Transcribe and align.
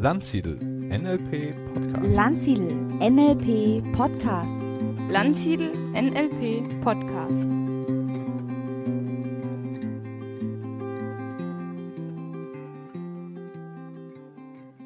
Landsiedel 0.00 0.54
NLP 0.60 1.56
Podcast. 1.74 2.14
Landsiedel 2.14 2.72
NLP 3.00 3.82
Podcast. 3.96 4.56
Landsiedel 5.10 5.72
NLP 5.92 6.80
Podcast. 6.84 7.46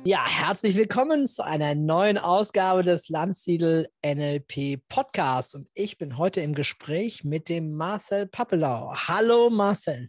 Ja, 0.04 0.24
herzlich 0.26 0.78
willkommen 0.78 1.26
zu 1.26 1.44
einer 1.44 1.74
neuen 1.74 2.16
Ausgabe 2.16 2.82
des 2.82 3.10
Landsiedel 3.10 3.88
NLP 4.02 4.80
Podcast. 4.88 5.54
Und 5.54 5.68
ich 5.74 5.98
bin 5.98 6.16
heute 6.16 6.40
im 6.40 6.54
Gespräch 6.54 7.22
mit 7.22 7.50
dem 7.50 7.74
Marcel 7.74 8.26
Pappelau. 8.28 8.94
Hallo 8.94 9.50
Marcel. 9.50 10.08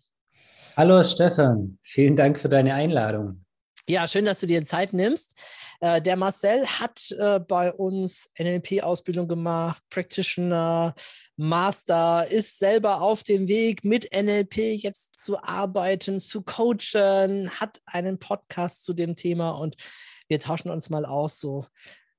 Hallo 0.78 1.04
Stefan, 1.04 1.78
vielen 1.84 2.16
Dank 2.16 2.40
für 2.40 2.48
deine 2.48 2.74
Einladung. 2.74 3.43
Ja, 3.90 4.08
schön, 4.08 4.24
dass 4.24 4.40
du 4.40 4.48
dir 4.48 4.64
Zeit 4.64 4.94
nimmst. 4.94 5.42
Äh, 5.82 6.02
der 6.02 6.16
Marcel 6.16 6.66
hat 6.66 7.12
äh, 7.20 7.42
bei 7.42 7.74
uns 7.74 8.30
NLP-Ausbildung 8.40 9.28
gemacht, 9.28 9.84
Practitioner, 9.90 10.96
Master, 11.36 12.26
ist 12.30 12.60
selber 12.60 13.02
auf 13.02 13.24
dem 13.24 13.50
Weg 13.50 13.84
mit 13.84 14.10
NLP 14.14 14.82
jetzt 14.82 15.20
zu 15.20 15.44
arbeiten, 15.44 16.22
zu 16.22 16.44
coachen, 16.44 17.50
hat 17.60 17.82
einen 17.86 18.20
Podcast 18.20 18.86
zu 18.86 18.94
dem 18.94 19.18
Thema 19.18 19.52
und 19.52 19.76
wir 20.30 20.40
tauschen 20.40 20.72
uns 20.72 20.90
mal 20.90 21.06
aus, 21.06 21.42
so 21.42 21.66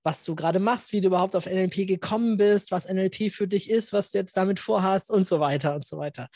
was 0.03 0.23
du 0.25 0.35
gerade 0.35 0.59
machst, 0.59 0.93
wie 0.93 1.01
du 1.01 1.09
überhaupt 1.09 1.35
auf 1.35 1.47
NLP 1.47 1.87
gekommen 1.87 2.37
bist, 2.37 2.73
was 2.73 2.93
NLP 2.93 3.33
für 3.33 3.49
dich 3.49 3.71
ist, 3.71 3.95
was 3.95 4.11
du 4.11 4.19
jetzt 4.19 4.37
damit 4.37 4.61
vorhast 4.61 5.11
und 5.11 5.27
so 5.27 5.41
weiter 5.41 5.75
und 5.75 5.87
so 5.87 5.97
weiter. 5.97 6.29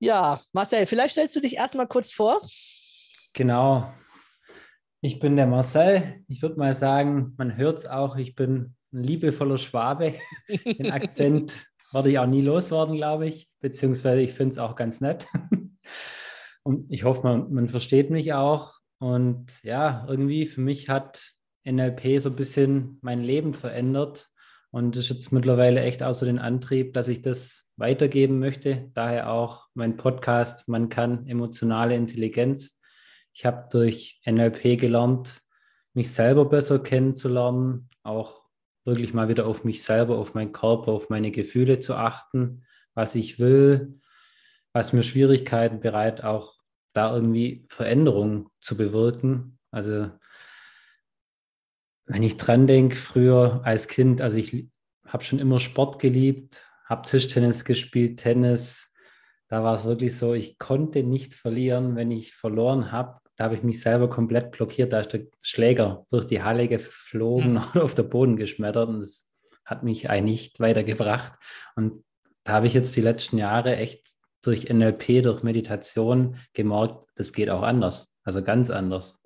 Ja, 0.00 0.42
Marcel, 0.52 0.84
vielleicht 0.84 1.12
stellst 1.12 1.34
du 1.34 1.40
dich 1.40 1.56
erstmal 1.56 1.86
kurz 1.88 2.10
vor. 2.10 2.46
Genau, 3.32 3.90
ich 5.02 5.18
bin 5.18 5.36
der 5.36 5.48
Marcel. 5.48 6.24
Ich 6.28 6.42
würde 6.42 6.58
mal 6.58 6.74
sagen, 6.74 7.34
man 7.36 7.56
hört 7.56 7.80
es 7.80 7.86
auch, 7.86 8.16
ich 8.16 8.36
bin 8.36 8.76
ein 8.92 9.02
liebevoller 9.02 9.58
Schwabe. 9.58 10.14
Den 10.64 10.92
Akzent 10.92 11.58
werde 11.90 12.10
ich 12.10 12.18
auch 12.20 12.26
nie 12.26 12.40
loswerden, 12.40 12.94
glaube 12.94 13.26
ich. 13.26 13.50
Beziehungsweise 13.60 14.20
ich 14.20 14.32
finde 14.32 14.52
es 14.52 14.58
auch 14.58 14.76
ganz 14.76 15.00
nett. 15.00 15.26
Und 16.62 16.86
ich 16.88 17.02
hoffe, 17.02 17.24
man, 17.24 17.52
man 17.52 17.68
versteht 17.68 18.10
mich 18.10 18.32
auch. 18.32 18.74
Und 18.98 19.60
ja, 19.64 20.06
irgendwie 20.08 20.46
für 20.46 20.60
mich 20.60 20.88
hat 20.88 21.32
NLP 21.64 22.20
so 22.20 22.30
ein 22.30 22.36
bisschen 22.36 22.98
mein 23.02 23.24
Leben 23.24 23.54
verändert. 23.54 24.28
Und 24.70 24.94
das 24.94 25.04
ist 25.04 25.10
jetzt 25.10 25.32
mittlerweile 25.32 25.80
echt 25.80 26.04
auch 26.04 26.14
so 26.14 26.24
den 26.24 26.38
Antrieb, 26.38 26.94
dass 26.94 27.08
ich 27.08 27.22
das 27.22 27.72
weitergeben 27.76 28.38
möchte. 28.38 28.88
Daher 28.94 29.32
auch 29.32 29.66
mein 29.74 29.96
Podcast, 29.96 30.68
man 30.68 30.88
kann 30.88 31.26
emotionale 31.26 31.96
Intelligenz 31.96 32.80
ich 33.32 33.46
habe 33.46 33.68
durch 33.70 34.20
NLP 34.24 34.78
gelernt, 34.78 35.42
mich 35.94 36.12
selber 36.12 36.44
besser 36.44 36.78
kennenzulernen, 36.78 37.88
auch 38.02 38.42
wirklich 38.84 39.14
mal 39.14 39.28
wieder 39.28 39.46
auf 39.46 39.64
mich 39.64 39.82
selber, 39.82 40.18
auf 40.18 40.34
meinen 40.34 40.52
Körper, 40.52 40.92
auf 40.92 41.08
meine 41.08 41.30
Gefühle 41.30 41.78
zu 41.78 41.94
achten, 41.94 42.64
was 42.94 43.14
ich 43.14 43.38
will, 43.38 44.00
was 44.72 44.92
mir 44.92 45.02
Schwierigkeiten 45.02 45.80
bereitet, 45.80 46.24
auch 46.24 46.56
da 46.92 47.14
irgendwie 47.14 47.66
Veränderungen 47.68 48.48
zu 48.60 48.76
bewirken. 48.76 49.58
Also 49.70 50.10
wenn 52.06 52.22
ich 52.22 52.36
dran 52.36 52.66
denke, 52.66 52.96
früher 52.96 53.62
als 53.64 53.88
Kind, 53.88 54.20
also 54.20 54.36
ich 54.38 54.68
habe 55.06 55.24
schon 55.24 55.38
immer 55.38 55.60
Sport 55.60 55.98
geliebt, 55.98 56.66
habe 56.84 57.08
Tischtennis 57.08 57.64
gespielt, 57.64 58.20
Tennis. 58.20 58.94
Da 59.48 59.62
war 59.62 59.74
es 59.74 59.84
wirklich 59.84 60.16
so, 60.16 60.34
ich 60.34 60.58
konnte 60.58 61.02
nicht 61.02 61.34
verlieren. 61.34 61.96
Wenn 61.96 62.10
ich 62.10 62.34
verloren 62.34 62.92
habe, 62.92 63.21
da 63.36 63.44
habe 63.44 63.54
ich 63.54 63.62
mich 63.62 63.80
selber 63.80 64.10
komplett 64.10 64.52
blockiert. 64.52 64.92
Da 64.92 65.00
ist 65.00 65.12
der 65.12 65.22
Schläger 65.40 66.06
durch 66.10 66.26
die 66.26 66.42
Halle 66.42 66.68
geflogen 66.68 67.54
mhm. 67.54 67.62
und 67.74 67.80
auf 67.80 67.94
den 67.94 68.08
Boden 68.08 68.36
geschmettert 68.36 68.88
und 68.88 69.00
das 69.00 69.30
hat 69.64 69.82
mich 69.82 70.10
eigentlich 70.10 70.42
nicht 70.42 70.60
weitergebracht. 70.60 71.32
Und 71.76 72.04
da 72.44 72.54
habe 72.54 72.66
ich 72.66 72.74
jetzt 72.74 72.96
die 72.96 73.00
letzten 73.00 73.38
Jahre 73.38 73.76
echt 73.76 74.06
durch 74.42 74.68
NLP, 74.68 75.22
durch 75.22 75.42
Meditation 75.42 76.36
gemerkt, 76.52 77.08
das 77.14 77.32
geht 77.32 77.48
auch 77.48 77.62
anders, 77.62 78.18
also 78.24 78.42
ganz 78.42 78.70
anders. 78.70 79.22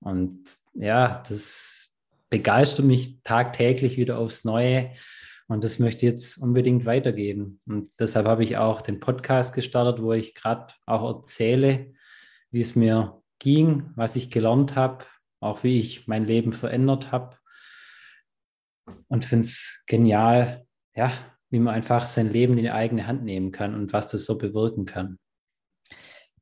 Und 0.00 0.44
ja, 0.74 1.22
das 1.28 1.94
begeistert 2.30 2.86
mich 2.86 3.22
tagtäglich 3.22 3.96
wieder 3.98 4.18
aufs 4.18 4.44
Neue. 4.44 4.92
Und 5.48 5.62
das 5.62 5.78
möchte 5.78 6.06
ich 6.06 6.12
jetzt 6.12 6.38
unbedingt 6.38 6.86
weitergeben. 6.86 7.60
Und 7.66 7.90
deshalb 7.98 8.26
habe 8.26 8.42
ich 8.42 8.56
auch 8.56 8.82
den 8.82 8.98
Podcast 8.98 9.54
gestartet, 9.54 10.02
wo 10.02 10.12
ich 10.12 10.34
gerade 10.34 10.72
auch 10.86 11.18
erzähle, 11.18 11.92
wie 12.50 12.60
es 12.60 12.74
mir 12.74 13.22
ging, 13.38 13.90
was 13.96 14.16
ich 14.16 14.30
gelernt 14.30 14.76
habe, 14.76 15.04
auch 15.40 15.62
wie 15.62 15.78
ich 15.78 16.06
mein 16.06 16.24
Leben 16.24 16.52
verändert 16.52 17.12
habe. 17.12 17.36
Und 19.08 19.24
finde 19.24 19.46
es 19.46 19.82
genial, 19.86 20.66
ja, 20.94 21.12
wie 21.50 21.58
man 21.60 21.74
einfach 21.74 22.06
sein 22.06 22.32
Leben 22.32 22.56
in 22.56 22.64
die 22.64 22.70
eigene 22.70 23.06
Hand 23.06 23.24
nehmen 23.24 23.52
kann 23.52 23.74
und 23.74 23.92
was 23.92 24.08
das 24.08 24.24
so 24.24 24.38
bewirken 24.38 24.84
kann. 24.84 25.18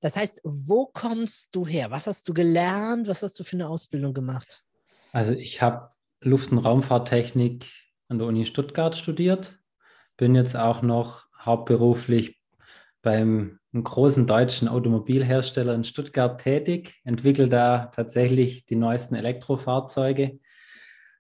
Das 0.01 0.17
heißt, 0.17 0.43
wo 0.45 0.87
kommst 0.87 1.55
du 1.57 1.67
her? 1.67 1.91
Was 1.91 2.07
hast 2.07 2.29
du 2.29 2.35
gelernt? 2.35 3.09
Was 3.09 3.23
hast 3.23 3.39
du 3.39 3.45
für 3.45 3.57
eine 3.57 3.69
Ausbildung 3.69 4.13
gemacht? 4.13 4.65
Also 5.13 5.33
ich 5.33 5.63
habe 5.63 5.91
Luft- 6.21 6.53
und 6.53 6.59
Raumfahrttechnik 6.59 7.67
an 8.09 8.19
der 8.19 8.27
Uni 8.27 8.45
Stuttgart 8.45 8.97
studiert, 8.97 9.59
bin 10.17 10.35
jetzt 10.35 10.57
auch 10.57 10.83
noch 10.83 11.27
hauptberuflich 11.39 12.39
beim 13.03 13.61
großen 13.83 14.27
deutschen 14.27 14.69
Automobilhersteller 14.69 15.75
in 15.75 15.83
Stuttgart 15.83 16.41
tätig, 16.41 17.01
entwickle 17.05 17.49
da 17.49 17.87
tatsächlich 17.87 18.67
die 18.67 18.77
neuesten 18.77 19.17
Elektrofahrzeuge, 19.17 20.39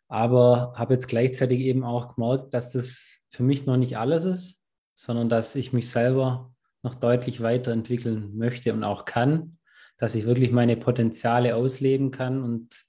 aber 0.08 0.74
habe 0.76 0.94
jetzt 0.94 1.08
gleichzeitig 1.08 1.60
eben 1.60 1.82
auch 1.82 2.14
gemerkt, 2.14 2.54
dass 2.54 2.70
das 2.70 3.20
für 3.30 3.42
mich 3.42 3.66
noch 3.66 3.76
nicht 3.76 3.98
alles 3.98 4.24
ist, 4.24 4.62
sondern 4.94 5.28
dass 5.28 5.56
ich 5.56 5.72
mich 5.72 5.90
selber 5.90 6.52
noch 6.82 6.94
deutlich 6.94 7.40
weiterentwickeln 7.40 8.36
möchte 8.36 8.72
und 8.72 8.84
auch 8.84 9.04
kann, 9.04 9.58
dass 9.96 10.14
ich 10.14 10.26
wirklich 10.26 10.52
meine 10.52 10.76
Potenziale 10.76 11.56
ausleben 11.56 12.10
kann. 12.10 12.44
Und 12.44 12.84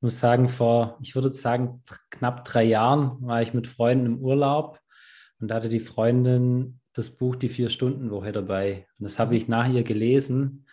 muss 0.00 0.20
sagen, 0.20 0.48
vor, 0.48 0.98
ich 1.00 1.14
würde 1.14 1.32
sagen, 1.32 1.82
knapp 2.10 2.44
drei 2.44 2.64
Jahren 2.64 3.16
war 3.20 3.42
ich 3.42 3.54
mit 3.54 3.66
Freunden 3.68 4.06
im 4.06 4.18
Urlaub 4.18 4.80
und 5.40 5.48
da 5.48 5.56
hatte 5.56 5.68
die 5.68 5.80
Freundin 5.80 6.80
das 6.96 7.10
Buch 7.10 7.36
Die 7.36 7.50
Vier-Stunden-Woche 7.50 8.32
dabei. 8.32 8.86
Und 8.98 9.04
das 9.04 9.18
habe 9.18 9.36
ich 9.36 9.48
nach 9.48 9.68
ihr 9.68 9.82
gelesen 9.82 10.66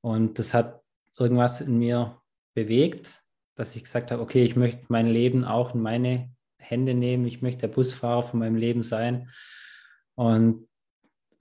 und 0.00 0.38
das 0.38 0.54
hat 0.54 0.82
irgendwas 1.18 1.60
in 1.60 1.78
mir 1.78 2.20
bewegt, 2.54 3.22
dass 3.56 3.74
ich 3.74 3.82
gesagt 3.82 4.12
habe, 4.12 4.22
okay, 4.22 4.44
ich 4.44 4.54
möchte 4.54 4.84
mein 4.88 5.08
Leben 5.08 5.44
auch 5.44 5.74
in 5.74 5.82
meine 5.82 6.30
Hände 6.58 6.94
nehmen. 6.94 7.26
Ich 7.26 7.42
möchte 7.42 7.62
der 7.62 7.74
Busfahrer 7.74 8.22
von 8.22 8.38
meinem 8.38 8.56
Leben 8.56 8.82
sein. 8.82 9.30
Und 10.14 10.68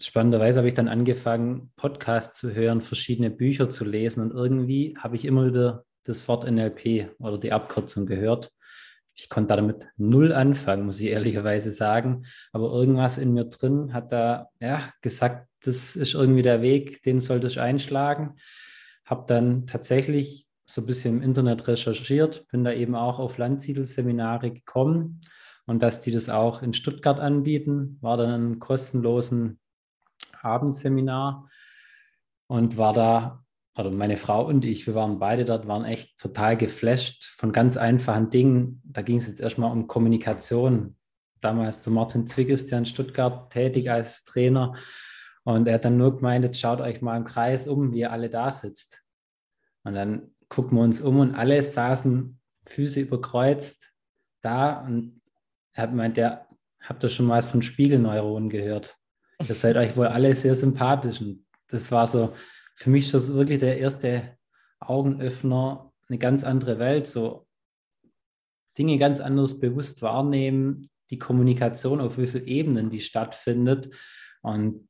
spannenderweise 0.01 0.59
habe 0.59 0.69
ich 0.69 0.73
dann 0.73 0.87
angefangen, 0.87 1.71
Podcasts 1.75 2.39
zu 2.39 2.53
hören, 2.53 2.81
verschiedene 2.81 3.29
Bücher 3.29 3.69
zu 3.69 3.85
lesen 3.85 4.23
und 4.23 4.31
irgendwie 4.31 4.97
habe 4.97 5.15
ich 5.15 5.25
immer 5.25 5.45
wieder 5.45 5.85
das 6.03 6.27
Wort 6.27 6.49
NLP 6.49 7.11
oder 7.19 7.37
die 7.37 7.51
Abkürzung 7.51 8.05
gehört 8.05 8.51
ich 9.15 9.29
konnte 9.29 9.55
damit 9.55 9.87
null 9.97 10.33
anfangen, 10.33 10.85
muss 10.85 10.99
ich 10.99 11.07
ehrlicherweise 11.07 11.71
sagen. 11.71 12.25
Aber 12.51 12.71
irgendwas 12.71 13.17
in 13.17 13.33
mir 13.33 13.45
drin 13.45 13.93
hat 13.93 14.11
da 14.11 14.49
ja, 14.59 14.81
gesagt, 15.01 15.47
das 15.63 15.95
ist 15.95 16.13
irgendwie 16.13 16.41
der 16.41 16.61
Weg, 16.61 17.01
den 17.03 17.21
sollte 17.21 17.47
ich 17.47 17.59
einschlagen. 17.59 18.35
Habe 19.05 19.23
dann 19.27 19.67
tatsächlich 19.67 20.47
so 20.65 20.81
ein 20.81 20.87
bisschen 20.87 21.17
im 21.17 21.23
Internet 21.23 21.67
recherchiert, 21.67 22.47
bin 22.47 22.63
da 22.63 22.73
eben 22.73 22.95
auch 22.95 23.19
auf 23.19 23.37
Landsiedelseminare 23.37 24.51
gekommen 24.51 25.21
und 25.65 25.81
dass 25.81 26.01
die 26.01 26.11
das 26.11 26.29
auch 26.29 26.61
in 26.61 26.73
Stuttgart 26.73 27.19
anbieten, 27.19 27.97
war 28.01 28.17
dann 28.17 28.29
ein 28.53 28.59
kostenlosen 28.59 29.59
Abendseminar 30.41 31.47
und 32.47 32.77
war 32.77 32.93
da 32.93 33.44
oder 33.77 33.91
meine 33.91 34.17
Frau 34.17 34.45
und 34.45 34.63
ich, 34.63 34.87
wir 34.87 34.95
waren 34.95 35.19
beide 35.19 35.45
dort, 35.45 35.67
waren 35.67 35.85
echt 35.85 36.17
total 36.17 36.55
geflasht 36.55 37.25
von 37.25 37.51
ganz 37.51 37.75
einfachen 37.77 38.29
Dingen. 38.29 38.81
Da 38.85 39.01
ging 39.01 39.17
es 39.17 39.27
jetzt 39.27 39.41
erstmal 39.41 39.71
um 39.71 39.87
Kommunikation. 39.87 40.95
Damals 41.41 41.83
der 41.83 41.91
Martin 41.93 42.25
Zwick 42.25 42.49
ist 42.49 42.71
ja 42.71 42.77
in 42.77 42.85
Stuttgart 42.85 43.51
tätig 43.51 43.91
als 43.91 44.23
Trainer 44.23 44.75
und 45.43 45.67
er 45.67 45.75
hat 45.75 45.85
dann 45.85 45.97
nur 45.97 46.15
gemeint, 46.15 46.43
jetzt 46.43 46.59
schaut 46.59 46.81
euch 46.81 47.01
mal 47.01 47.17
im 47.17 47.25
Kreis 47.25 47.67
um, 47.67 47.91
wie 47.91 47.99
ihr 47.99 48.11
alle 48.11 48.29
da 48.29 48.49
sitzt. 48.49 49.03
Und 49.83 49.93
dann 49.93 50.31
gucken 50.49 50.77
wir 50.77 50.83
uns 50.83 51.01
um 51.01 51.19
und 51.19 51.35
alle 51.35 51.61
saßen 51.61 52.39
Füße 52.65 53.01
überkreuzt 53.01 53.93
da 54.41 54.81
und 54.81 55.21
er 55.73 55.83
hat 55.83 55.91
gemeint, 55.91 56.17
ja, 56.17 56.47
habt 56.81 57.03
ihr 57.03 57.09
schon 57.09 57.25
mal 57.25 57.39
was 57.39 57.47
von 57.47 57.61
Spiegelneuronen 57.61 58.49
gehört? 58.49 58.97
Ihr 59.47 59.55
seid 59.55 59.75
euch 59.75 59.97
wohl 59.97 60.07
alle 60.07 60.33
sehr 60.33 60.55
sympathisch. 60.55 61.19
Und 61.19 61.45
das 61.67 61.91
war 61.91 62.07
so, 62.07 62.33
für 62.75 62.89
mich 62.89 63.05
ist 63.05 63.13
das 63.13 63.33
wirklich 63.33 63.59
der 63.59 63.79
erste 63.79 64.37
Augenöffner, 64.79 65.91
eine 66.07 66.17
ganz 66.19 66.43
andere 66.43 66.77
Welt, 66.77 67.07
so 67.07 67.47
Dinge 68.77 68.97
ganz 68.97 69.19
anders 69.19 69.59
bewusst 69.59 70.01
wahrnehmen, 70.01 70.89
die 71.09 71.17
Kommunikation, 71.17 72.01
auf 72.01 72.17
wie 72.17 72.27
vielen 72.27 72.47
Ebenen 72.47 72.89
die 72.89 73.01
stattfindet. 73.01 73.95
Und 74.41 74.87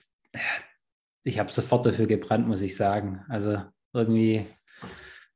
ich 1.23 1.39
habe 1.39 1.51
sofort 1.51 1.85
dafür 1.85 2.07
gebrannt, 2.07 2.47
muss 2.47 2.61
ich 2.61 2.75
sagen. 2.75 3.23
Also 3.29 3.61
irgendwie, 3.93 4.47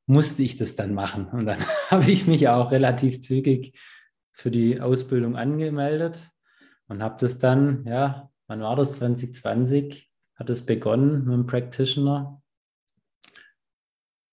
musste 0.10 0.42
ich 0.42 0.58
das 0.58 0.76
dann 0.76 0.94
machen. 0.94 1.28
Und 1.28 1.46
dann 1.46 1.60
habe 1.90 2.10
ich 2.12 2.28
mich 2.28 2.50
auch 2.50 2.72
relativ 2.72 3.22
zügig 3.22 3.80
für 4.32 4.52
die 4.52 4.82
Ausbildung 4.82 5.36
angemeldet 5.36 6.30
und 6.88 7.04
habe 7.04 7.18
das 7.20 7.38
dann, 7.38 7.86
ja, 7.86 8.30
wann 8.48 8.62
war 8.62 8.76
das? 8.76 8.94
2020 8.94 10.09
hat 10.40 10.50
es 10.50 10.66
begonnen 10.66 11.26
mit 11.26 11.34
dem 11.34 11.46
Practitioner 11.46 12.42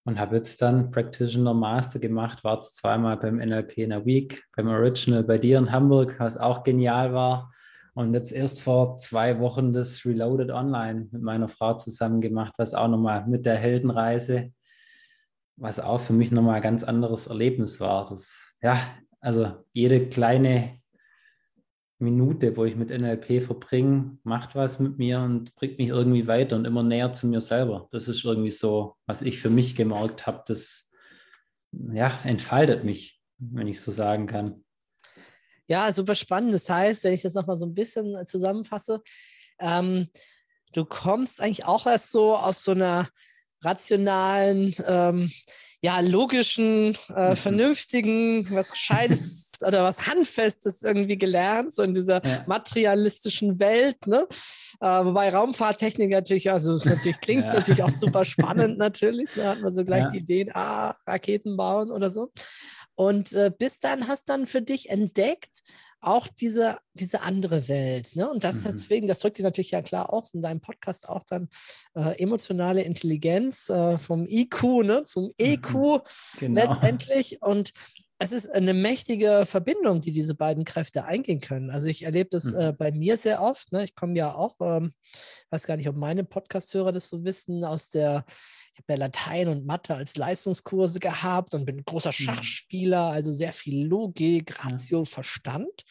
und 0.06 0.20
habe 0.20 0.36
jetzt 0.36 0.62
dann 0.62 0.92
Practitioner 0.92 1.52
Master 1.52 1.98
gemacht, 1.98 2.44
war 2.44 2.54
jetzt 2.54 2.76
zweimal 2.76 3.16
beim 3.16 3.38
NLP 3.38 3.78
in 3.78 3.92
a 3.92 4.06
Week, 4.06 4.44
beim 4.54 4.68
Original 4.68 5.24
bei 5.24 5.36
dir 5.36 5.58
in 5.58 5.72
Hamburg, 5.72 6.14
was 6.20 6.38
auch 6.38 6.62
genial 6.62 7.12
war. 7.12 7.52
Und 7.94 8.14
jetzt 8.14 8.30
erst 8.30 8.60
vor 8.60 8.98
zwei 8.98 9.40
Wochen 9.40 9.72
das 9.72 10.04
Reloaded 10.04 10.50
Online 10.50 11.08
mit 11.10 11.22
meiner 11.22 11.48
Frau 11.48 11.74
zusammen 11.74 12.20
gemacht, 12.20 12.54
was 12.56 12.72
auch 12.72 12.88
nochmal 12.88 13.26
mit 13.26 13.46
der 13.46 13.56
Heldenreise, 13.56 14.52
was 15.56 15.80
auch 15.80 16.00
für 16.00 16.12
mich 16.12 16.30
nochmal 16.30 16.56
ein 16.56 16.62
ganz 16.62 16.84
anderes 16.84 17.26
Erlebnis 17.26 17.80
war. 17.80 18.06
Das, 18.06 18.58
ja, 18.62 18.78
also 19.20 19.64
jede 19.72 20.08
kleine 20.08 20.78
Minute, 21.98 22.56
wo 22.56 22.64
ich 22.64 22.76
mit 22.76 22.90
NLP 22.90 23.42
verbringe, 23.42 24.18
macht 24.22 24.54
was 24.54 24.78
mit 24.78 24.98
mir 24.98 25.20
und 25.20 25.54
bringt 25.54 25.78
mich 25.78 25.88
irgendwie 25.88 26.26
weiter 26.26 26.56
und 26.56 26.66
immer 26.66 26.82
näher 26.82 27.12
zu 27.12 27.26
mir 27.26 27.40
selber. 27.40 27.88
Das 27.90 28.08
ist 28.08 28.24
irgendwie 28.24 28.50
so, 28.50 28.96
was 29.06 29.22
ich 29.22 29.40
für 29.40 29.50
mich 29.50 29.76
gemerkt 29.76 30.26
habe, 30.26 30.44
das 30.46 30.92
ja, 31.72 32.20
entfaltet 32.24 32.84
mich, 32.84 33.20
wenn 33.38 33.66
ich 33.66 33.80
so 33.80 33.90
sagen 33.92 34.26
kann. 34.26 34.64
Ja, 35.68 35.90
super 35.92 36.14
spannend. 36.14 36.54
Das 36.54 36.68
heißt, 36.68 37.04
wenn 37.04 37.14
ich 37.14 37.22
das 37.22 37.34
nochmal 37.34 37.56
so 37.56 37.66
ein 37.66 37.74
bisschen 37.74 38.26
zusammenfasse, 38.26 39.02
ähm, 39.58 40.08
du 40.72 40.84
kommst 40.84 41.40
eigentlich 41.40 41.64
auch 41.64 41.86
erst 41.86 42.12
so 42.12 42.36
aus 42.36 42.62
so 42.62 42.72
einer 42.72 43.08
rationalen, 43.62 44.74
ähm, 44.86 45.30
ja, 45.80 46.00
logischen, 46.00 46.96
äh, 47.14 47.30
mhm. 47.30 47.36
vernünftigen, 47.36 48.50
was 48.50 48.70
Gescheites 48.70 49.45
oder 49.62 49.84
was 49.84 50.06
Handfestes 50.06 50.82
irgendwie 50.82 51.18
gelernt, 51.18 51.74
so 51.74 51.82
in 51.82 51.94
dieser 51.94 52.24
ja. 52.24 52.44
materialistischen 52.46 53.60
Welt, 53.60 54.06
ne? 54.06 54.26
Äh, 54.80 54.86
wobei 54.86 55.30
Raumfahrttechnik 55.30 56.10
natürlich, 56.10 56.50
also 56.50 56.74
es 56.74 56.84
natürlich 56.84 57.20
klingt 57.20 57.44
ja. 57.44 57.54
natürlich 57.54 57.82
auch 57.82 57.90
super 57.90 58.24
spannend 58.26 58.78
natürlich. 58.78 59.30
Da 59.34 59.50
hat 59.50 59.62
man 59.62 59.74
so 59.74 59.84
gleich 59.84 60.04
ja. 60.04 60.08
die 60.08 60.18
Ideen, 60.18 60.50
ah, 60.54 60.96
Raketen 61.06 61.56
bauen 61.56 61.90
oder 61.90 62.10
so. 62.10 62.32
Und 62.94 63.34
äh, 63.34 63.50
bis 63.56 63.78
dann 63.78 64.08
hast 64.08 64.28
dann 64.28 64.46
für 64.46 64.62
dich 64.62 64.88
entdeckt, 64.88 65.62
auch 66.00 66.28
diese, 66.28 66.78
diese 66.94 67.22
andere 67.22 67.68
Welt. 67.68 68.14
Ne? 68.14 68.30
Und 68.30 68.44
das 68.44 68.64
mhm. 68.64 68.72
deswegen, 68.72 69.06
das 69.06 69.18
drückt 69.18 69.38
dich 69.38 69.44
natürlich 69.44 69.72
ja 69.72 69.82
klar 69.82 70.12
auch 70.12 70.26
in 70.32 70.40
deinem 70.40 70.60
Podcast 70.60 71.08
auch 71.08 71.22
dann 71.24 71.48
äh, 71.94 72.22
emotionale 72.22 72.82
Intelligenz 72.82 73.68
äh, 73.70 73.98
vom 73.98 74.26
IQ 74.26 74.62
ne, 74.84 75.04
zum 75.04 75.30
EQ 75.36 76.02
genau. 76.38 76.60
letztendlich. 76.60 77.42
Und 77.42 77.72
es 78.18 78.32
ist 78.32 78.48
eine 78.48 78.72
mächtige 78.72 79.44
Verbindung, 79.44 80.00
die 80.00 80.10
diese 80.10 80.34
beiden 80.34 80.64
Kräfte 80.64 81.04
eingehen 81.04 81.40
können. 81.40 81.70
Also 81.70 81.88
ich 81.88 82.04
erlebe 82.04 82.30
das 82.30 82.46
mhm. 82.46 82.60
äh, 82.60 82.72
bei 82.72 82.90
mir 82.90 83.16
sehr 83.18 83.42
oft. 83.42 83.72
Ne? 83.72 83.84
Ich 83.84 83.94
komme 83.94 84.16
ja 84.16 84.34
auch, 84.34 84.56
ähm, 84.60 84.90
weiß 85.50 85.66
gar 85.66 85.76
nicht, 85.76 85.88
ob 85.88 85.96
meine 85.96 86.24
Podcast-Hörer 86.24 86.92
das 86.92 87.10
so 87.10 87.24
wissen, 87.24 87.62
aus 87.64 87.90
der, 87.90 88.24
ich 88.72 88.78
habe 88.78 88.94
ja 88.94 88.96
Latein 88.96 89.48
und 89.48 89.66
Mathe 89.66 89.94
als 89.94 90.16
Leistungskurse 90.16 90.98
gehabt 90.98 91.52
und 91.52 91.66
bin 91.66 91.84
großer 91.84 92.08
mhm. 92.08 92.24
Schachspieler, 92.24 93.08
also 93.10 93.32
sehr 93.32 93.52
viel 93.52 93.86
Logik, 93.86 94.64
Ratio, 94.64 95.00
ja. 95.00 95.04
Verstand. 95.04 95.84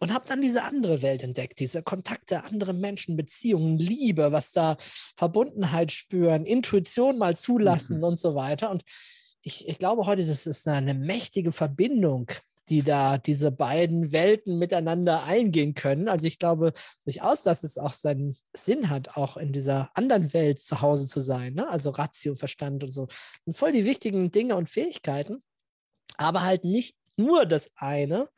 Und 0.00 0.12
habe 0.12 0.28
dann 0.28 0.42
diese 0.42 0.64
andere 0.64 1.00
Welt 1.00 1.22
entdeckt, 1.22 1.60
diese 1.60 1.82
Kontakte, 1.82 2.44
andere 2.44 2.74
Menschen, 2.74 3.16
Beziehungen, 3.16 3.78
Liebe, 3.78 4.32
was 4.32 4.52
da 4.52 4.76
Verbundenheit 5.16 5.92
spüren, 5.92 6.44
Intuition 6.44 7.16
mal 7.16 7.34
zulassen 7.34 7.98
mhm. 7.98 8.04
und 8.04 8.18
so 8.18 8.34
weiter. 8.34 8.70
Und 8.70 8.82
ich, 9.44 9.68
ich 9.68 9.78
glaube 9.78 10.06
heute, 10.06 10.26
das 10.26 10.46
ist 10.46 10.66
eine 10.66 10.94
mächtige 10.94 11.52
Verbindung, 11.52 12.26
die 12.70 12.82
da 12.82 13.18
diese 13.18 13.52
beiden 13.52 14.10
Welten 14.10 14.58
miteinander 14.58 15.24
eingehen 15.24 15.74
können. 15.74 16.08
Also 16.08 16.26
ich 16.26 16.38
glaube 16.38 16.72
durchaus, 17.04 17.42
dass 17.42 17.62
es 17.62 17.76
auch 17.76 17.92
seinen 17.92 18.34
Sinn 18.56 18.88
hat, 18.88 19.16
auch 19.18 19.36
in 19.36 19.52
dieser 19.52 19.90
anderen 19.94 20.32
Welt 20.32 20.58
zu 20.58 20.80
Hause 20.80 21.06
zu 21.06 21.20
sein. 21.20 21.54
Ne? 21.54 21.68
Also 21.68 21.90
Ratio, 21.90 22.34
Verstand 22.34 22.82
und 22.84 22.90
so. 22.90 23.06
Und 23.44 23.54
voll 23.54 23.72
die 23.72 23.84
wichtigen 23.84 24.30
Dinge 24.30 24.56
und 24.56 24.70
Fähigkeiten, 24.70 25.42
aber 26.16 26.42
halt 26.42 26.64
nicht 26.64 26.96
nur 27.16 27.44
das 27.44 27.68
eine 27.76 28.30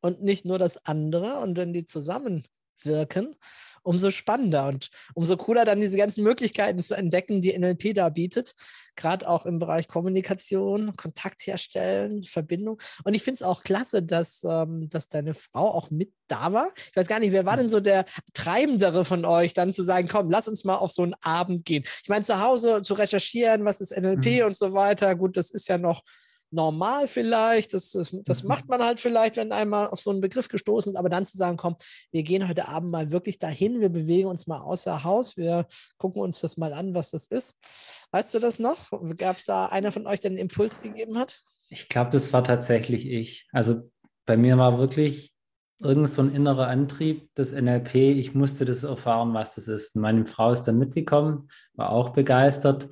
und 0.00 0.22
nicht 0.22 0.44
nur 0.44 0.58
das 0.58 0.84
andere. 0.84 1.38
Und 1.38 1.56
wenn 1.56 1.72
die 1.72 1.84
zusammen 1.84 2.44
wirken, 2.84 3.36
umso 3.82 4.10
spannender 4.10 4.66
und 4.68 4.90
umso 5.14 5.36
cooler 5.36 5.64
dann 5.64 5.80
diese 5.80 5.96
ganzen 5.96 6.22
Möglichkeiten 6.24 6.80
zu 6.82 6.94
entdecken, 6.94 7.40
die 7.40 7.56
NLP 7.58 7.94
da 7.94 8.08
bietet, 8.08 8.54
gerade 8.96 9.28
auch 9.28 9.46
im 9.46 9.58
Bereich 9.58 9.88
Kommunikation, 9.88 10.96
Kontakt 10.96 11.46
herstellen, 11.46 12.22
Verbindung. 12.24 12.80
Und 13.04 13.14
ich 13.14 13.22
finde 13.22 13.36
es 13.36 13.42
auch 13.42 13.62
klasse, 13.62 14.02
dass, 14.02 14.44
ähm, 14.44 14.88
dass 14.88 15.08
deine 15.08 15.34
Frau 15.34 15.70
auch 15.70 15.90
mit 15.90 16.12
da 16.28 16.52
war. 16.52 16.70
Ich 16.76 16.96
weiß 16.96 17.08
gar 17.08 17.18
nicht, 17.18 17.32
wer 17.32 17.46
war 17.46 17.56
denn 17.56 17.68
so 17.68 17.80
der 17.80 18.04
Treibendere 18.34 19.04
von 19.04 19.24
euch, 19.24 19.54
dann 19.54 19.72
zu 19.72 19.82
sagen, 19.82 20.08
komm, 20.08 20.30
lass 20.30 20.48
uns 20.48 20.64
mal 20.64 20.76
auf 20.76 20.92
so 20.92 21.02
einen 21.02 21.14
Abend 21.22 21.64
gehen. 21.64 21.84
Ich 22.02 22.08
meine, 22.08 22.24
zu 22.24 22.40
Hause 22.40 22.82
zu 22.82 22.94
recherchieren, 22.94 23.64
was 23.64 23.80
ist 23.80 23.96
NLP 23.96 24.40
mhm. 24.40 24.46
und 24.46 24.56
so 24.56 24.72
weiter, 24.72 25.14
gut, 25.16 25.36
das 25.36 25.50
ist 25.50 25.68
ja 25.68 25.78
noch 25.78 26.02
normal 26.50 27.08
vielleicht. 27.08 27.74
Das, 27.74 27.90
das, 27.92 28.16
das, 28.24 28.42
mhm. 28.42 28.48
macht 28.48 28.68
man 28.68 28.82
halt 28.82 29.00
vielleicht, 29.00 29.36
wenn 29.36 29.52
einmal 29.52 29.88
auf 29.88 30.00
so 30.00 30.10
einen 30.10 30.20
Begriff 30.20 30.48
gestoßen 30.48 30.92
ist. 30.92 30.98
Aber 30.98 31.08
dann 31.08 31.24
zu 31.24 31.36
sagen, 31.36 31.56
komm, 31.56 31.76
wir 32.10 32.22
gehen 32.22 32.48
heute 32.48 32.68
Abend 32.68 32.90
mal 32.90 33.10
wirklich 33.10 33.38
dahin, 33.38 33.80
wir 33.80 33.88
bewegen 33.88 34.28
uns 34.28 34.46
mal 34.46 34.60
außer 34.60 35.04
Haus, 35.04 35.36
wir 35.36 35.66
gucken 35.98 36.22
uns 36.22 36.40
das 36.40 36.56
mal 36.56 36.72
an, 36.72 36.94
was 36.94 37.10
das 37.10 37.26
ist. 37.26 37.56
Weißt 38.10 38.34
du 38.34 38.38
das 38.38 38.58
noch? 38.58 38.90
Gab 39.16 39.36
es 39.36 39.46
da 39.46 39.66
einer 39.66 39.92
von 39.92 40.06
euch, 40.06 40.20
der 40.20 40.30
einen 40.30 40.38
Impuls 40.38 40.82
gegeben 40.82 41.18
hat? 41.18 41.40
Ich 41.68 41.88
glaube, 41.88 42.10
das 42.10 42.32
war 42.32 42.44
tatsächlich 42.44 43.06
ich. 43.06 43.48
Also 43.52 43.90
bei 44.26 44.36
mir 44.36 44.58
war 44.58 44.78
wirklich 44.78 45.32
irgend 45.80 46.10
so 46.10 46.22
ein 46.22 46.34
innerer 46.34 46.68
Antrieb, 46.68 47.28
das 47.34 47.52
NLP. 47.52 47.94
Ich 47.94 48.34
musste 48.34 48.64
das 48.64 48.82
erfahren, 48.82 49.32
was 49.34 49.54
das 49.54 49.68
ist. 49.68 49.96
Und 49.96 50.02
meine 50.02 50.26
Frau 50.26 50.52
ist 50.52 50.62
dann 50.62 50.78
mitgekommen, 50.78 51.48
war 51.74 51.90
auch 51.90 52.10
begeistert 52.10 52.88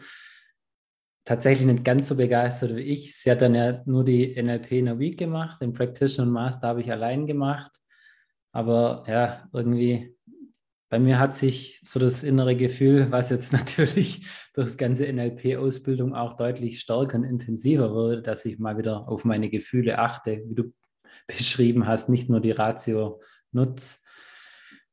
tatsächlich 1.29 1.67
nicht 1.67 1.85
ganz 1.85 2.09
so 2.09 2.17
begeistert 2.17 2.75
wie 2.75 2.81
ich. 2.81 3.15
Sie 3.15 3.31
hat 3.31 3.43
dann 3.43 3.55
ja 3.55 3.83
nur 3.85 4.03
die 4.03 4.35
NLP 4.43 4.73
in 4.73 4.89
a 4.89 4.99
Week 4.99 5.19
gemacht, 5.19 5.61
den 5.61 5.75
Practitioner 5.75 6.27
und 6.27 6.33
Master 6.33 6.69
habe 6.69 6.81
ich 6.81 6.91
allein 6.91 7.27
gemacht. 7.27 7.71
Aber 8.51 9.05
ja, 9.07 9.47
irgendwie 9.53 10.17
bei 10.89 10.99
mir 10.99 11.19
hat 11.19 11.35
sich 11.35 11.83
so 11.85 12.01
das 12.01 12.23
innere 12.23 12.57
Gefühl, 12.57 13.13
was 13.13 13.29
jetzt 13.29 13.53
natürlich 13.53 14.27
durch 14.55 14.69
das 14.69 14.79
ganze 14.79 15.07
NLP-Ausbildung 15.13 16.15
auch 16.15 16.33
deutlich 16.33 16.81
stärker 16.81 17.19
und 17.19 17.25
intensiver 17.25 17.93
wurde, 17.93 18.23
dass 18.23 18.47
ich 18.47 18.59
mal 18.59 18.79
wieder 18.79 19.07
auf 19.07 19.27
meine 19.27 19.51
Gefühle 19.51 19.99
achte, 19.99 20.43
wie 20.47 20.55
du 20.55 20.73
beschrieben 21.27 21.87
hast, 21.87 22.09
nicht 22.09 22.31
nur 22.31 22.41
die 22.41 22.53
Ratio 22.53 23.21
nutze. 23.53 23.99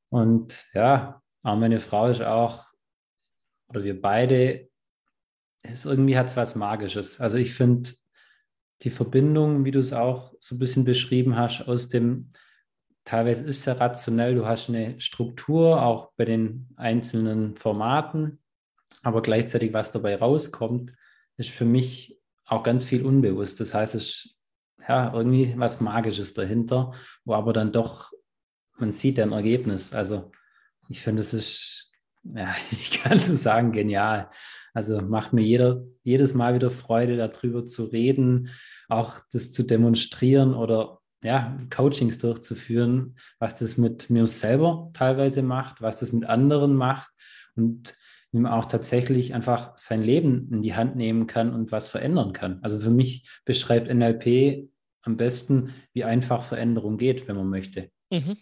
Und 0.10 0.65
ja, 0.74 1.22
auch 1.44 1.56
meine 1.56 1.80
Frau 1.80 2.08
ist 2.10 2.22
auch, 2.22 2.65
oder 3.70 3.86
wir 3.86 4.01
beide 4.01 4.68
es 5.69 5.86
irgendwie 5.86 6.17
hat 6.17 6.27
es 6.27 6.38
was 6.38 6.55
Magisches. 6.55 7.19
Also 7.19 7.38
ich 7.38 7.53
finde 7.53 7.91
die 8.81 8.89
Verbindung, 8.89 9.65
wie 9.65 9.72
du 9.72 9.79
es 9.79 9.93
auch 9.93 10.34
so 10.39 10.55
ein 10.55 10.60
bisschen 10.60 10.86
beschrieben 10.86 11.38
hast, 11.38 11.67
aus 11.67 11.89
dem, 11.89 12.31
teilweise 13.03 13.45
ist 13.45 13.60
es 13.60 13.65
ja 13.65 13.74
rationell, 13.74 14.36
du 14.36 14.45
hast 14.45 14.69
eine 14.69 15.00
Struktur, 15.00 15.81
auch 15.81 16.12
bei 16.17 16.25
den 16.25 16.69
einzelnen 16.75 17.55
Formaten, 17.55 18.39
aber 19.01 19.22
gleichzeitig, 19.22 19.74
was 19.74 19.91
dabei 19.91 20.15
rauskommt, 20.15 20.91
ist 21.38 21.50
für 21.50 21.65
mich 21.65 22.19
auch 22.45 22.63
ganz 22.63 22.86
viel 22.86 23.05
unbewusst. 23.05 23.60
Das 23.60 23.74
heißt, 23.74 23.95
es 23.95 24.03
ist 24.03 24.36
ja 24.88 25.13
irgendwie 25.13 25.53
was 25.57 25.81
Magisches 25.81 26.34
dahinter, 26.34 26.91
wo 27.24 27.34
aber 27.34 27.53
dann 27.53 27.72
doch, 27.72 28.12
man 28.77 28.93
sieht 28.93 29.19
ein 29.19 29.31
Ergebnis. 29.31 29.93
Also 29.93 30.31
ich 30.89 31.01
finde, 31.01 31.22
es 31.22 31.34
ist 31.34 31.85
ja, 32.34 32.55
ich 32.72 33.01
kann 33.01 33.20
nur 33.25 33.36
sagen, 33.36 33.72
genial. 33.72 34.29
Also 34.74 35.01
macht 35.01 35.34
mir 35.34 35.44
jeder, 35.44 35.84
jedes 36.03 36.34
Mal 36.34 36.55
wieder 36.55 36.72
Freude, 36.72 37.17
darüber 37.17 37.65
zu 37.65 37.86
reden, 37.86 38.50
auch 38.89 39.20
das 39.32 39.51
zu 39.51 39.63
demonstrieren 39.63 40.53
oder 40.53 41.00
ja, 41.24 41.58
Coachings 41.74 42.20
durchzuführen, 42.20 43.15
was 43.39 43.55
das 43.55 43.77
mit 43.77 44.10
mir 44.10 44.27
selber 44.27 44.91
teilweise 44.94 45.41
macht, 45.41 45.82
was 45.82 45.98
das 45.98 46.12
mit 46.12 46.25
anderen 46.25 46.75
macht 46.75 47.10
und 47.55 47.96
wie 48.32 48.39
man 48.39 48.51
auch 48.51 48.65
tatsächlich 48.65 49.34
einfach 49.34 49.77
sein 49.77 50.03
Leben 50.03 50.50
in 50.51 50.62
die 50.62 50.75
Hand 50.75 50.96
nehmen 50.98 51.25
kann 51.25 51.53
und 51.53 51.72
was 51.72 51.89
verändern 51.89 52.34
kann. 52.34 52.60
Also 52.62 52.79
für 52.79 52.89
mich 52.89 53.29
beschreibt 53.46 53.91
NLP 53.91 54.70
am 55.01 55.15
besten, 55.15 55.74
wie 55.94 56.03
einfach 56.03 56.44
Veränderung 56.44 56.98
geht, 56.98 57.27
wenn 57.27 57.38
man 57.38 57.50
möchte. 57.50 57.89
Mhm. 58.12 58.38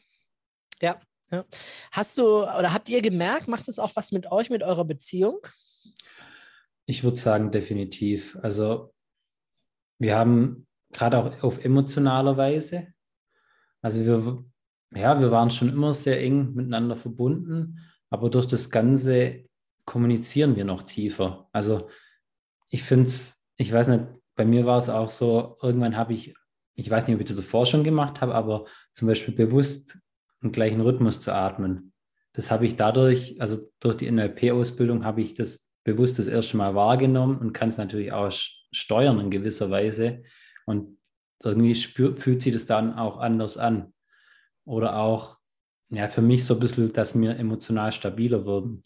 Ja, 0.81 0.99
ja. 1.33 1.45
Hast 1.91 2.17
du 2.17 2.43
oder 2.43 2.73
habt 2.73 2.89
ihr 2.89 3.01
gemerkt, 3.01 3.47
macht 3.47 3.67
es 3.67 3.79
auch 3.79 3.91
was 3.95 4.11
mit 4.11 4.31
euch, 4.31 4.49
mit 4.49 4.63
eurer 4.63 4.85
Beziehung? 4.85 5.39
Ich 6.85 7.03
würde 7.03 7.17
sagen, 7.17 7.51
definitiv. 7.51 8.37
Also 8.41 8.93
wir 9.99 10.15
haben 10.15 10.67
gerade 10.91 11.17
auch 11.17 11.43
auf 11.43 11.63
emotionaler 11.63 12.37
Weise, 12.37 12.87
also 13.81 14.05
wir, 14.05 14.45
ja, 14.95 15.19
wir 15.19 15.31
waren 15.31 15.51
schon 15.51 15.69
immer 15.69 15.93
sehr 15.93 16.21
eng 16.21 16.53
miteinander 16.53 16.95
verbunden, 16.95 17.79
aber 18.09 18.29
durch 18.29 18.47
das 18.47 18.69
Ganze 18.69 19.45
kommunizieren 19.85 20.55
wir 20.55 20.63
noch 20.63 20.83
tiefer. 20.83 21.49
Also 21.51 21.89
ich 22.69 22.83
finde 22.83 23.07
es, 23.07 23.45
ich 23.57 23.71
weiß 23.71 23.89
nicht, 23.89 24.05
bei 24.35 24.45
mir 24.45 24.65
war 24.65 24.77
es 24.77 24.89
auch 24.89 25.09
so, 25.09 25.57
irgendwann 25.61 25.97
habe 25.97 26.13
ich, 26.13 26.33
ich 26.75 26.89
weiß 26.89 27.07
nicht, 27.07 27.15
ob 27.15 27.21
ich 27.21 27.27
das 27.27 27.35
davor 27.35 27.65
schon 27.65 27.83
gemacht 27.83 28.21
habe, 28.21 28.33
aber 28.33 28.65
zum 28.93 29.07
Beispiel 29.07 29.35
bewusst 29.35 29.99
im 30.43 30.51
gleichen 30.51 30.81
Rhythmus 30.81 31.21
zu 31.21 31.33
atmen. 31.33 31.93
Das 32.33 32.51
habe 32.51 32.65
ich 32.65 32.75
dadurch, 32.75 33.39
also 33.39 33.57
durch 33.79 33.97
die 33.97 34.11
NLP-Ausbildung 34.11 35.05
habe 35.05 35.21
ich 35.21 35.33
das 35.33 35.73
bewusst 35.83 36.19
das 36.19 36.27
erste 36.27 36.57
Mal 36.57 36.75
wahrgenommen 36.75 37.37
und 37.37 37.53
kann 37.53 37.69
es 37.69 37.77
natürlich 37.77 38.11
auch 38.11 38.31
steuern 38.31 39.19
in 39.19 39.29
gewisser 39.29 39.69
Weise. 39.69 40.23
Und 40.65 40.97
irgendwie 41.43 41.75
spürt, 41.75 42.17
fühlt 42.17 42.41
sich 42.41 42.53
das 42.53 42.65
dann 42.65 42.93
auch 42.93 43.17
anders 43.17 43.57
an. 43.57 43.93
Oder 44.65 44.97
auch, 44.97 45.37
ja, 45.89 46.07
für 46.07 46.21
mich 46.21 46.45
so 46.45 46.55
ein 46.55 46.59
bisschen, 46.59 46.93
dass 46.93 47.19
wir 47.19 47.37
emotional 47.37 47.91
stabiler 47.91 48.45
wurden. 48.45 48.83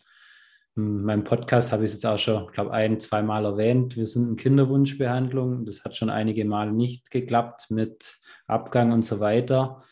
In 0.76 1.04
meinem 1.04 1.24
Podcast 1.24 1.72
habe 1.72 1.86
ich 1.86 1.92
es 1.92 1.94
jetzt 1.94 2.06
auch 2.06 2.20
schon, 2.20 2.52
glaube 2.52 2.72
ein, 2.72 3.00
zwei 3.00 3.22
Mal 3.22 3.46
erwähnt. 3.46 3.96
Wir 3.96 4.08
sind 4.08 4.28
in 4.28 4.36
Kinderwunschbehandlung. 4.36 5.66
Das 5.66 5.84
hat 5.84 5.96
schon 5.96 6.10
einige 6.10 6.46
Male 6.46 6.72
nicht 6.72 7.10
geklappt 7.12 7.72
mit 7.72 8.20
Abgang 8.48 8.92
und 8.92 9.04
so 9.04 9.20
weiter. 9.20 9.84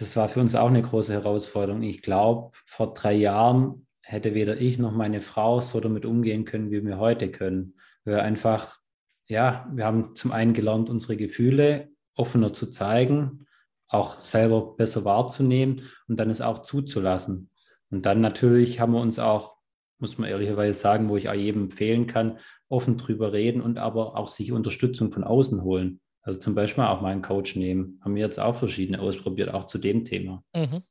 Das 0.00 0.16
war 0.16 0.30
für 0.30 0.40
uns 0.40 0.54
auch 0.54 0.68
eine 0.68 0.80
große 0.80 1.12
Herausforderung. 1.12 1.82
Ich 1.82 2.00
glaube, 2.00 2.52
vor 2.64 2.94
drei 2.94 3.12
Jahren 3.12 3.86
hätte 4.00 4.34
weder 4.34 4.58
ich 4.58 4.78
noch 4.78 4.92
meine 4.92 5.20
Frau 5.20 5.60
so 5.60 5.78
damit 5.78 6.06
umgehen 6.06 6.46
können, 6.46 6.70
wie 6.70 6.82
wir 6.82 6.98
heute 6.98 7.30
können. 7.30 7.74
Wir 8.04 8.22
einfach, 8.22 8.78
ja, 9.26 9.68
wir 9.74 9.84
haben 9.84 10.16
zum 10.16 10.32
einen 10.32 10.54
gelernt, 10.54 10.88
unsere 10.88 11.18
Gefühle 11.18 11.90
offener 12.14 12.54
zu 12.54 12.70
zeigen, 12.70 13.46
auch 13.88 14.18
selber 14.18 14.74
besser 14.74 15.04
wahrzunehmen 15.04 15.82
und 16.08 16.18
dann 16.18 16.30
es 16.30 16.40
auch 16.40 16.62
zuzulassen. 16.62 17.50
Und 17.90 18.06
dann 18.06 18.22
natürlich 18.22 18.80
haben 18.80 18.94
wir 18.94 19.00
uns 19.00 19.18
auch 19.18 19.60
muss 20.00 20.16
man 20.16 20.30
ehrlicherweise 20.30 20.80
sagen, 20.80 21.10
wo 21.10 21.18
ich 21.18 21.28
auch 21.28 21.34
jedem 21.34 21.64
empfehlen 21.64 22.06
kann, 22.06 22.38
offen 22.70 22.96
drüber 22.96 23.34
reden 23.34 23.60
und 23.60 23.76
aber 23.76 24.16
auch 24.16 24.28
sich 24.28 24.50
Unterstützung 24.50 25.12
von 25.12 25.24
außen 25.24 25.62
holen. 25.62 26.00
Also 26.22 26.38
zum 26.38 26.54
Beispiel 26.54 26.84
auch 26.84 27.00
mal 27.00 27.12
einen 27.12 27.22
Coach 27.22 27.56
nehmen. 27.56 28.00
Haben 28.02 28.14
wir 28.14 28.22
jetzt 28.22 28.38
auch 28.38 28.56
verschiedene 28.56 29.00
ausprobiert, 29.00 29.52
auch 29.52 29.66
zu 29.66 29.78
dem 29.78 30.04
Thema. 30.04 30.44
Mhm. 30.54 30.82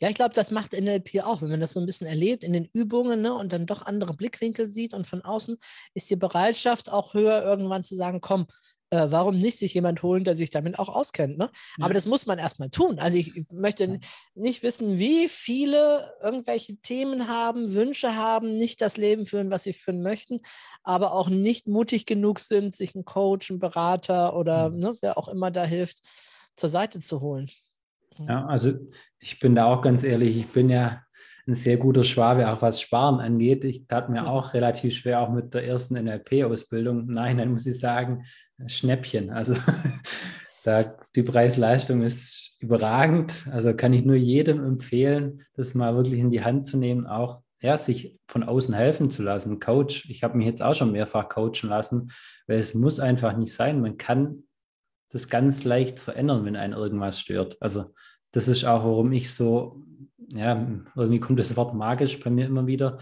Ja, 0.00 0.08
ich 0.08 0.14
glaube, 0.14 0.34
das 0.34 0.50
macht 0.50 0.72
NLP 0.72 1.20
auch, 1.24 1.42
wenn 1.42 1.50
man 1.50 1.60
das 1.60 1.74
so 1.74 1.80
ein 1.80 1.84
bisschen 1.86 2.06
erlebt 2.06 2.42
in 2.42 2.54
den 2.54 2.70
Übungen 2.72 3.20
ne, 3.20 3.34
und 3.34 3.52
dann 3.52 3.66
doch 3.66 3.84
andere 3.84 4.14
Blickwinkel 4.14 4.66
sieht 4.66 4.94
und 4.94 5.06
von 5.06 5.20
außen 5.22 5.58
ist 5.92 6.08
die 6.08 6.16
Bereitschaft 6.16 6.90
auch 6.90 7.12
höher, 7.12 7.42
irgendwann 7.42 7.82
zu 7.82 7.94
sagen, 7.94 8.22
komm, 8.22 8.46
äh, 8.90 9.06
warum 9.10 9.38
nicht 9.38 9.58
sich 9.58 9.74
jemand 9.74 10.02
holen, 10.02 10.24
der 10.24 10.34
sich 10.34 10.50
damit 10.50 10.78
auch 10.78 10.88
auskennt. 10.88 11.38
Ne? 11.38 11.50
Ja. 11.78 11.84
Aber 11.84 11.94
das 11.94 12.06
muss 12.06 12.26
man 12.26 12.38
erstmal 12.38 12.70
tun. 12.70 12.98
Also 12.98 13.18
ich 13.18 13.44
möchte 13.50 13.84
ja. 13.84 13.96
nicht 14.34 14.62
wissen, 14.62 14.98
wie 14.98 15.28
viele 15.28 16.12
irgendwelche 16.22 16.76
Themen 16.76 17.28
haben, 17.28 17.72
Wünsche 17.72 18.16
haben, 18.16 18.56
nicht 18.56 18.80
das 18.80 18.96
Leben 18.96 19.26
führen, 19.26 19.50
was 19.50 19.62
sie 19.62 19.72
führen 19.72 20.02
möchten, 20.02 20.40
aber 20.82 21.12
auch 21.12 21.28
nicht 21.28 21.68
mutig 21.68 22.06
genug 22.06 22.40
sind, 22.40 22.74
sich 22.74 22.94
einen 22.94 23.04
Coach, 23.04 23.50
einen 23.50 23.60
Berater 23.60 24.36
oder 24.36 24.70
mhm. 24.70 24.78
ne, 24.78 24.94
wer 25.00 25.18
auch 25.18 25.28
immer 25.28 25.50
da 25.50 25.64
hilft, 25.64 25.98
zur 26.56 26.68
Seite 26.68 27.00
zu 27.00 27.20
holen. 27.20 27.48
Ja, 28.28 28.44
also 28.46 28.72
ich 29.18 29.38
bin 29.38 29.54
da 29.54 29.66
auch 29.66 29.82
ganz 29.82 30.02
ehrlich, 30.02 30.36
ich 30.36 30.48
bin 30.48 30.68
ja 30.68 31.02
ein 31.50 31.54
sehr 31.54 31.76
guter 31.76 32.04
Schwabe, 32.04 32.48
auch 32.48 32.62
was 32.62 32.80
Sparen 32.80 33.20
angeht. 33.20 33.64
Ich 33.64 33.86
tat 33.86 34.08
mir 34.08 34.26
auch 34.26 34.54
relativ 34.54 34.94
schwer, 34.94 35.20
auch 35.20 35.30
mit 35.30 35.52
der 35.52 35.66
ersten 35.66 35.94
NLP-Ausbildung. 36.02 37.06
Nein, 37.06 37.38
dann 37.38 37.52
muss 37.52 37.66
ich 37.66 37.78
sagen, 37.78 38.24
Schnäppchen. 38.66 39.30
Also 39.30 39.54
da 40.64 40.94
die 41.14 41.22
Preis-Leistung 41.22 42.02
ist 42.02 42.56
überragend. 42.60 43.48
Also 43.50 43.74
kann 43.74 43.92
ich 43.92 44.04
nur 44.04 44.16
jedem 44.16 44.64
empfehlen, 44.64 45.42
das 45.54 45.74
mal 45.74 45.94
wirklich 45.96 46.20
in 46.20 46.30
die 46.30 46.44
Hand 46.44 46.66
zu 46.66 46.78
nehmen, 46.78 47.06
auch 47.06 47.42
ja, 47.60 47.76
sich 47.76 48.18
von 48.26 48.42
außen 48.42 48.72
helfen 48.72 49.10
zu 49.10 49.22
lassen. 49.22 49.60
Coach, 49.60 50.08
ich 50.08 50.22
habe 50.22 50.38
mich 50.38 50.46
jetzt 50.46 50.62
auch 50.62 50.74
schon 50.74 50.92
mehrfach 50.92 51.28
coachen 51.28 51.68
lassen, 51.68 52.10
weil 52.46 52.58
es 52.58 52.74
muss 52.74 53.00
einfach 53.00 53.36
nicht 53.36 53.52
sein. 53.52 53.80
Man 53.80 53.98
kann 53.98 54.44
das 55.10 55.28
ganz 55.28 55.64
leicht 55.64 55.98
verändern, 55.98 56.44
wenn 56.44 56.56
einen 56.56 56.72
irgendwas 56.72 57.20
stört. 57.20 57.58
Also 57.60 57.86
das 58.30 58.48
ist 58.48 58.64
auch, 58.64 58.84
warum 58.84 59.12
ich 59.12 59.34
so 59.34 59.82
ja, 60.32 60.66
irgendwie 60.96 61.20
kommt 61.20 61.38
das 61.38 61.56
Wort 61.56 61.74
magisch 61.74 62.20
bei 62.20 62.30
mir 62.30 62.46
immer 62.46 62.66
wieder, 62.66 62.98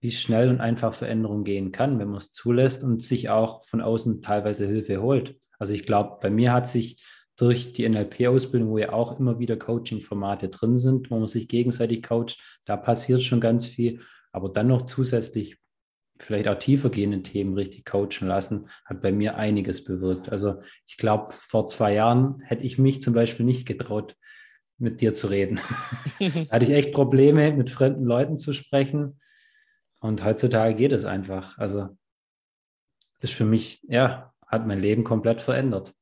wie 0.00 0.10
schnell 0.10 0.48
und 0.48 0.60
einfach 0.60 0.94
Veränderung 0.94 1.44
gehen 1.44 1.70
kann, 1.70 1.98
wenn 1.98 2.08
man 2.08 2.16
es 2.16 2.32
zulässt 2.32 2.82
und 2.82 3.02
sich 3.02 3.30
auch 3.30 3.64
von 3.64 3.80
außen 3.80 4.20
teilweise 4.20 4.66
Hilfe 4.66 5.00
holt. 5.00 5.36
Also 5.58 5.72
ich 5.74 5.86
glaube, 5.86 6.18
bei 6.20 6.28
mir 6.28 6.52
hat 6.52 6.68
sich 6.68 7.02
durch 7.36 7.72
die 7.72 7.88
NLP-Ausbildung, 7.88 8.70
wo 8.70 8.78
ja 8.78 8.92
auch 8.92 9.18
immer 9.18 9.38
wieder 9.38 9.56
Coaching-Formate 9.56 10.48
drin 10.48 10.76
sind, 10.76 11.10
wo 11.10 11.18
man 11.18 11.28
sich 11.28 11.48
gegenseitig 11.48 12.02
coacht, 12.02 12.38
da 12.64 12.76
passiert 12.76 13.22
schon 13.22 13.40
ganz 13.40 13.66
viel. 13.66 14.00
Aber 14.32 14.48
dann 14.48 14.68
noch 14.68 14.82
zusätzlich 14.82 15.58
vielleicht 16.18 16.48
auch 16.48 16.58
tiefer 16.58 16.90
gehende 16.90 17.22
Themen 17.22 17.54
richtig 17.54 17.84
coachen 17.84 18.28
lassen, 18.28 18.68
hat 18.84 19.02
bei 19.02 19.12
mir 19.12 19.36
einiges 19.36 19.84
bewirkt. 19.84 20.28
Also 20.30 20.60
ich 20.86 20.96
glaube, 20.96 21.34
vor 21.36 21.66
zwei 21.66 21.94
Jahren 21.94 22.40
hätte 22.40 22.64
ich 22.64 22.78
mich 22.78 23.02
zum 23.02 23.14
Beispiel 23.14 23.46
nicht 23.46 23.66
getraut, 23.66 24.16
mit 24.82 25.00
dir 25.00 25.14
zu 25.14 25.28
reden. 25.28 25.58
da 26.18 26.50
hatte 26.50 26.64
ich 26.64 26.70
echt 26.70 26.92
Probleme, 26.92 27.52
mit 27.52 27.70
fremden 27.70 28.04
Leuten 28.04 28.36
zu 28.36 28.52
sprechen. 28.52 29.20
Und 30.00 30.24
heutzutage 30.24 30.74
geht 30.74 30.92
es 30.92 31.04
einfach. 31.04 31.56
Also, 31.58 31.88
das 33.20 33.30
ist 33.30 33.36
für 33.36 33.44
mich, 33.44 33.82
ja, 33.88 34.34
hat 34.46 34.66
mein 34.66 34.80
Leben 34.80 35.04
komplett 35.04 35.40
verändert. 35.40 35.94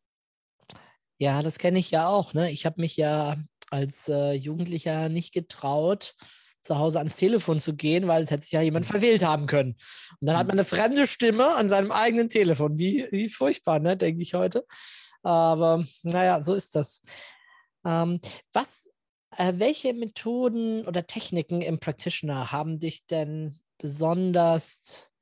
Ja, 1.18 1.42
das 1.42 1.58
kenne 1.58 1.78
ich 1.78 1.90
ja 1.90 2.08
auch. 2.08 2.32
Ne? 2.32 2.50
Ich 2.50 2.64
habe 2.64 2.80
mich 2.80 2.96
ja 2.96 3.37
als 3.70 4.08
äh, 4.08 4.32
Jugendlicher 4.32 5.08
nicht 5.10 5.32
getraut, 5.34 6.14
zu 6.62 6.78
Hause 6.78 6.99
ans 6.99 7.16
Telefon 7.16 7.60
zu 7.60 7.75
gehen, 7.75 8.08
weil 8.08 8.22
es 8.22 8.30
hätte 8.30 8.42
sich 8.42 8.52
ja 8.52 8.62
jemand 8.62 8.87
mhm. 8.87 8.92
verwählt 8.92 9.22
haben 9.22 9.46
können. 9.46 9.76
Und 10.20 10.26
dann 10.26 10.37
hat 10.37 10.46
man 10.46 10.58
eine 10.58 10.64
fremde 10.64 11.06
Stimme 11.06 11.54
an 11.54 11.68
seinem 11.68 11.92
eigenen 11.92 12.28
Telefon. 12.28 12.78
Wie, 12.78 13.06
wie 13.10 13.28
furchtbar, 13.28 13.78
ne, 13.80 13.96
denke 13.96 14.22
ich 14.22 14.34
heute. 14.34 14.64
Aber 15.22 15.84
naja, 16.02 16.40
so 16.40 16.54
ist 16.54 16.75
das. 16.75 17.02
Ähm, 17.84 18.20
was, 18.52 18.90
äh, 19.37 19.54
welche 19.56 19.94
Methoden 19.94 20.87
oder 20.87 21.06
Techniken 21.06 21.60
im 21.60 21.78
Practitioner 21.78 22.52
haben 22.52 22.78
dich 22.78 23.06
denn 23.06 23.58
besonders 23.78 25.12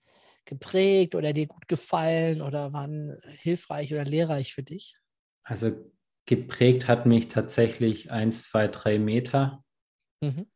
geprägt 0.45 1.15
oder 1.15 1.33
dir 1.33 1.47
gut 1.47 1.69
gefallen 1.69 2.41
oder 2.43 2.73
waren 2.73 3.21
hilfreich 3.39 3.93
oder 3.93 4.05
lehrreich 4.05 4.55
für 4.55 4.63
dich? 4.63 4.97
Also 5.45 5.73
geprägt 6.27 6.89
hat 6.89 7.07
mich 7.07 7.29
tatsächlich 7.29 8.11
1, 8.11 8.45
2, 8.45 8.69
3 8.69 8.99
Meter. 8.99 9.65
Mhm. 10.21 10.47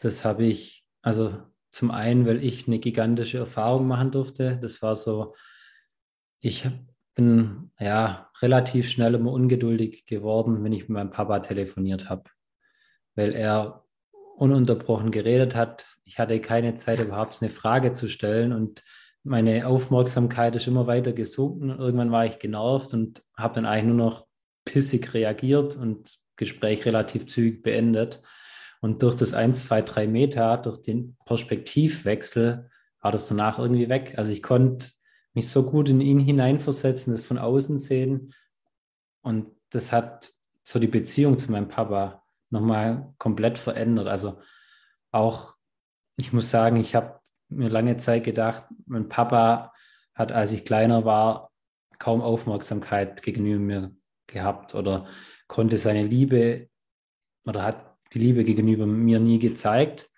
Das 0.00 0.24
habe 0.24 0.46
ich, 0.46 0.84
also 1.02 1.42
zum 1.70 1.90
einen, 1.90 2.26
weil 2.26 2.42
ich 2.44 2.66
eine 2.66 2.78
gigantische 2.78 3.38
Erfahrung 3.38 3.86
machen 3.86 4.12
durfte. 4.12 4.58
Das 4.60 4.82
war 4.82 4.96
so, 4.96 5.34
ich 6.40 6.66
bin 7.18 7.72
ja 7.80 8.30
relativ 8.40 8.88
schnell 8.88 9.14
immer 9.14 9.32
ungeduldig 9.32 10.06
geworden, 10.06 10.62
wenn 10.62 10.72
ich 10.72 10.82
mit 10.82 10.90
meinem 10.90 11.10
Papa 11.10 11.40
telefoniert 11.40 12.08
habe, 12.08 12.30
weil 13.16 13.34
er 13.34 13.82
ununterbrochen 14.36 15.10
geredet 15.10 15.56
hat. 15.56 15.86
Ich 16.04 16.20
hatte 16.20 16.40
keine 16.40 16.76
Zeit, 16.76 17.00
überhaupt 17.00 17.42
eine 17.42 17.50
Frage 17.50 17.90
zu 17.90 18.08
stellen 18.08 18.52
und 18.52 18.84
meine 19.24 19.66
Aufmerksamkeit 19.66 20.54
ist 20.54 20.68
immer 20.68 20.86
weiter 20.86 21.12
gesunken. 21.12 21.70
Irgendwann 21.70 22.12
war 22.12 22.24
ich 22.24 22.38
genervt 22.38 22.94
und 22.94 23.24
habe 23.36 23.56
dann 23.56 23.66
eigentlich 23.66 23.96
nur 23.96 24.06
noch 24.06 24.26
pissig 24.64 25.12
reagiert 25.12 25.74
und 25.74 26.18
Gespräch 26.36 26.86
relativ 26.86 27.26
zügig 27.26 27.64
beendet. 27.64 28.22
Und 28.80 29.02
durch 29.02 29.16
das 29.16 29.34
1, 29.34 29.64
2, 29.64 29.82
3 29.82 30.06
Meter, 30.06 30.56
durch 30.58 30.82
den 30.82 31.16
Perspektivwechsel, 31.26 32.70
war 33.00 33.10
das 33.10 33.26
danach 33.26 33.58
irgendwie 33.58 33.88
weg. 33.88 34.14
Also 34.16 34.30
ich 34.30 34.40
konnte 34.40 34.86
mich 35.38 35.48
so 35.48 35.62
gut 35.62 35.88
in 35.88 36.00
ihn 36.00 36.18
hineinversetzen, 36.18 37.12
das 37.12 37.24
von 37.24 37.38
außen 37.38 37.78
sehen. 37.78 38.34
Und 39.22 39.46
das 39.70 39.92
hat 39.92 40.32
so 40.64 40.80
die 40.80 40.88
Beziehung 40.88 41.38
zu 41.38 41.52
meinem 41.52 41.68
Papa 41.68 42.24
nochmal 42.50 43.14
komplett 43.18 43.56
verändert. 43.56 44.08
Also 44.08 44.40
auch, 45.12 45.54
ich 46.16 46.32
muss 46.32 46.50
sagen, 46.50 46.76
ich 46.76 46.96
habe 46.96 47.20
mir 47.48 47.68
lange 47.68 47.96
Zeit 47.98 48.24
gedacht, 48.24 48.64
mein 48.86 49.08
Papa 49.08 49.72
hat, 50.12 50.32
als 50.32 50.52
ich 50.52 50.64
kleiner 50.64 51.04
war, 51.04 51.52
kaum 52.00 52.20
Aufmerksamkeit 52.20 53.22
gegenüber 53.22 53.60
mir 53.60 53.92
gehabt 54.26 54.74
oder 54.74 55.06
konnte 55.46 55.78
seine 55.78 56.02
Liebe 56.02 56.68
oder 57.46 57.62
hat 57.62 57.96
die 58.12 58.18
Liebe 58.18 58.42
gegenüber 58.42 58.86
mir 58.86 59.20
nie 59.20 59.38
gezeigt. 59.38 60.10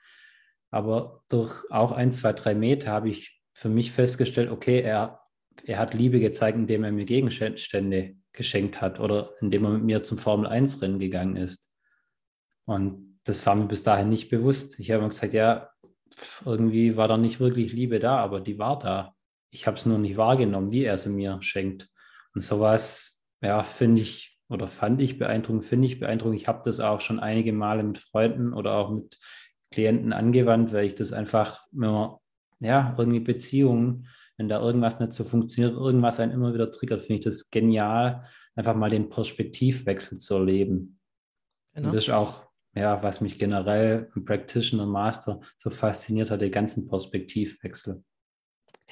Aber 0.70 1.24
durch 1.28 1.70
auch 1.70 1.92
ein, 1.92 2.10
zwei, 2.10 2.32
drei 2.32 2.54
Meter 2.54 2.90
habe 2.90 3.10
ich 3.10 3.39
für 3.60 3.68
mich 3.68 3.92
festgestellt, 3.92 4.50
okay, 4.50 4.80
er, 4.80 5.20
er 5.66 5.78
hat 5.78 5.92
Liebe 5.92 6.18
gezeigt, 6.18 6.56
indem 6.56 6.82
er 6.82 6.92
mir 6.92 7.04
Gegenstände 7.04 8.14
geschenkt 8.32 8.80
hat 8.80 8.98
oder 9.00 9.34
indem 9.42 9.66
er 9.66 9.70
mit 9.72 9.82
mir 9.82 10.02
zum 10.02 10.16
Formel-1-Rennen 10.16 10.98
gegangen 10.98 11.36
ist. 11.36 11.70
Und 12.64 13.20
das 13.24 13.44
war 13.44 13.54
mir 13.54 13.66
bis 13.66 13.82
dahin 13.82 14.08
nicht 14.08 14.30
bewusst. 14.30 14.80
Ich 14.80 14.90
habe 14.90 15.00
immer 15.00 15.10
gesagt, 15.10 15.34
ja, 15.34 15.68
irgendwie 16.46 16.96
war 16.96 17.06
da 17.06 17.18
nicht 17.18 17.38
wirklich 17.38 17.74
Liebe 17.74 17.98
da, 17.98 18.16
aber 18.16 18.40
die 18.40 18.58
war 18.58 18.78
da. 18.78 19.14
Ich 19.50 19.66
habe 19.66 19.76
es 19.76 19.84
nur 19.84 19.98
nicht 19.98 20.16
wahrgenommen, 20.16 20.72
wie 20.72 20.84
er 20.84 20.96
sie 20.96 21.10
mir 21.10 21.36
schenkt. 21.42 21.90
Und 22.34 22.40
sowas, 22.40 23.22
ja, 23.42 23.62
finde 23.62 24.00
ich 24.00 24.38
oder 24.48 24.68
fand 24.68 25.02
ich 25.02 25.18
beeindruckend, 25.18 25.66
finde 25.66 25.86
ich 25.86 26.00
beeindruckend. 26.00 26.40
Ich 26.40 26.48
habe 26.48 26.62
das 26.64 26.80
auch 26.80 27.02
schon 27.02 27.20
einige 27.20 27.52
Male 27.52 27.82
mit 27.82 27.98
Freunden 27.98 28.54
oder 28.54 28.76
auch 28.76 28.90
mit 28.90 29.18
Klienten 29.70 30.14
angewandt, 30.14 30.72
weil 30.72 30.86
ich 30.86 30.94
das 30.94 31.12
einfach, 31.12 31.60
man 31.72 32.16
ja, 32.60 32.94
irgendwie 32.98 33.20
Beziehungen, 33.20 34.06
wenn 34.36 34.48
da 34.48 34.60
irgendwas 34.60 35.00
nicht 35.00 35.12
so 35.12 35.24
funktioniert, 35.24 35.74
irgendwas 35.74 36.20
einen 36.20 36.32
immer 36.32 36.54
wieder 36.54 36.70
triggert, 36.70 37.02
finde 37.02 37.18
ich 37.18 37.24
das 37.24 37.50
genial, 37.50 38.24
einfach 38.54 38.74
mal 38.74 38.90
den 38.90 39.08
Perspektivwechsel 39.08 40.18
zu 40.18 40.34
erleben. 40.34 40.98
Genau. 41.74 41.88
Und 41.88 41.94
das 41.94 42.04
ist 42.04 42.10
auch, 42.10 42.48
ja, 42.74 43.02
was 43.02 43.20
mich 43.20 43.38
generell 43.38 44.10
im 44.14 44.24
Practitioner 44.24 44.86
Master 44.86 45.40
so 45.58 45.70
fasziniert 45.70 46.30
hat, 46.30 46.40
der 46.40 46.50
ganzen 46.50 46.88
Perspektivwechsel. 46.88 48.02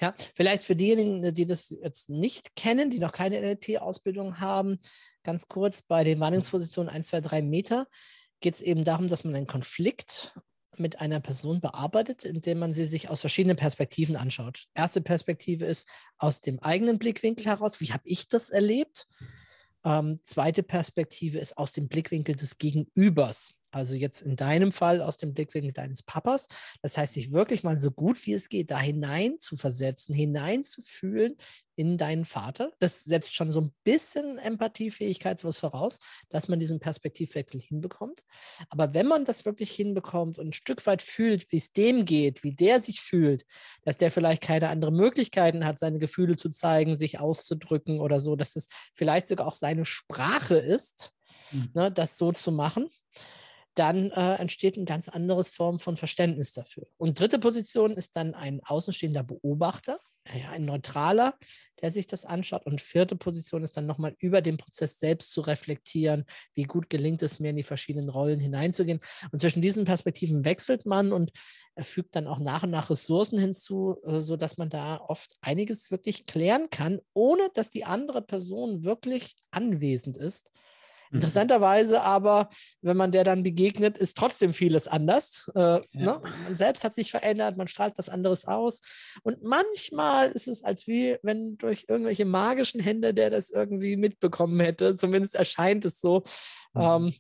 Ja, 0.01 0.15
vielleicht 0.35 0.63
für 0.63 0.77
diejenigen, 0.77 1.35
die 1.35 1.47
das 1.47 1.71
jetzt 1.71 2.09
nicht 2.09 2.55
kennen, 2.55 2.91
die 2.91 3.01
noch 3.01 3.13
keine 3.13 3.41
NLP-Ausbildung 3.41 4.39
haben, 4.39 4.79
ganz 5.25 5.49
kurz 5.49 5.83
bei 5.83 6.05
den 6.05 6.21
Wahrnehmungspositionen 6.21 6.93
1, 6.93 7.09
2, 7.09 7.21
3 7.21 7.43
Meter 7.43 7.87
geht 8.41 8.55
es 8.55 8.61
eben 8.63 8.85
darum, 8.85 9.09
dass 9.09 9.25
man 9.25 9.35
einen 9.35 9.49
Konflikt 9.49 10.39
mit 10.79 11.01
einer 11.01 11.21
Person 11.21 11.61
bearbeitet, 11.61 12.25
indem 12.25 12.59
man 12.59 12.73
sie 12.73 12.85
sich 12.85 13.09
aus 13.11 13.21
verschiedenen 13.21 13.57
Perspektiven 13.57 14.17
anschaut. 14.17 14.67
Erste 14.75 15.01
Perspektive 15.01 15.67
ist 15.67 15.89
aus 16.19 16.41
dem 16.41 16.59
eigenen 16.61 16.99
Blickwinkel 16.99 17.47
heraus. 17.47 17.81
Wie 17.81 17.93
habe 17.93 18.03
ich 18.07 18.29
das 18.29 18.51
erlebt? 18.51 19.07
Ähm, 19.85 20.21
zweite 20.23 20.63
Perspektive 20.63 21.39
ist 21.39 21.57
aus 21.59 21.73
dem 21.73 21.89
Blickwinkel 21.89 22.35
des 22.35 22.59
Gegenübers. 22.59 23.58
Also 23.71 23.95
jetzt 23.95 24.23
in 24.23 24.37
deinem 24.37 24.73
Fall 24.73 25.03
aus 25.03 25.17
dem 25.17 25.35
Blickwinkel 25.35 25.73
deines 25.73 26.03
Papas. 26.03 26.49
Das 26.83 26.97
heißt, 26.97 27.15
sich 27.15 27.33
wirklich 27.33 27.65
mal 27.65 27.79
so 27.79 27.91
gut 27.91 28.25
wie 28.27 28.33
es 28.33 28.49
geht 28.49 28.71
da 28.71 28.79
hinein 28.79 29.39
zu 29.39 29.57
versetzen, 29.57 30.15
hineinzufühlen 30.15 31.37
in 31.77 31.97
deinen 31.97 32.25
Vater. 32.25 32.73
Das 32.81 33.05
setzt 33.05 33.35
schon 33.35 33.53
so 33.53 33.61
ein 33.61 33.73
bisschen 33.85 34.39
Empathiefähigkeit 34.39 35.39
sowas 35.39 35.59
voraus, 35.59 35.99
dass 36.29 36.49
man 36.49 36.59
diesen 36.59 36.81
Perspektivwechsel 36.81 37.61
hinbekommt. 37.61 38.25
Aber 38.71 38.95
wenn 38.95 39.07
man 39.07 39.25
das 39.25 39.45
wirklich 39.45 39.71
hinbekommt 39.71 40.39
und 40.39 40.49
ein 40.49 40.53
Stück 40.53 40.85
weit 40.87 41.03
fühlt, 41.03 41.53
wie 41.53 41.57
es 41.57 41.73
dem 41.73 42.05
geht, 42.05 42.43
wie 42.43 42.55
der 42.55 42.81
sich 42.81 43.01
fühlt, 43.01 43.45
dass 43.85 43.97
der 43.97 44.11
vielleicht 44.11 44.43
keine 44.43 44.71
anderen 44.71 44.97
Möglichkeiten 44.97 45.65
hat, 45.65 45.79
seine 45.79 45.99
Gefühle 45.99 46.37
zu 46.37 46.49
zeigen, 46.49 46.97
sich 46.97 47.21
auszudrücken 47.21 48.01
oder 48.01 48.19
so, 48.19 48.35
dass 48.35 48.57
es 48.57 48.69
vielleicht 48.93 49.27
sogar 49.27 49.47
auch 49.47 49.53
seine 49.53 49.85
Sprache 49.85 50.57
ist, 50.57 51.13
mhm. 51.53 51.71
ne, 51.75 51.93
das 51.93 52.19
so 52.19 52.33
zu 52.33 52.53
machen 52.53 52.89
dann 53.79 54.11
äh, 54.11 54.35
entsteht 54.35 54.77
eine 54.77 54.87
ganz 54.87 55.09
andere 55.09 55.45
Form 55.45 55.79
von 55.79 55.97
Verständnis 55.97 56.53
dafür. 56.53 56.89
Und 56.97 57.21
dritte 57.21 57.39
Position 57.39 57.93
ist 57.93 58.17
dann 58.17 58.35
ein 58.35 58.61
außenstehender 58.65 59.23
Beobachter, 59.23 60.01
ein 60.25 60.65
Neutraler, 60.65 61.39
der 61.81 61.91
sich 61.91 62.07
das 62.07 62.25
anschaut. 62.25 62.67
Und 62.67 62.81
vierte 62.81 63.17
Position 63.17 63.63
ist 63.63 63.77
dann 63.77 63.87
nochmal 63.87 64.15
über 64.19 64.43
den 64.43 64.57
Prozess 64.57 64.99
selbst 64.99 65.33
zu 65.33 65.41
reflektieren, 65.41 66.25
wie 66.55 66.65
gut 66.65 66.91
gelingt 66.91 67.23
es 67.23 67.41
mir, 67.41 67.51
in 67.51 67.57
die 67.57 67.63
verschiedenen 67.63 68.09
Rollen 68.09 68.41
hineinzugehen. 68.41 69.01
Und 69.31 69.39
zwischen 69.39 69.63
diesen 69.63 69.85
Perspektiven 69.85 70.45
wechselt 70.45 70.85
man 70.85 71.13
und 71.13 71.31
fügt 71.79 72.17
dann 72.17 72.27
auch 72.27 72.41
nach 72.41 72.65
und 72.65 72.71
nach 72.71 72.91
Ressourcen 72.91 73.39
hinzu, 73.39 73.97
äh, 74.05 74.21
sodass 74.21 74.59
man 74.59 74.69
da 74.69 75.01
oft 75.01 75.37
einiges 75.41 75.91
wirklich 75.91 76.27
klären 76.27 76.69
kann, 76.69 77.01
ohne 77.15 77.49
dass 77.55 77.71
die 77.71 77.85
andere 77.85 78.23
Person 78.23 78.85
wirklich 78.85 79.37
anwesend 79.51 80.17
ist. 80.17 80.51
Mhm. 81.11 81.17
Interessanterweise 81.17 82.03
aber, 82.03 82.49
wenn 82.83 82.97
man 82.97 83.13
der 83.13 83.25
dann 83.25 83.43
begegnet, 83.43 83.99
ist 83.99 84.17
trotzdem 84.17 84.53
vieles 84.53 84.89
anders. 84.89 85.51
Äh, 85.55 85.61
ja. 85.61 85.81
ne? 85.93 86.21
Man 86.45 86.57
selbst 86.57 86.85
hat 86.85 86.95
sich 86.95 87.11
verändert, 87.11 87.57
man 87.57 87.69
strahlt 87.69 87.97
was 87.97 88.09
anderes 88.09 88.45
aus. 88.47 88.81
Und 89.23 89.43
manchmal 89.43 90.31
ist 90.31 90.49
es, 90.49 90.65
als 90.65 90.87
wie 90.87 91.17
wenn 91.23 91.57
durch 91.59 91.87
irgendwelche 91.89 92.25
magischen 92.25 92.81
Hände 92.81 93.15
der 93.15 93.31
das 93.31 93.51
irgendwie 93.51 93.97
mitbekommen 93.97 94.61
hätte. 94.61 94.95
Zumindest 94.97 95.35
erscheint 95.35 95.85
es 95.85 96.01
so. 96.01 96.23
Mhm. 96.75 96.81
Ähm, 96.81 97.15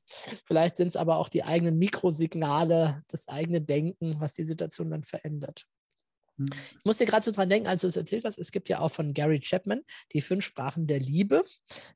vielleicht 0.44 0.76
sind 0.76 0.88
es 0.88 0.96
aber 0.96 1.16
auch 1.16 1.28
die 1.28 1.44
eigenen 1.44 1.78
Mikrosignale, 1.78 3.02
das 3.08 3.28
eigene 3.28 3.60
Denken, 3.60 4.16
was 4.18 4.32
die 4.32 4.44
Situation 4.44 4.90
dann 4.90 5.04
verändert. 5.04 5.66
Ich 6.38 6.84
musste 6.84 7.06
gerade 7.06 7.22
so 7.22 7.32
dran 7.32 7.48
denken, 7.48 7.68
als 7.68 7.80
du 7.80 7.88
es 7.88 7.96
erzählt 7.96 8.24
hast, 8.24 8.38
es 8.38 8.52
gibt 8.52 8.68
ja 8.68 8.78
auch 8.78 8.90
von 8.90 9.12
Gary 9.12 9.40
Chapman 9.40 9.82
die 10.12 10.20
fünf 10.20 10.44
Sprachen 10.44 10.86
der 10.86 11.00
Liebe. 11.00 11.44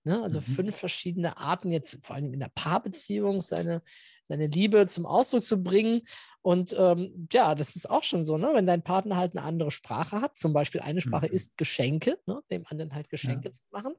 Ne? 0.04 0.22
Also 0.22 0.40
mhm. 0.40 0.44
fünf 0.44 0.76
verschiedene 0.76 1.36
Arten, 1.36 1.70
jetzt 1.70 2.04
vor 2.04 2.16
allem 2.16 2.32
in 2.32 2.40
der 2.40 2.50
Paarbeziehung, 2.54 3.40
seine, 3.40 3.82
seine 4.22 4.48
Liebe 4.48 4.86
zum 4.86 5.06
Ausdruck 5.06 5.42
zu 5.42 5.62
bringen. 5.62 6.02
Und 6.40 6.74
ähm, 6.76 7.28
ja, 7.32 7.54
das 7.54 7.76
ist 7.76 7.88
auch 7.88 8.02
schon 8.02 8.24
so, 8.24 8.36
ne? 8.36 8.50
wenn 8.52 8.66
dein 8.66 8.82
Partner 8.82 9.16
halt 9.16 9.36
eine 9.36 9.46
andere 9.46 9.70
Sprache 9.70 10.20
hat, 10.20 10.36
zum 10.36 10.52
Beispiel 10.52 10.80
eine 10.80 11.00
Sprache 11.00 11.26
mhm. 11.26 11.34
ist 11.34 11.56
Geschenke, 11.56 12.18
ne? 12.26 12.40
dem 12.50 12.66
anderen 12.66 12.94
halt 12.94 13.08
Geschenke 13.10 13.48
ja. 13.48 13.52
zu 13.52 13.62
machen. 13.70 13.94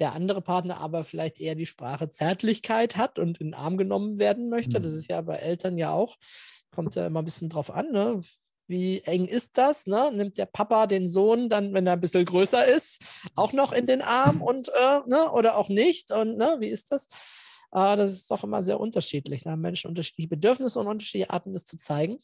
Der 0.00 0.14
andere 0.14 0.40
Partner 0.40 0.78
aber 0.80 1.04
vielleicht 1.04 1.40
eher 1.40 1.54
die 1.54 1.66
Sprache 1.66 2.08
Zärtlichkeit 2.08 2.96
hat 2.96 3.18
und 3.18 3.38
in 3.40 3.48
den 3.48 3.54
Arm 3.54 3.76
genommen 3.76 4.18
werden 4.18 4.48
möchte. 4.48 4.78
Mhm. 4.78 4.84
Das 4.84 4.94
ist 4.94 5.08
ja 5.08 5.20
bei 5.20 5.36
Eltern 5.36 5.76
ja 5.76 5.90
auch 5.90 6.16
kommt 6.72 6.94
ja 6.94 7.06
immer 7.06 7.22
ein 7.22 7.24
bisschen 7.24 7.48
drauf 7.48 7.70
an, 7.70 7.92
ne? 7.92 8.20
Wie 8.66 9.00
eng 9.00 9.26
ist 9.26 9.58
das? 9.58 9.86
Ne? 9.86 10.10
Nimmt 10.12 10.38
der 10.38 10.46
Papa 10.46 10.86
den 10.86 11.08
Sohn 11.08 11.48
dann, 11.48 11.74
wenn 11.74 11.86
er 11.86 11.94
ein 11.94 12.00
bisschen 12.00 12.24
größer 12.24 12.64
ist, 12.64 13.04
auch 13.34 13.52
noch 13.52 13.72
in 13.72 13.86
den 13.86 14.02
Arm 14.02 14.40
und 14.42 14.68
äh, 14.68 15.00
ne? 15.06 15.30
oder 15.32 15.56
auch 15.56 15.68
nicht? 15.68 16.10
Und 16.10 16.36
ne? 16.36 16.56
wie 16.60 16.68
ist 16.68 16.92
das? 16.92 17.06
Äh, 17.72 17.96
das 17.96 18.12
ist 18.12 18.30
doch 18.30 18.44
immer 18.44 18.62
sehr 18.62 18.80
unterschiedlich. 18.80 19.42
Da 19.42 19.52
haben 19.52 19.60
Menschen 19.60 19.88
unterschiedliche 19.88 20.28
Bedürfnisse 20.28 20.78
und 20.78 20.86
unterschiedliche 20.86 21.30
Arten, 21.30 21.52
das 21.52 21.64
zu 21.64 21.76
zeigen. 21.76 22.18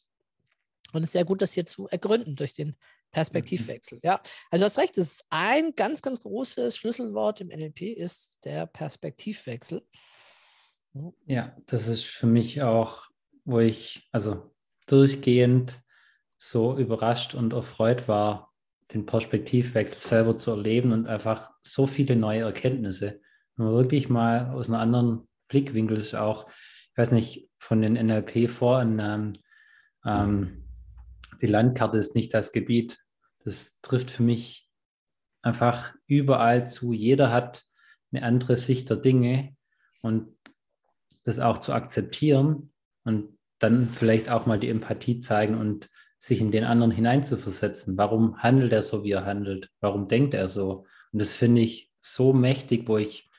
Und 0.93 1.03
es 1.03 1.11
ist 1.11 1.13
sehr 1.13 1.25
gut, 1.25 1.43
das 1.43 1.53
hier 1.53 1.67
zu 1.67 1.87
ergründen 1.89 2.35
durch 2.35 2.55
den 2.55 2.75
Perspektivwechsel. 3.11 4.01
Ja, 4.03 4.23
also 4.51 4.63
du 4.63 4.67
hast 4.67 4.79
recht, 4.79 4.97
das 4.97 5.07
ist 5.07 5.25
ein 5.29 5.75
ganz, 5.75 6.01
ganz 6.03 6.21
großes 6.23 6.77
Schlüsselwort 6.77 7.41
im 7.41 7.49
NLP, 7.49 7.83
ist 7.83 8.39
der 8.45 8.67
Perspektivwechsel. 8.67 9.83
Ja, 11.27 11.57
das 11.67 11.89
ist 11.89 12.05
für 12.05 12.27
mich 12.27 12.63
auch, 12.63 13.07
wo 13.45 13.61
ich, 13.61 14.09
also 14.13 14.51
durchgehend 14.87 15.83
so 16.39 16.79
überrascht 16.79 17.35
und 17.35 17.53
erfreut 17.53 18.09
war, 18.09 18.53
den 18.95 19.05
Perspektivwechsel 19.05 19.99
selber 19.99 20.39
zu 20.39 20.53
erleben 20.53 20.93
und 20.93 21.07
einfach 21.07 21.51
so 21.63 21.87
viele 21.87 22.17
neue 22.17 22.43
Erkenntnisse. 22.43 23.21
Man 23.57 23.73
wirklich 23.73 24.09
mal 24.09 24.51
aus 24.53 24.69
einem 24.69 24.81
anderen 24.81 25.29
Blickwinkel 25.49 25.99
ist 25.99 26.15
auch, 26.15 26.49
ich 26.49 26.97
weiß 26.97 27.13
nicht, 27.13 27.51
von 27.59 27.83
den 27.83 27.95
NLP-Vorannahmen, 27.95 29.39
ähm, 30.07 30.65
die 31.41 31.47
Landkarte 31.47 31.99
ist 31.99 32.15
nicht 32.15 32.33
das 32.35 32.53
Gebiet. 32.53 32.99
Das 33.45 33.81
trifft 33.81 34.11
für 34.11 34.23
mich 34.23 34.69
einfach 35.43 35.95
überall 36.07 36.67
zu. 36.67 36.93
Jeder 36.93 37.31
hat 37.33 37.65
eine 38.13 38.23
andere 38.23 38.57
Sicht 38.57 38.91
der 38.91 38.97
Dinge 38.97 39.57
und 40.01 40.37
das 41.25 41.39
auch 41.39 41.59
zu 41.59 41.73
akzeptieren 41.73 42.73
und 43.05 43.39
dann 43.59 43.91
vielleicht 43.91 44.31
auch 44.31 44.47
mal 44.47 44.59
die 44.59 44.69
Empathie 44.69 45.21
zeigen 45.21 45.57
und 45.57 45.91
sich 46.19 46.41
in 46.41 46.51
den 46.51 46.65
anderen 46.65 46.91
hineinzuversetzen. 46.91 47.97
Warum 47.97 48.39
handelt 48.43 48.73
er 48.73 48.83
so, 48.83 49.05
wie 49.05 49.13
er 49.13 49.25
handelt? 49.25 49.71
Warum 49.81 50.09
denkt 50.09 50.35
er 50.35 50.49
so? 50.49 50.85
Und 51.13 51.21
das 51.21 51.35
finde 51.35 51.63
ich 51.63 51.93
so 52.01 52.33
mächtig, 52.33 52.89
wo 52.89 52.99
ich, 52.99 53.31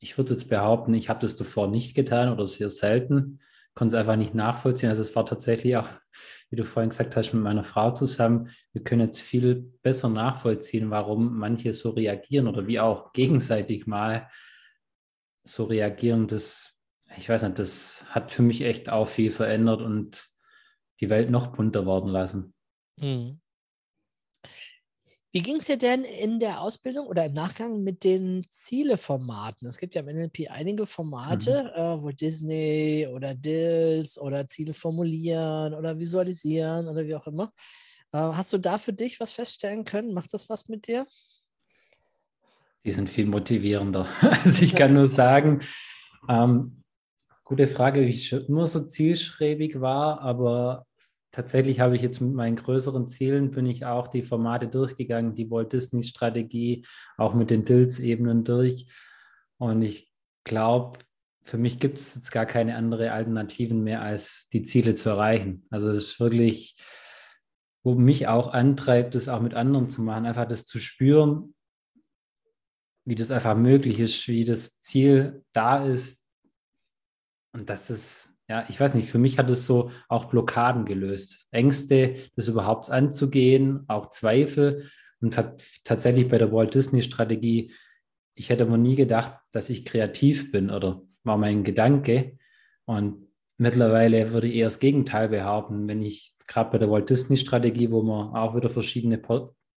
ich 0.00 0.18
würde 0.18 0.32
jetzt 0.32 0.50
behaupten, 0.50 0.92
ich 0.94 1.08
habe 1.08 1.20
das 1.20 1.36
davor 1.36 1.68
nicht 1.68 1.94
getan 1.94 2.32
oder 2.32 2.46
sehr 2.46 2.70
selten, 2.70 3.38
konnte 3.74 3.96
es 3.96 4.00
einfach 4.00 4.16
nicht 4.16 4.34
nachvollziehen. 4.34 4.88
Also 4.88 5.02
es 5.02 5.14
war 5.14 5.24
tatsächlich 5.24 5.76
auch, 5.76 5.88
wie 6.50 6.56
du 6.56 6.64
vorhin 6.64 6.90
gesagt 6.90 7.14
hast, 7.14 7.32
mit 7.32 7.42
meiner 7.42 7.64
Frau 7.64 7.92
zusammen, 7.92 8.48
wir 8.72 8.82
können 8.82 9.02
jetzt 9.02 9.20
viel 9.20 9.72
besser 9.82 10.08
nachvollziehen, 10.08 10.90
warum 10.90 11.38
manche 11.38 11.72
so 11.72 11.90
reagieren 11.90 12.48
oder 12.48 12.66
wie 12.66 12.80
auch 12.80 13.12
gegenseitig 13.12 13.86
mal 13.86 14.28
so 15.44 15.64
reagieren. 15.64 16.26
Das, 16.26 16.82
ich 17.16 17.28
weiß 17.28 17.44
nicht, 17.44 17.58
das 17.60 18.04
hat 18.08 18.32
für 18.32 18.42
mich 18.42 18.62
echt 18.62 18.88
auch 18.88 19.06
viel 19.06 19.30
verändert 19.30 19.80
und 19.80 20.33
die 21.00 21.10
Welt 21.10 21.30
noch 21.30 21.48
bunter 21.48 21.86
werden 21.86 22.10
lassen. 22.10 22.54
Hm. 23.00 23.40
Wie 25.34 25.42
ging 25.42 25.56
es 25.56 25.64
dir 25.64 25.76
denn 25.76 26.04
in 26.04 26.38
der 26.38 26.60
Ausbildung 26.60 27.08
oder 27.08 27.24
im 27.24 27.32
Nachgang 27.32 27.82
mit 27.82 28.04
den 28.04 28.46
Zieleformaten? 28.50 29.66
Es 29.66 29.78
gibt 29.78 29.96
ja 29.96 30.02
im 30.02 30.06
NLP 30.06 30.48
einige 30.48 30.86
Formate, 30.86 31.72
mhm. 31.74 31.82
äh, 31.82 32.02
wo 32.02 32.10
Disney 32.12 33.08
oder 33.12 33.34
DIS 33.34 34.16
oder 34.16 34.46
Ziele 34.46 34.72
formulieren 34.72 35.74
oder 35.74 35.98
visualisieren 35.98 36.86
oder 36.86 37.04
wie 37.04 37.16
auch 37.16 37.26
immer. 37.26 37.52
Äh, 38.12 38.18
hast 38.18 38.52
du 38.52 38.58
da 38.58 38.78
für 38.78 38.92
dich 38.92 39.18
was 39.18 39.32
feststellen 39.32 39.84
können? 39.84 40.14
Macht 40.14 40.32
das 40.32 40.48
was 40.48 40.68
mit 40.68 40.86
dir? 40.86 41.04
Die 42.84 42.92
sind 42.92 43.10
viel 43.10 43.26
motivierender. 43.26 44.06
Also 44.44 44.62
ich 44.62 44.76
kann 44.76 44.94
nur 44.94 45.08
sagen, 45.08 45.62
ähm, 46.28 46.83
Gute 47.46 47.66
Frage, 47.66 48.00
wie 48.00 48.10
ich 48.10 48.26
schon 48.26 48.46
immer 48.46 48.66
so 48.66 48.80
zielschrebig 48.80 49.82
war, 49.82 50.22
aber 50.22 50.86
tatsächlich 51.30 51.78
habe 51.78 51.94
ich 51.94 52.00
jetzt 52.00 52.20
mit 52.20 52.32
meinen 52.32 52.56
größeren 52.56 53.10
Zielen 53.10 53.50
bin 53.50 53.66
ich 53.66 53.84
auch 53.84 54.08
die 54.08 54.22
Formate 54.22 54.66
durchgegangen, 54.66 55.34
die 55.34 55.50
Walt 55.50 55.74
Disney 55.74 56.02
Strategie, 56.04 56.86
auch 57.18 57.34
mit 57.34 57.50
den 57.50 57.66
Dills-Ebenen 57.66 58.44
durch. 58.44 58.86
Und 59.58 59.82
ich 59.82 60.10
glaube, 60.44 61.00
für 61.42 61.58
mich 61.58 61.78
gibt 61.78 61.98
es 61.98 62.14
jetzt 62.14 62.32
gar 62.32 62.46
keine 62.46 62.76
andere 62.76 63.12
Alternativen 63.12 63.84
mehr, 63.84 64.00
als 64.00 64.48
die 64.50 64.62
Ziele 64.62 64.94
zu 64.94 65.10
erreichen. 65.10 65.66
Also 65.68 65.90
es 65.90 65.98
ist 65.98 66.20
wirklich, 66.20 66.76
wo 67.82 67.94
mich 67.94 68.26
auch 68.26 68.54
antreibt, 68.54 69.14
das 69.14 69.28
auch 69.28 69.42
mit 69.42 69.52
anderen 69.52 69.90
zu 69.90 70.00
machen, 70.00 70.24
einfach 70.24 70.48
das 70.48 70.64
zu 70.64 70.78
spüren, 70.78 71.54
wie 73.04 73.14
das 73.14 73.30
einfach 73.30 73.54
möglich 73.54 74.00
ist, 74.00 74.26
wie 74.28 74.46
das 74.46 74.80
Ziel 74.80 75.44
da 75.52 75.84
ist, 75.84 76.23
und 77.54 77.70
das 77.70 77.88
ist, 77.88 78.36
ja, 78.48 78.66
ich 78.68 78.78
weiß 78.78 78.94
nicht, 78.94 79.08
für 79.08 79.18
mich 79.18 79.38
hat 79.38 79.48
es 79.48 79.64
so 79.64 79.90
auch 80.08 80.26
Blockaden 80.26 80.84
gelöst. 80.84 81.46
Ängste, 81.50 82.16
das 82.36 82.48
überhaupt 82.48 82.90
anzugehen, 82.90 83.84
auch 83.88 84.10
Zweifel. 84.10 84.90
Und 85.20 85.34
tatsächlich 85.84 86.28
bei 86.28 86.36
der 86.36 86.52
Walt 86.52 86.74
Disney-Strategie, 86.74 87.72
ich 88.34 88.50
hätte 88.50 88.66
mir 88.66 88.76
nie 88.76 88.96
gedacht, 88.96 89.38
dass 89.52 89.70
ich 89.70 89.84
kreativ 89.84 90.52
bin 90.52 90.70
oder 90.70 91.02
war 91.22 91.38
mein 91.38 91.64
Gedanke. 91.64 92.36
Und 92.84 93.28
mittlerweile 93.56 94.32
würde 94.32 94.48
ich 94.48 94.56
eher 94.56 94.66
das 94.66 94.80
Gegenteil 94.80 95.28
behaupten, 95.28 95.88
wenn 95.88 96.02
ich 96.02 96.32
gerade 96.46 96.72
bei 96.72 96.78
der 96.78 96.90
Walt 96.90 97.08
Disney-Strategie, 97.08 97.90
wo 97.90 98.02
man 98.02 98.34
auch 98.34 98.56
wieder 98.56 98.68
verschiedene 98.68 99.16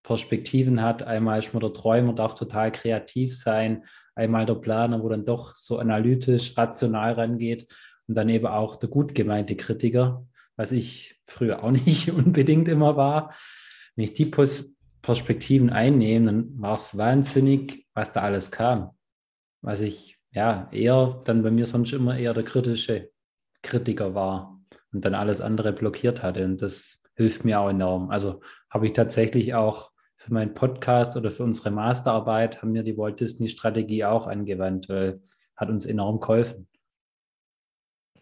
Perspektiven 0.08 0.82
hat. 0.82 1.04
Einmal 1.04 1.40
ist 1.40 1.54
man 1.54 1.60
der 1.60 1.74
Träumer, 1.74 2.14
darf 2.14 2.34
total 2.34 2.72
kreativ 2.72 3.38
sein. 3.38 3.84
Einmal 4.16 4.46
der 4.46 4.56
Planer, 4.56 5.04
wo 5.04 5.10
dann 5.10 5.26
doch 5.26 5.54
so 5.56 5.80
analytisch, 5.80 6.58
rational 6.58 7.14
rangeht. 7.14 7.68
Und 8.08 8.16
dann 8.16 8.30
eben 8.30 8.48
auch 8.48 8.78
der 8.78 8.88
gut 8.88 9.14
gemeinte 9.14 9.58
Kritiker, 9.58 10.26
was 10.56 10.72
ich 10.72 11.20
früher 11.26 11.62
auch 11.62 11.72
nicht 11.86 12.10
unbedingt 12.10 12.70
immer 12.70 12.96
war. 12.96 13.34
Wenn 13.96 14.06
ich 14.06 14.14
die 14.14 14.32
Perspektiven 15.02 15.72
einnehme, 15.72 16.28
dann 16.28 16.62
war 16.62 16.76
es 16.76 16.98
wahnsinnig, 16.98 17.86
was 17.94 18.14
da 18.14 18.22
alles 18.22 18.50
kam. 18.50 18.92
Was 19.62 19.82
ich 19.82 20.18
ja 20.32 20.70
eher 20.72 21.22
dann 21.26 21.44
bei 21.44 21.52
mir 21.52 21.66
sonst 21.66 21.92
immer 21.92 22.18
eher 22.18 22.34
der 22.34 22.44
kritische 22.44 23.10
Kritiker 23.62 24.16
war 24.16 24.58
und 24.94 25.04
dann 25.04 25.16
alles 25.16 25.42
andere 25.42 25.74
blockiert 25.74 26.24
hatte. 26.24 26.46
Und 26.46 26.62
das 26.62 27.04
hilft 27.16 27.44
mir 27.44 27.60
auch 27.60 27.70
enorm. 27.70 28.10
Also 28.10 28.40
habe 28.70 28.88
ich 28.88 28.94
tatsächlich 28.94 29.54
auch 29.54 29.92
für 30.28 30.34
meinen 30.34 30.54
Podcast 30.54 31.16
oder 31.16 31.32
für 31.32 31.46
unsere 31.46 31.72
Masterarbeit 31.72 32.62
haben 32.62 32.74
wir 32.74 32.84
die 32.84 32.98
Walt 32.98 33.22
Disney 33.22 33.48
Strategie 33.48 34.04
auch 34.04 34.28
angewandt, 34.28 34.90
weil 34.90 35.22
hat 35.56 35.70
uns 35.70 35.86
enorm 35.86 36.20
geholfen. 36.20 36.68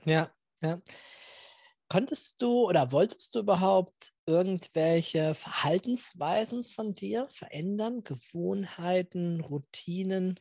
Ja, 0.06 0.30
ja. 0.62 0.80
Konntest 1.90 2.44
du 2.44 2.68
oder 2.68 2.92
wolltest 2.92 3.34
du 3.34 3.40
überhaupt 3.40 4.14
irgendwelche 4.28 5.34
Verhaltensweisen 5.34 6.64
von 6.64 6.94
dir 6.94 7.28
verändern, 7.32 8.04
Gewohnheiten, 8.04 9.42
Routinen, 9.42 10.40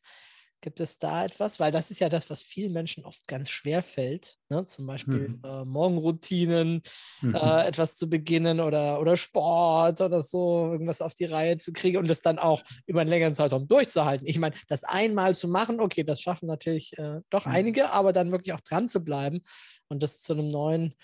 Gibt 0.65 0.81
es 0.81 0.97
da 0.97 1.27
etwas? 1.27 1.61
Weil 1.61 1.73
das 1.73 1.91
ist 1.91 2.01
ja 2.01 2.09
das, 2.09 2.31
was 2.31 2.41
vielen 2.41 2.73
Menschen 2.73 3.05
oft 3.05 3.29
ganz 3.29 3.51
schwer 3.51 3.83
fällt. 3.83 4.39
Ne? 4.49 4.65
Zum 4.65 4.87
Beispiel 4.87 5.29
mhm. 5.29 5.43
äh, 5.45 5.63
Morgenroutinen, 5.67 6.81
mhm. 7.21 7.35
äh, 7.35 7.67
etwas 7.67 7.99
zu 7.99 8.09
beginnen 8.09 8.61
oder, 8.61 8.99
oder 8.99 9.19
Sport 9.19 10.01
oder 10.01 10.23
so, 10.23 10.71
irgendwas 10.73 11.03
auf 11.03 11.13
die 11.13 11.27
Reihe 11.27 11.59
zu 11.59 11.75
kriegen 11.75 11.99
und 11.99 12.09
das 12.09 12.23
dann 12.23 12.39
auch 12.39 12.63
über 12.87 13.03
einen 13.03 13.11
längeren 13.11 13.35
Zeitraum 13.35 13.69
durchzuhalten. 13.69 14.27
Ich 14.27 14.39
meine, 14.39 14.55
das 14.67 14.85
einmal 14.85 15.35
zu 15.35 15.49
machen, 15.49 15.81
okay, 15.81 16.03
das 16.03 16.23
schaffen 16.23 16.47
natürlich 16.47 16.97
äh, 16.97 17.21
doch 17.29 17.45
mhm. 17.45 17.53
einige, 17.53 17.91
aber 17.91 18.15
dann 18.15 18.33
wirklich 18.33 18.55
auch 18.55 18.63
dran 18.63 18.89
zu 18.89 19.05
bleiben 19.05 19.43
und 19.89 20.03
das 20.03 20.23
zu 20.23 20.33
einem 20.33 20.49
neuen 20.49 20.95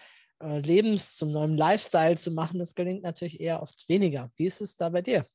äh, 0.42 0.60
Lebens-, 0.60 1.18
zum 1.18 1.32
neuen 1.32 1.58
Lifestyle 1.58 2.16
zu 2.16 2.30
machen, 2.30 2.60
das 2.60 2.74
gelingt 2.74 3.02
natürlich 3.02 3.40
eher 3.40 3.60
oft 3.60 3.86
weniger. 3.90 4.30
Wie 4.36 4.46
ist 4.46 4.62
es 4.62 4.76
da 4.76 4.88
bei 4.88 5.02
dir? 5.02 5.26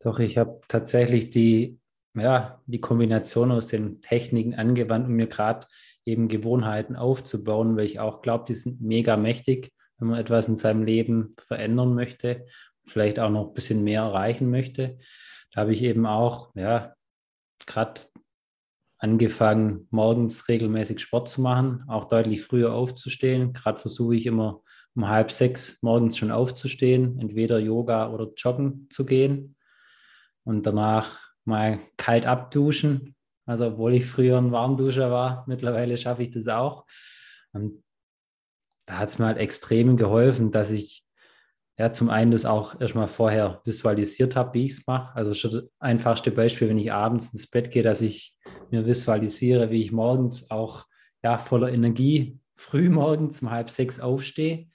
Doch, 0.00 0.18
ich 0.18 0.38
habe 0.38 0.60
tatsächlich 0.66 1.30
die 1.30 1.78
ja, 2.14 2.60
die 2.66 2.80
Kombination 2.80 3.50
aus 3.50 3.66
den 3.66 4.00
Techniken 4.00 4.54
angewandt, 4.54 5.06
um 5.06 5.14
mir 5.14 5.26
gerade 5.26 5.66
eben 6.04 6.28
Gewohnheiten 6.28 6.96
aufzubauen, 6.96 7.76
weil 7.76 7.86
ich 7.86 8.00
auch 8.00 8.22
glaube, 8.22 8.46
die 8.48 8.54
sind 8.54 8.80
mega 8.80 9.16
mächtig, 9.16 9.72
wenn 9.98 10.08
man 10.08 10.20
etwas 10.20 10.48
in 10.48 10.56
seinem 10.56 10.84
Leben 10.84 11.34
verändern 11.38 11.94
möchte, 11.94 12.46
vielleicht 12.86 13.18
auch 13.18 13.30
noch 13.30 13.48
ein 13.48 13.54
bisschen 13.54 13.84
mehr 13.84 14.02
erreichen 14.02 14.50
möchte. 14.50 14.98
Da 15.52 15.62
habe 15.62 15.72
ich 15.72 15.82
eben 15.82 16.06
auch, 16.06 16.54
ja, 16.54 16.94
gerade 17.66 18.02
angefangen, 18.98 19.86
morgens 19.90 20.48
regelmäßig 20.48 21.00
Sport 21.00 21.28
zu 21.28 21.40
machen, 21.40 21.84
auch 21.88 22.06
deutlich 22.06 22.42
früher 22.42 22.72
aufzustehen. 22.72 23.52
Gerade 23.52 23.78
versuche 23.78 24.16
ich 24.16 24.26
immer 24.26 24.62
um 24.94 25.08
halb 25.08 25.30
sechs 25.30 25.80
morgens 25.82 26.16
schon 26.16 26.32
aufzustehen, 26.32 27.20
entweder 27.20 27.60
Yoga 27.60 28.10
oder 28.10 28.32
Joggen 28.36 28.88
zu 28.90 29.06
gehen. 29.06 29.56
Und 30.42 30.66
danach 30.66 31.27
mal 31.48 31.80
kalt 31.96 32.26
abduschen. 32.26 33.16
Also 33.46 33.66
obwohl 33.66 33.94
ich 33.94 34.06
früher 34.06 34.38
ein 34.38 34.52
Warmduscher 34.52 35.10
war, 35.10 35.44
mittlerweile 35.48 35.96
schaffe 35.96 36.22
ich 36.22 36.30
das 36.30 36.48
auch. 36.48 36.86
Und 37.52 37.82
da 38.86 38.98
hat 38.98 39.08
es 39.08 39.18
mir 39.18 39.26
halt 39.26 39.38
extrem 39.38 39.96
geholfen, 39.96 40.50
dass 40.50 40.70
ich 40.70 41.04
ja 41.78 41.92
zum 41.92 42.10
einen 42.10 42.30
das 42.30 42.44
auch 42.44 42.80
erstmal 42.80 43.08
vorher 43.08 43.60
visualisiert 43.64 44.36
habe, 44.36 44.54
wie 44.54 44.66
ich 44.66 44.72
es 44.72 44.86
mache. 44.86 45.14
Also 45.14 45.34
schon 45.34 45.50
das 45.52 45.64
einfachste 45.78 46.30
Beispiel, 46.30 46.68
wenn 46.68 46.78
ich 46.78 46.92
abends 46.92 47.32
ins 47.32 47.48
Bett 47.48 47.70
gehe, 47.70 47.82
dass 47.82 48.02
ich 48.02 48.36
mir 48.70 48.86
visualisiere, 48.86 49.70
wie 49.70 49.82
ich 49.82 49.92
morgens 49.92 50.50
auch 50.50 50.84
ja, 51.22 51.38
voller 51.38 51.72
Energie 51.72 52.38
früh 52.56 52.90
morgens 52.90 53.40
um 53.42 53.50
halb 53.50 53.70
sechs 53.70 54.00
aufstehe. 54.00 54.68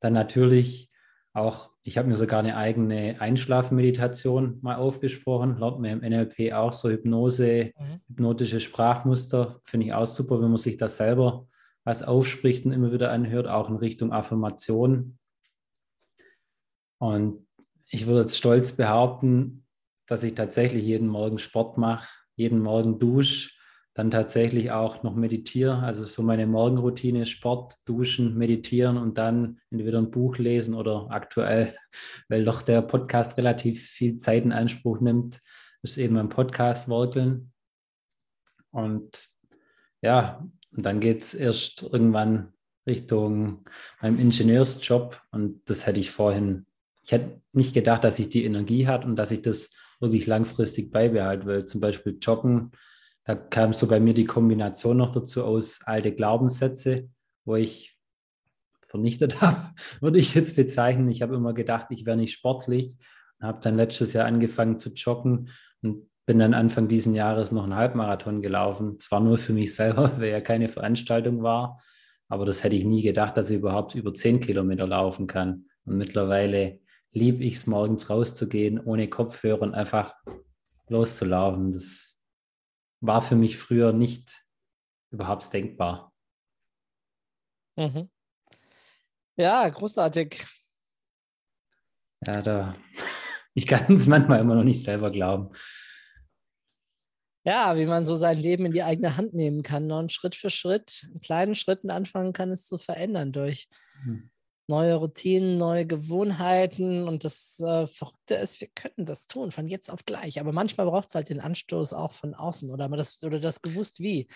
Dann 0.00 0.14
natürlich 0.14 0.90
auch, 1.32 1.70
ich 1.82 1.96
habe 1.96 2.08
mir 2.08 2.16
sogar 2.16 2.40
eine 2.40 2.56
eigene 2.56 3.20
Einschlafmeditation 3.20 4.58
mal 4.60 4.76
aufgesprochen, 4.76 5.58
lernt 5.58 5.80
man 5.80 6.02
im 6.02 6.10
NLP 6.10 6.52
auch 6.52 6.72
so 6.72 6.90
Hypnose, 6.90 7.72
mhm. 7.78 8.00
hypnotische 8.08 8.60
Sprachmuster, 8.60 9.60
finde 9.64 9.86
ich 9.86 9.94
auch 9.94 10.06
super, 10.06 10.40
wenn 10.42 10.50
man 10.50 10.58
sich 10.58 10.76
das 10.76 10.96
selber 10.96 11.46
was 11.84 12.02
aufspricht 12.02 12.66
und 12.66 12.72
immer 12.72 12.92
wieder 12.92 13.10
anhört, 13.10 13.46
auch 13.46 13.70
in 13.70 13.76
Richtung 13.76 14.12
Affirmation. 14.12 15.18
Und 16.98 17.46
ich 17.88 18.06
würde 18.06 18.20
jetzt 18.20 18.36
stolz 18.36 18.72
behaupten, 18.72 19.64
dass 20.06 20.22
ich 20.22 20.34
tatsächlich 20.34 20.84
jeden 20.84 21.08
Morgen 21.08 21.38
Sport 21.38 21.78
mache, 21.78 22.08
jeden 22.36 22.60
Morgen 22.60 22.98
dusche 22.98 23.52
dann 24.00 24.10
tatsächlich 24.10 24.70
auch 24.70 25.02
noch 25.02 25.14
meditiere. 25.14 25.80
Also 25.80 26.04
so 26.04 26.22
meine 26.22 26.46
Morgenroutine 26.46 27.26
Sport, 27.26 27.76
Duschen, 27.84 28.38
Meditieren 28.38 28.96
und 28.96 29.18
dann 29.18 29.60
entweder 29.70 29.98
ein 29.98 30.10
Buch 30.10 30.38
lesen 30.38 30.74
oder 30.74 31.08
aktuell, 31.10 31.74
weil 32.30 32.46
doch 32.46 32.62
der 32.62 32.80
Podcast 32.80 33.36
relativ 33.36 33.86
viel 33.86 34.16
Zeit 34.16 34.44
in 34.44 34.52
Anspruch 34.52 35.00
nimmt, 35.00 35.42
ist 35.82 35.98
eben 35.98 36.16
ein 36.16 36.30
Podcast 36.30 36.88
workeln. 36.88 37.52
Und 38.70 39.28
ja, 40.00 40.48
und 40.74 40.86
dann 40.86 41.00
geht 41.00 41.20
es 41.20 41.34
erst 41.34 41.82
irgendwann 41.82 42.54
Richtung 42.86 43.66
meinem 44.00 44.18
Ingenieursjob 44.18 45.20
und 45.30 45.60
das 45.68 45.86
hätte 45.86 46.00
ich 46.00 46.10
vorhin, 46.10 46.64
ich 47.02 47.12
hätte 47.12 47.42
nicht 47.52 47.74
gedacht, 47.74 48.02
dass 48.02 48.18
ich 48.18 48.30
die 48.30 48.46
Energie 48.46 48.86
hat 48.86 49.04
und 49.04 49.16
dass 49.16 49.30
ich 49.30 49.42
das 49.42 49.74
wirklich 50.00 50.26
langfristig 50.26 50.90
beibehalte, 50.90 51.44
weil 51.44 51.66
zum 51.66 51.82
Beispiel 51.82 52.16
Joggen 52.18 52.72
da 53.24 53.34
kam 53.34 53.72
so 53.72 53.86
bei 53.86 54.00
mir 54.00 54.14
die 54.14 54.24
Kombination 54.24 54.96
noch 54.96 55.12
dazu 55.12 55.44
aus 55.44 55.80
alte 55.84 56.12
Glaubenssätze, 56.12 57.08
wo 57.44 57.56
ich 57.56 57.98
vernichtet 58.88 59.40
habe, 59.40 59.70
würde 60.00 60.18
ich 60.18 60.34
jetzt 60.34 60.56
bezeichnen. 60.56 61.08
Ich 61.08 61.22
habe 61.22 61.36
immer 61.36 61.54
gedacht, 61.54 61.86
ich 61.90 62.06
wäre 62.06 62.16
nicht 62.16 62.32
sportlich 62.32 62.96
und 63.38 63.46
habe 63.46 63.60
dann 63.62 63.76
letztes 63.76 64.12
Jahr 64.12 64.26
angefangen 64.26 64.78
zu 64.78 64.90
joggen 64.90 65.50
und 65.82 66.08
bin 66.26 66.38
dann 66.38 66.54
Anfang 66.54 66.88
dieses 66.88 67.14
Jahres 67.14 67.52
noch 67.52 67.64
einen 67.64 67.76
Halbmarathon 67.76 68.42
gelaufen. 68.42 68.98
Zwar 68.98 69.20
nur 69.20 69.38
für 69.38 69.52
mich 69.52 69.74
selber, 69.74 70.12
weil 70.18 70.30
ja 70.30 70.40
keine 70.40 70.68
Veranstaltung 70.68 71.42
war, 71.42 71.80
aber 72.28 72.46
das 72.46 72.62
hätte 72.62 72.76
ich 72.76 72.84
nie 72.84 73.02
gedacht, 73.02 73.36
dass 73.36 73.50
ich 73.50 73.58
überhaupt 73.58 73.94
über 73.94 74.14
zehn 74.14 74.40
Kilometer 74.40 74.86
laufen 74.86 75.26
kann. 75.26 75.66
Und 75.84 75.96
mittlerweile 75.96 76.80
liebe 77.12 77.42
ich 77.42 77.56
es, 77.56 77.66
morgens 77.66 78.08
rauszugehen, 78.08 78.78
ohne 78.78 79.08
Kopfhörer 79.08 79.62
und 79.62 79.74
einfach 79.74 80.14
loszulaufen. 80.88 81.72
Das 81.72 82.19
war 83.00 83.22
für 83.22 83.36
mich 83.36 83.56
früher 83.56 83.92
nicht 83.92 84.44
überhaupt 85.10 85.52
denkbar. 85.52 86.12
Mhm. 87.76 88.10
Ja, 89.36 89.68
großartig. 89.68 90.46
Ja, 92.26 92.42
da, 92.42 92.76
ich 93.54 93.66
kann 93.66 93.94
es 93.94 94.06
manchmal 94.06 94.40
immer 94.40 94.54
noch 94.54 94.64
nicht 94.64 94.82
selber 94.82 95.10
glauben. 95.10 95.50
Ja, 97.44 97.76
wie 97.78 97.86
man 97.86 98.04
so 98.04 98.16
sein 98.16 98.38
Leben 98.38 98.66
in 98.66 98.72
die 98.72 98.82
eigene 98.82 99.16
Hand 99.16 99.32
nehmen 99.32 99.62
kann 99.62 99.86
ne? 99.86 99.96
und 99.96 100.12
Schritt 100.12 100.34
für 100.34 100.50
Schritt, 100.50 101.08
in 101.14 101.20
kleinen 101.20 101.54
Schritten 101.54 101.90
anfangen 101.90 102.34
kann, 102.34 102.52
es 102.52 102.66
zu 102.66 102.76
verändern 102.76 103.32
durch 103.32 103.68
hm 104.04 104.30
neue 104.70 104.94
Routinen, 104.94 105.58
neue 105.58 105.84
Gewohnheiten. 105.84 107.06
Und 107.06 107.24
das 107.24 107.60
äh, 107.60 107.86
Verrückte 107.86 108.36
ist, 108.36 108.60
wir 108.60 108.68
könnten 108.68 109.04
das 109.04 109.26
tun 109.26 109.50
von 109.50 109.66
jetzt 109.66 109.92
auf 109.92 110.06
gleich. 110.06 110.40
Aber 110.40 110.52
manchmal 110.52 110.86
braucht 110.86 111.08
es 111.08 111.14
halt 111.14 111.28
den 111.28 111.40
Anstoß 111.40 111.92
auch 111.92 112.12
von 112.12 112.34
außen 112.34 112.70
oder 112.70 112.88
das, 112.88 113.22
oder 113.22 113.40
das 113.40 113.60
gewusst 113.60 114.00
wie. 114.00 114.28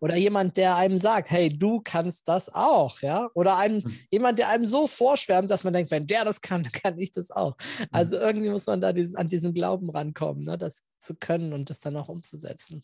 Oder 0.00 0.16
jemand, 0.16 0.56
der 0.56 0.76
einem 0.76 0.96
sagt, 0.96 1.30
hey, 1.30 1.50
du 1.50 1.80
kannst 1.82 2.28
das 2.28 2.54
auch, 2.54 3.00
ja. 3.02 3.28
Oder 3.34 3.58
einem, 3.58 3.78
mhm. 3.78 3.96
jemand, 4.10 4.38
der 4.38 4.48
einem 4.48 4.64
so 4.64 4.86
vorschwärmt, 4.86 5.50
dass 5.50 5.64
man 5.64 5.74
denkt, 5.74 5.90
wenn 5.90 6.06
der 6.06 6.24
das 6.24 6.40
kann, 6.40 6.62
dann 6.62 6.72
kann 6.72 6.98
ich 6.98 7.12
das 7.12 7.30
auch. 7.30 7.56
Mhm. 7.58 7.86
Also 7.90 8.16
irgendwie 8.16 8.50
muss 8.50 8.66
man 8.66 8.80
da 8.80 8.92
dieses, 8.92 9.16
an 9.16 9.28
diesen 9.28 9.52
Glauben 9.52 9.90
rankommen, 9.90 10.44
ne? 10.44 10.56
das 10.56 10.84
zu 11.00 11.16
können 11.16 11.52
und 11.52 11.68
das 11.68 11.80
dann 11.80 11.96
auch 11.96 12.08
umzusetzen. 12.08 12.80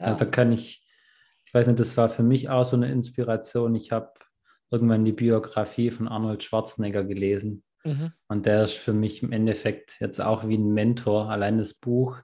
Ja. 0.00 0.08
ja, 0.08 0.14
da 0.14 0.24
kann 0.24 0.50
ich, 0.52 0.84
ich 1.46 1.54
weiß 1.54 1.68
nicht, 1.68 1.78
das 1.78 1.96
war 1.96 2.10
für 2.10 2.24
mich 2.24 2.48
auch 2.48 2.64
so 2.64 2.76
eine 2.76 2.90
Inspiration. 2.90 3.74
Ich 3.76 3.92
habe 3.92 4.12
irgendwann 4.70 5.04
die 5.04 5.12
Biografie 5.12 5.90
von 5.90 6.08
Arnold 6.08 6.42
Schwarzenegger 6.42 7.04
gelesen. 7.04 7.64
Mhm. 7.84 8.12
Und 8.28 8.46
der 8.46 8.64
ist 8.64 8.74
für 8.74 8.92
mich 8.92 9.22
im 9.22 9.32
Endeffekt 9.32 10.00
jetzt 10.00 10.20
auch 10.20 10.46
wie 10.46 10.56
ein 10.56 10.72
Mentor, 10.72 11.30
allein 11.30 11.58
das 11.58 11.74
Buch, 11.74 12.18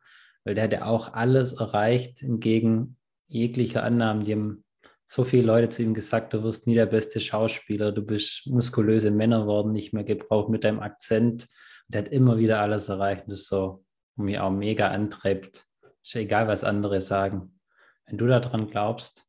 weil 0.44 0.54
der 0.54 0.64
hat 0.64 0.72
ja 0.72 0.84
auch 0.84 1.14
alles 1.14 1.54
erreicht, 1.54 2.22
entgegen 2.22 2.96
jeglicher 3.26 3.82
Annahmen, 3.82 4.24
die 4.24 4.32
ihm 4.32 4.64
so 5.06 5.24
viele 5.24 5.44
Leute 5.44 5.68
zu 5.68 5.82
ihm 5.82 5.94
gesagt, 5.94 6.34
du 6.34 6.42
wirst 6.42 6.66
nie 6.66 6.74
der 6.74 6.86
beste 6.86 7.20
Schauspieler, 7.20 7.92
du 7.92 8.02
bist 8.02 8.46
muskulöse 8.46 9.10
Männer 9.10 9.46
worden 9.46 9.72
nicht 9.72 9.92
mehr 9.92 10.04
gebraucht 10.04 10.48
mit 10.48 10.64
deinem 10.64 10.80
Akzent. 10.80 11.48
Der 11.88 12.02
hat 12.02 12.08
immer 12.08 12.38
wieder 12.38 12.60
alles 12.60 12.88
erreicht. 12.88 13.24
Das 13.28 13.40
ist 13.40 13.48
so, 13.48 13.84
mich 14.16 14.38
auch 14.38 14.50
mega 14.50 14.88
antreibt. 14.88 15.64
Ist 16.02 16.14
ja 16.14 16.22
egal, 16.22 16.48
was 16.48 16.64
andere 16.64 17.00
sagen. 17.00 17.60
Wenn 18.06 18.18
du 18.18 18.26
daran 18.26 18.68
glaubst. 18.68 19.26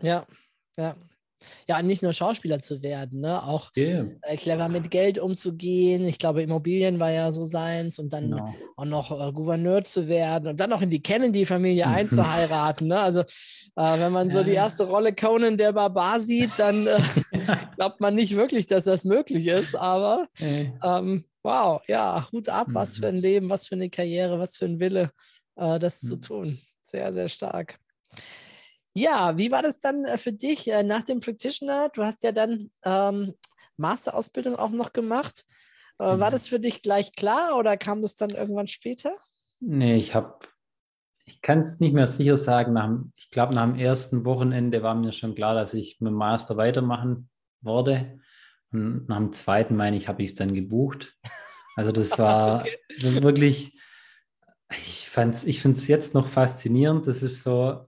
Ja, 0.00 0.26
ja. 0.76 0.94
Ja, 1.68 1.82
nicht 1.82 2.02
nur 2.02 2.12
Schauspieler 2.12 2.58
zu 2.58 2.82
werden, 2.82 3.20
ne? 3.20 3.42
auch 3.42 3.70
Yeah. 3.76 4.06
äh, 4.22 4.36
clever 4.36 4.68
mit 4.68 4.90
Geld 4.90 5.18
umzugehen. 5.18 6.04
Ich 6.04 6.18
glaube, 6.18 6.42
Immobilien 6.42 6.98
war 6.98 7.10
ja 7.10 7.30
so 7.30 7.44
seins 7.44 7.98
und 7.98 8.12
dann 8.12 8.30
Genau. 8.30 8.54
auch 8.76 8.84
noch 8.84 9.10
äh, 9.28 9.32
Gouverneur 9.32 9.82
zu 9.84 10.08
werden 10.08 10.48
und 10.48 10.58
dann 10.60 10.70
noch 10.70 10.82
in 10.82 10.90
die 10.90 11.02
Kennedy-Familie 11.02 11.86
Mhm. 11.86 11.92
einzuheiraten. 11.92 12.88
Ne? 12.88 12.98
Also, 12.98 13.20
äh, 13.20 13.24
wenn 13.76 14.12
man 14.12 14.30
so 14.30 14.42
die 14.42 14.52
Ja. 14.52 14.64
erste 14.64 14.88
Rolle 14.88 15.14
Conan 15.14 15.56
der 15.56 15.72
Barbar 15.72 16.20
sieht, 16.20 16.50
dann 16.58 16.86
äh, 16.86 17.00
glaubt 17.76 18.00
man 18.00 18.14
nicht 18.14 18.34
wirklich, 18.36 18.66
dass 18.66 18.84
das 18.84 19.04
möglich 19.04 19.46
ist. 19.46 19.76
Aber 19.76 20.28
Äh, 20.40 20.66
ähm, 20.82 21.24
wow, 21.44 21.80
ja, 21.86 22.26
Hut 22.32 22.48
ab, 22.48 22.66
was 22.72 22.96
Mhm. 22.96 23.00
für 23.00 23.08
ein 23.08 23.16
Leben, 23.18 23.50
was 23.50 23.66
für 23.68 23.74
eine 23.76 23.90
Karriere, 23.90 24.38
was 24.40 24.56
für 24.56 24.64
ein 24.64 24.80
Wille, 24.80 25.10
äh, 25.56 25.78
das 25.78 26.00
zu 26.00 26.16
Mhm. 26.16 26.20
tun. 26.20 26.58
Sehr, 26.80 27.12
sehr 27.12 27.28
stark. 27.28 27.78
Ja, 28.98 29.38
wie 29.38 29.50
war 29.52 29.62
das 29.62 29.78
dann 29.78 30.04
äh, 30.04 30.18
für 30.18 30.32
dich 30.32 30.68
äh, 30.68 30.82
nach 30.82 31.02
dem 31.02 31.20
Practitioner? 31.20 31.88
Du 31.90 32.04
hast 32.04 32.24
ja 32.24 32.32
dann 32.32 32.70
ähm, 32.84 33.34
Masterausbildung 33.76 34.56
auch 34.56 34.70
noch 34.70 34.92
gemacht. 34.92 35.44
Äh, 35.98 36.04
War 36.18 36.30
Mhm. 36.30 36.32
das 36.32 36.48
für 36.48 36.58
dich 36.58 36.82
gleich 36.82 37.12
klar 37.12 37.56
oder 37.56 37.76
kam 37.76 38.02
das 38.02 38.16
dann 38.16 38.30
irgendwann 38.30 38.66
später? 38.66 39.12
Nee, 39.60 39.96
ich 39.96 40.14
habe, 40.14 40.40
ich 41.26 41.40
kann 41.42 41.60
es 41.60 41.78
nicht 41.78 41.92
mehr 41.94 42.08
sicher 42.08 42.36
sagen. 42.36 42.72
Nach, 42.72 42.90
ich 43.16 43.30
glaube, 43.30 43.54
nach 43.54 43.66
dem 43.66 43.76
ersten 43.78 44.24
Wochenende 44.24 44.82
war 44.82 44.94
mir 44.96 45.12
schon 45.12 45.34
klar, 45.36 45.54
dass 45.54 45.74
ich 45.74 46.00
mit 46.00 46.10
dem 46.10 46.16
Master 46.16 46.56
weitermachen 46.56 47.30
werde. 47.60 48.18
Und 48.72 49.08
nach 49.08 49.18
dem 49.18 49.32
zweiten, 49.32 49.76
meine 49.76 49.96
ich, 49.96 50.08
habe 50.08 50.22
ich 50.22 50.30
es 50.30 50.36
dann 50.36 50.54
gebucht. 50.54 51.16
Also 51.76 51.92
das 51.92 52.18
war 52.18 52.64
Okay. 52.64 53.22
wirklich, 53.22 53.80
ich 54.70 55.08
fand's, 55.08 55.44
ich 55.44 55.60
finde 55.62 55.76
es 55.76 55.86
jetzt 55.88 56.14
noch 56.14 56.26
faszinierend. 56.26 57.06
Das 57.06 57.22
ist 57.22 57.42
so 57.44 57.87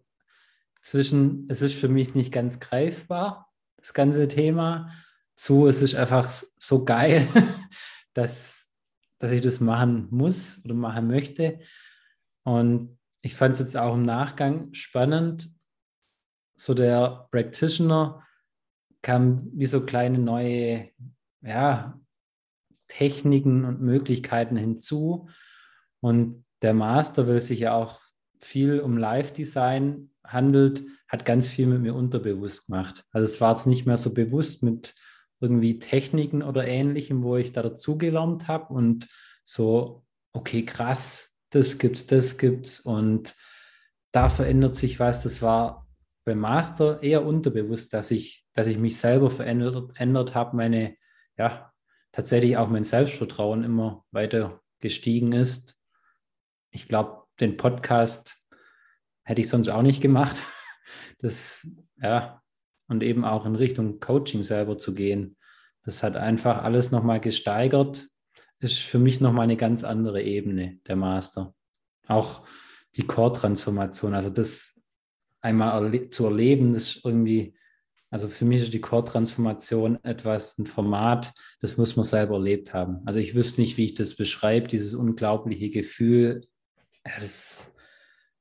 zwischen, 0.80 1.46
es 1.48 1.62
ist 1.62 1.74
für 1.74 1.88
mich 1.88 2.14
nicht 2.14 2.32
ganz 2.32 2.60
greifbar, 2.60 3.50
das 3.76 3.94
ganze 3.94 4.28
Thema, 4.28 4.90
zu, 5.36 5.66
es 5.66 5.80
ist 5.80 5.94
einfach 5.94 6.30
so 6.58 6.84
geil, 6.84 7.26
dass, 8.14 8.74
dass 9.18 9.30
ich 9.30 9.40
das 9.40 9.60
machen 9.60 10.08
muss 10.10 10.62
oder 10.64 10.74
machen 10.74 11.08
möchte. 11.08 11.60
Und 12.44 12.98
ich 13.22 13.34
fand 13.34 13.54
es 13.54 13.60
jetzt 13.60 13.76
auch 13.76 13.94
im 13.94 14.02
Nachgang 14.02 14.72
spannend. 14.74 15.50
So 16.56 16.74
der 16.74 17.28
Practitioner 17.30 18.22
kam 19.02 19.48
wie 19.54 19.66
so 19.66 19.84
kleine 19.84 20.18
neue, 20.18 20.90
ja, 21.40 21.98
Techniken 22.88 23.64
und 23.64 23.80
Möglichkeiten 23.80 24.56
hinzu. 24.56 25.30
Und 26.00 26.44
der 26.60 26.74
Master, 26.74 27.26
weil 27.28 27.36
es 27.36 27.46
sich 27.46 27.60
ja 27.60 27.72
auch 27.72 28.00
viel 28.40 28.80
um 28.80 28.96
Live-Design 28.96 30.10
handelt, 30.24 30.84
hat 31.08 31.24
ganz 31.24 31.48
viel 31.48 31.66
mit 31.66 31.80
mir 31.80 31.94
unterbewusst 31.94 32.66
gemacht. 32.66 33.04
Also 33.10 33.24
es 33.24 33.40
war 33.40 33.52
jetzt 33.52 33.66
nicht 33.66 33.86
mehr 33.86 33.98
so 33.98 34.12
bewusst 34.14 34.62
mit 34.62 34.94
irgendwie 35.40 35.78
Techniken 35.78 36.42
oder 36.42 36.66
ähnlichem, 36.66 37.22
wo 37.22 37.36
ich 37.36 37.52
da 37.52 37.62
dazugelernt 37.62 38.48
habe 38.48 38.72
und 38.72 39.08
so, 39.42 40.04
okay, 40.32 40.64
krass, 40.64 41.36
das 41.50 41.78
gibt's, 41.78 42.06
das 42.06 42.38
gibt's 42.38 42.80
und 42.80 43.34
da 44.12 44.28
verändert 44.28 44.76
sich 44.76 45.00
was. 45.00 45.22
Das 45.22 45.42
war 45.42 45.88
beim 46.24 46.38
Master 46.38 47.02
eher 47.02 47.24
unterbewusst, 47.24 47.92
dass 47.92 48.10
ich, 48.10 48.46
dass 48.52 48.66
ich 48.66 48.78
mich 48.78 48.98
selber 48.98 49.30
verändert, 49.30 49.92
verändert 49.96 50.34
habe, 50.34 50.56
meine, 50.56 50.96
ja, 51.36 51.72
tatsächlich 52.12 52.56
auch 52.56 52.68
mein 52.68 52.84
Selbstvertrauen 52.84 53.64
immer 53.64 54.04
weiter 54.10 54.60
gestiegen 54.80 55.32
ist. 55.32 55.80
Ich 56.70 56.86
glaube, 56.86 57.19
den 57.40 57.56
Podcast 57.56 58.42
hätte 59.24 59.40
ich 59.40 59.48
sonst 59.48 59.68
auch 59.68 59.82
nicht 59.82 60.00
gemacht. 60.00 60.36
Das, 61.22 61.70
ja, 62.02 62.40
und 62.88 63.02
eben 63.02 63.26
auch 63.26 63.44
in 63.44 63.54
Richtung 63.54 64.00
Coaching 64.00 64.42
selber 64.42 64.78
zu 64.78 64.94
gehen. 64.94 65.36
Das 65.84 66.02
hat 66.02 66.16
einfach 66.16 66.62
alles 66.62 66.90
nochmal 66.90 67.20
gesteigert. 67.20 68.08
Ist 68.58 68.78
für 68.78 68.98
mich 68.98 69.20
nochmal 69.20 69.44
eine 69.44 69.58
ganz 69.58 69.84
andere 69.84 70.22
Ebene, 70.22 70.78
der 70.86 70.96
Master. 70.96 71.54
Auch 72.08 72.42
die 72.96 73.06
Core-Transformation, 73.06 74.14
also 74.14 74.30
das 74.30 74.82
einmal 75.40 75.82
erle 75.82 76.10
zu 76.10 76.26
erleben, 76.26 76.74
das 76.74 76.96
ist 76.96 77.04
irgendwie, 77.04 77.54
also 78.10 78.28
für 78.28 78.44
mich 78.44 78.62
ist 78.62 78.72
die 78.72 78.80
Core-Transformation 78.80 80.02
etwas, 80.02 80.58
ein 80.58 80.66
Format, 80.66 81.32
das 81.60 81.76
muss 81.76 81.96
man 81.96 82.04
selber 82.04 82.34
erlebt 82.34 82.74
haben. 82.74 83.02
Also 83.06 83.18
ich 83.18 83.34
wüsste 83.34 83.60
nicht, 83.60 83.76
wie 83.76 83.86
ich 83.86 83.94
das 83.94 84.16
beschreibe, 84.16 84.68
dieses 84.68 84.94
unglaubliche 84.94 85.70
Gefühl. 85.70 86.42
Ja, 87.06 87.18
das, 87.18 87.70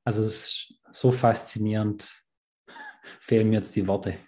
also 0.04 0.22
es 0.22 0.28
ist 0.28 0.74
so 0.92 1.12
faszinierend. 1.12 2.08
Fehlen 3.20 3.48
mir 3.48 3.56
jetzt 3.56 3.74
die 3.76 3.86
Worte. 3.86 4.18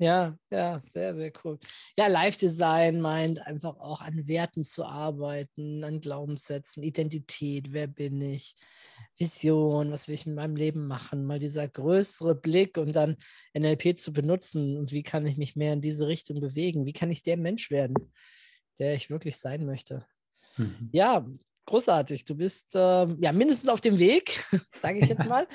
Ja, 0.00 0.34
ja, 0.50 0.80
sehr, 0.82 1.14
sehr 1.14 1.30
cool. 1.44 1.58
Ja, 1.94 2.06
Live-Design 2.06 3.02
meint 3.02 3.38
einfach 3.46 3.76
auch 3.76 4.00
an 4.00 4.26
Werten 4.26 4.64
zu 4.64 4.86
arbeiten, 4.86 5.84
an 5.84 6.00
Glaubenssätzen, 6.00 6.82
Identität, 6.82 7.70
wer 7.74 7.86
bin 7.86 8.18
ich, 8.22 8.54
Vision, 9.18 9.90
was 9.90 10.08
will 10.08 10.14
ich 10.14 10.24
mit 10.24 10.36
meinem 10.36 10.56
Leben 10.56 10.86
machen, 10.86 11.26
mal 11.26 11.38
dieser 11.38 11.68
größere 11.68 12.34
Blick 12.34 12.78
und 12.78 12.96
dann 12.96 13.18
NLP 13.52 13.98
zu 13.98 14.14
benutzen 14.14 14.78
und 14.78 14.90
wie 14.92 15.02
kann 15.02 15.26
ich 15.26 15.36
mich 15.36 15.54
mehr 15.54 15.74
in 15.74 15.82
diese 15.82 16.06
Richtung 16.06 16.40
bewegen, 16.40 16.86
wie 16.86 16.94
kann 16.94 17.10
ich 17.10 17.22
der 17.22 17.36
Mensch 17.36 17.70
werden, 17.70 18.10
der 18.78 18.94
ich 18.94 19.10
wirklich 19.10 19.36
sein 19.36 19.66
möchte. 19.66 20.06
Mhm. 20.56 20.88
Ja, 20.92 21.26
großartig. 21.70 22.24
Du 22.24 22.34
bist 22.34 22.72
ähm, 22.74 23.16
ja 23.20 23.32
mindestens 23.32 23.68
auf 23.68 23.80
dem 23.80 23.98
Weg, 23.98 24.44
sage 24.80 24.98
ich 24.98 25.08
jetzt 25.08 25.26
mal. 25.26 25.46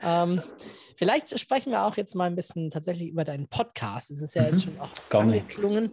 ähm, 0.00 0.40
vielleicht 0.96 1.38
sprechen 1.38 1.70
wir 1.72 1.84
auch 1.84 1.96
jetzt 1.96 2.14
mal 2.14 2.24
ein 2.26 2.36
bisschen 2.36 2.70
tatsächlich 2.70 3.08
über 3.08 3.24
deinen 3.24 3.48
Podcast. 3.48 4.10
Es 4.10 4.22
ist 4.22 4.34
ja 4.34 4.44
jetzt 4.46 4.66
Mhm. 4.66 4.72
schon 4.72 4.78
auch 4.80 4.92
angeklungen. 5.10 5.92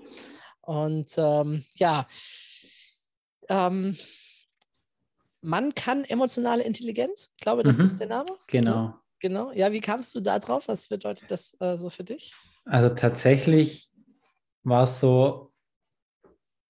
Und 0.62 1.12
ähm, 1.18 1.66
ja, 1.76 2.06
ähm, 3.50 3.98
man 5.42 5.74
kann 5.74 6.04
emotionale 6.06 6.64
Intelligenz. 6.64 7.32
Ich 7.36 7.42
glaube, 7.42 7.64
das 7.64 7.78
Mhm. 7.80 7.84
ist 7.84 8.00
der 8.00 8.08
Name. 8.08 8.30
Genau. 8.48 8.94
Genau. 9.20 9.52
Ja, 9.54 9.72
wie 9.72 9.82
kamst 9.82 10.14
du 10.16 10.20
da 10.20 10.40
drauf? 10.40 10.68
Was 10.68 10.88
bedeutet 10.88 11.30
das 11.30 11.56
äh, 11.60 11.78
so 11.78 11.90
für 11.90 12.04
dich? 12.04 12.34
Also 12.66 12.90
tatsächlich 12.90 13.90
war 14.64 14.84
es 14.84 15.00
so 15.00 15.52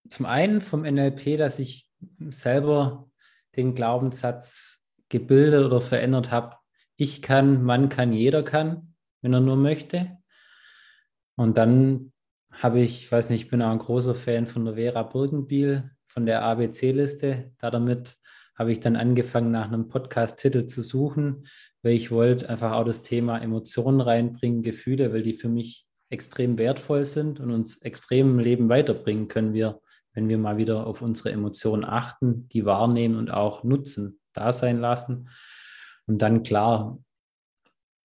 zum 0.10 0.26
einen 0.26 0.62
vom 0.62 0.84
NLP, 0.84 1.38
dass 1.38 1.60
ich 1.60 1.88
selber 2.30 3.10
den 3.56 3.76
Glaubenssatz 3.76 4.80
gebildet 5.10 5.66
oder 5.66 5.82
verändert 5.82 6.32
habe. 6.32 6.56
Ich 6.96 7.22
kann, 7.22 7.64
man 7.64 7.90
kann, 7.90 8.14
jeder 8.14 8.44
kann, 8.44 8.96
wenn 9.22 9.34
er 9.34 9.40
nur 9.40 9.58
möchte. 9.58 10.18
Und 11.36 11.58
dann 11.58 12.14
habe 12.52 12.82
ich, 12.82 13.04
ich 13.04 13.12
weiß 13.12 13.30
nicht, 13.30 13.46
ich 13.46 13.50
bin 13.50 13.62
auch 13.62 13.72
ein 13.72 13.80
großer 13.80 14.16
Fan 14.16 14.48
von 14.48 14.66
der 14.66 14.76
Vera 14.76 15.04
Birkenbiel, 15.04 15.92
von 16.08 16.26
der 16.26 16.44
ABC-Liste. 16.44 17.52
Da 17.60 17.72
damit 17.72 18.18
habe 18.56 18.72
ich 18.72 18.80
dann 18.80 18.96
angefangen, 18.96 19.52
nach 19.52 19.68
einem 19.68 19.88
Podcast-Titel 19.88 20.68
zu 20.68 20.82
suchen, 20.82 21.48
weil 21.82 21.94
ich 21.94 22.12
wollte 22.12 22.50
einfach 22.50 22.74
auch 22.74 22.84
das 22.84 23.02
Thema 23.02 23.40
Emotionen 23.40 24.02
reinbringen, 24.02 24.62
Gefühle, 24.62 25.14
weil 25.14 25.24
die 25.24 25.34
für 25.34 25.50
mich 25.50 25.88
extrem 26.10 26.58
wertvoll 26.58 27.06
sind 27.06 27.40
und 27.40 27.52
uns 27.52 27.82
extrem 27.82 28.32
im 28.32 28.40
Leben 28.40 28.70
weiterbringen 28.70 29.30
können 29.30 29.54
wir, 29.54 29.80
wenn 30.13 30.30
wir 30.30 30.38
mal 30.38 30.58
wieder 30.58 30.86
auf 30.88 31.02
unsere 31.02 31.32
Emotionen 31.32 31.86
achten, 31.86 32.47
die 32.50 32.65
wahrnehmen 32.65 33.17
und 33.17 33.32
auch 33.32 33.63
nutzen, 33.63 34.19
da 34.34 34.52
sein 34.54 34.80
lassen. 34.80 35.30
Und 36.06 36.21
dann 36.21 36.43
klar, 36.43 37.00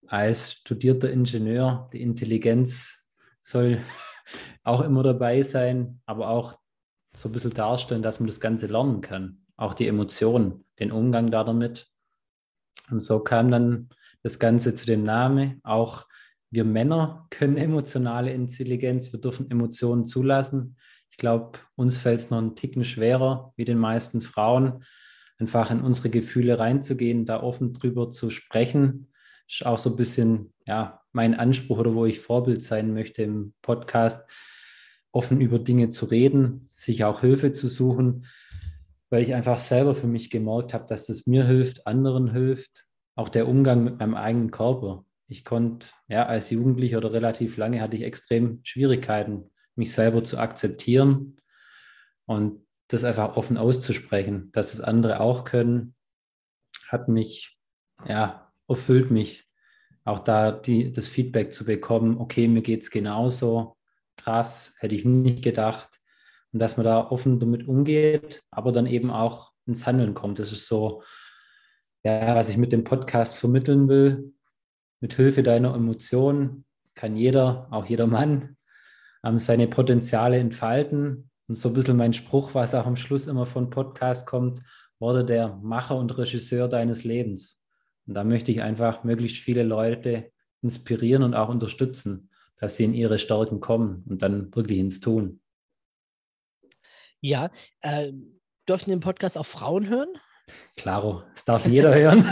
als 0.07 0.53
studierter 0.53 1.11
Ingenieur, 1.11 1.89
die 1.91 2.01
Intelligenz 2.01 3.05
soll 3.41 3.81
auch 4.63 4.81
immer 4.81 5.03
dabei 5.03 5.41
sein, 5.41 6.01
aber 6.05 6.29
auch 6.29 6.59
so 7.13 7.29
ein 7.29 7.31
bisschen 7.31 7.53
darstellen, 7.53 8.03
dass 8.03 8.19
man 8.19 8.27
das 8.27 8.39
Ganze 8.39 8.67
lernen 8.67 9.01
kann. 9.01 9.45
Auch 9.57 9.73
die 9.73 9.87
Emotionen, 9.87 10.65
den 10.79 10.91
Umgang 10.91 11.31
da 11.31 11.43
damit. 11.43 11.87
Und 12.89 12.99
so 12.99 13.19
kam 13.19 13.51
dann 13.51 13.89
das 14.23 14.39
Ganze 14.39 14.75
zu 14.75 14.85
dem 14.85 15.03
Namen. 15.03 15.59
Auch 15.63 16.05
wir 16.51 16.63
Männer 16.63 17.27
können 17.29 17.57
emotionale 17.57 18.31
Intelligenz, 18.31 19.11
wir 19.11 19.19
dürfen 19.19 19.49
Emotionen 19.51 20.05
zulassen. 20.05 20.77
Ich 21.17 21.21
glaube, 21.21 21.57
uns 21.75 21.97
fällt 21.97 22.19
es 22.19 22.29
noch 22.29 22.37
einen 22.37 22.55
Ticken 22.55 22.83
schwerer, 22.83 23.51
wie 23.55 23.65
den 23.65 23.79
meisten 23.79 24.21
Frauen, 24.21 24.83
einfach 25.39 25.71
in 25.71 25.81
unsere 25.81 26.11
Gefühle 26.11 26.59
reinzugehen, 26.59 27.25
da 27.25 27.41
offen 27.41 27.73
drüber 27.73 28.11
zu 28.11 28.29
sprechen. 28.29 29.11
Ist 29.49 29.65
auch 29.65 29.79
so 29.79 29.89
ein 29.89 29.95
bisschen 29.95 30.53
ja, 30.67 31.01
mein 31.13 31.33
Anspruch 31.33 31.79
oder 31.79 31.95
wo 31.95 32.05
ich 32.05 32.19
Vorbild 32.19 32.63
sein 32.63 32.93
möchte 32.93 33.23
im 33.23 33.55
Podcast, 33.63 34.29
offen 35.11 35.41
über 35.41 35.57
Dinge 35.57 35.89
zu 35.89 36.05
reden, 36.05 36.67
sich 36.69 37.03
auch 37.03 37.21
Hilfe 37.21 37.51
zu 37.51 37.67
suchen, 37.67 38.27
weil 39.09 39.23
ich 39.23 39.33
einfach 39.33 39.57
selber 39.57 39.95
für 39.95 40.05
mich 40.05 40.29
gemerkt 40.29 40.75
habe, 40.75 40.85
dass 40.87 41.09
es 41.09 41.25
mir 41.25 41.47
hilft, 41.47 41.87
anderen 41.87 42.31
hilft, 42.31 42.85
auch 43.15 43.29
der 43.29 43.47
Umgang 43.47 43.83
mit 43.83 43.97
meinem 43.97 44.13
eigenen 44.13 44.51
Körper. 44.51 45.03
ich 45.27 45.43
konnte, 45.43 45.87
ja, 46.09 46.27
als 46.27 46.51
Jugendlicher 46.51 46.99
oder 46.99 47.11
relativ 47.11 47.57
lange 47.57 47.81
hatte 47.81 47.97
ich 47.97 48.03
extrem 48.03 48.59
Schwierigkeiten, 48.61 49.49
mich 49.77 49.93
selber 49.93 50.23
zu 50.23 50.37
akzeptieren 50.37 51.37
und 52.25 52.65
das 52.87 53.03
einfach 53.03 53.35
offen 53.35 53.57
auszusprechen, 53.57 54.51
dass 54.53 54.73
es 54.73 54.81
andere 54.81 55.19
auch 55.19 55.43
können, 55.43 55.95
hat 56.87 57.07
mich, 57.09 57.57
ja, 58.07 58.51
erfüllt 58.67 59.11
mich, 59.11 59.45
auch 60.05 60.19
da 60.19 60.51
die, 60.51 60.91
das 60.91 61.07
Feedback 61.07 61.53
zu 61.53 61.65
bekommen, 61.65 62.17
okay, 62.17 62.47
mir 62.47 62.61
geht 62.61 62.83
es 62.83 62.91
genauso, 62.91 63.75
krass, 64.15 64.73
hätte 64.79 64.95
ich 64.95 65.05
nicht 65.05 65.43
gedacht. 65.43 65.99
Und 66.53 66.59
dass 66.59 66.77
man 66.77 66.85
da 66.85 67.11
offen 67.11 67.39
damit 67.39 67.67
umgeht, 67.67 68.41
aber 68.51 68.71
dann 68.71 68.87
eben 68.87 69.11
auch 69.11 69.51
ins 69.65 69.85
Handeln 69.85 70.13
kommt. 70.13 70.39
Das 70.39 70.51
ist 70.51 70.67
so, 70.67 71.03
ja, 72.03 72.35
was 72.35 72.49
ich 72.49 72.57
mit 72.57 72.71
dem 72.71 72.85
Podcast 72.85 73.37
vermitteln 73.37 73.89
will. 73.89 74.33
Mit 75.01 75.13
Hilfe 75.15 75.43
deiner 75.43 75.75
Emotionen 75.75 76.65
kann 76.95 77.15
jeder, 77.15 77.67
auch 77.69 77.85
jeder 77.85 78.07
Mann, 78.07 78.56
ähm, 79.27 79.39
seine 79.39 79.67
Potenziale 79.67 80.37
entfalten. 80.37 81.29
Und 81.47 81.55
so 81.55 81.69
ein 81.69 81.73
bisschen 81.73 81.97
mein 81.97 82.13
Spruch, 82.13 82.53
was 82.53 82.75
auch 82.75 82.85
am 82.85 82.97
Schluss 82.97 83.27
immer 83.27 83.45
von 83.45 83.69
Podcast 83.69 84.25
kommt, 84.25 84.61
wurde 84.99 85.25
der 85.25 85.55
Macher 85.57 85.95
und 85.97 86.17
Regisseur 86.17 86.67
deines 86.67 87.03
Lebens. 87.03 87.61
Und 88.05 88.15
da 88.15 88.23
möchte 88.23 88.51
ich 88.51 88.61
einfach 88.61 89.03
möglichst 89.03 89.37
viele 89.37 89.63
Leute 89.63 90.31
inspirieren 90.61 91.23
und 91.23 91.35
auch 91.35 91.49
unterstützen, 91.49 92.29
dass 92.57 92.77
sie 92.77 92.85
in 92.85 92.93
ihre 92.93 93.19
Stärken 93.19 93.59
kommen 93.59 94.03
und 94.07 94.21
dann 94.21 94.53
wirklich 94.55 94.79
ins 94.79 94.99
Tun. 94.99 95.41
Ja, 97.21 97.49
äh, 97.81 98.11
dürfen 98.67 98.89
den 98.89 98.99
Podcast 98.99 99.37
auch 99.37 99.45
Frauen 99.45 99.87
hören? 99.87 100.09
Klaro, 100.75 101.23
es 101.35 101.45
darf 101.45 101.65
jeder 101.65 101.93
hören, 101.93 102.23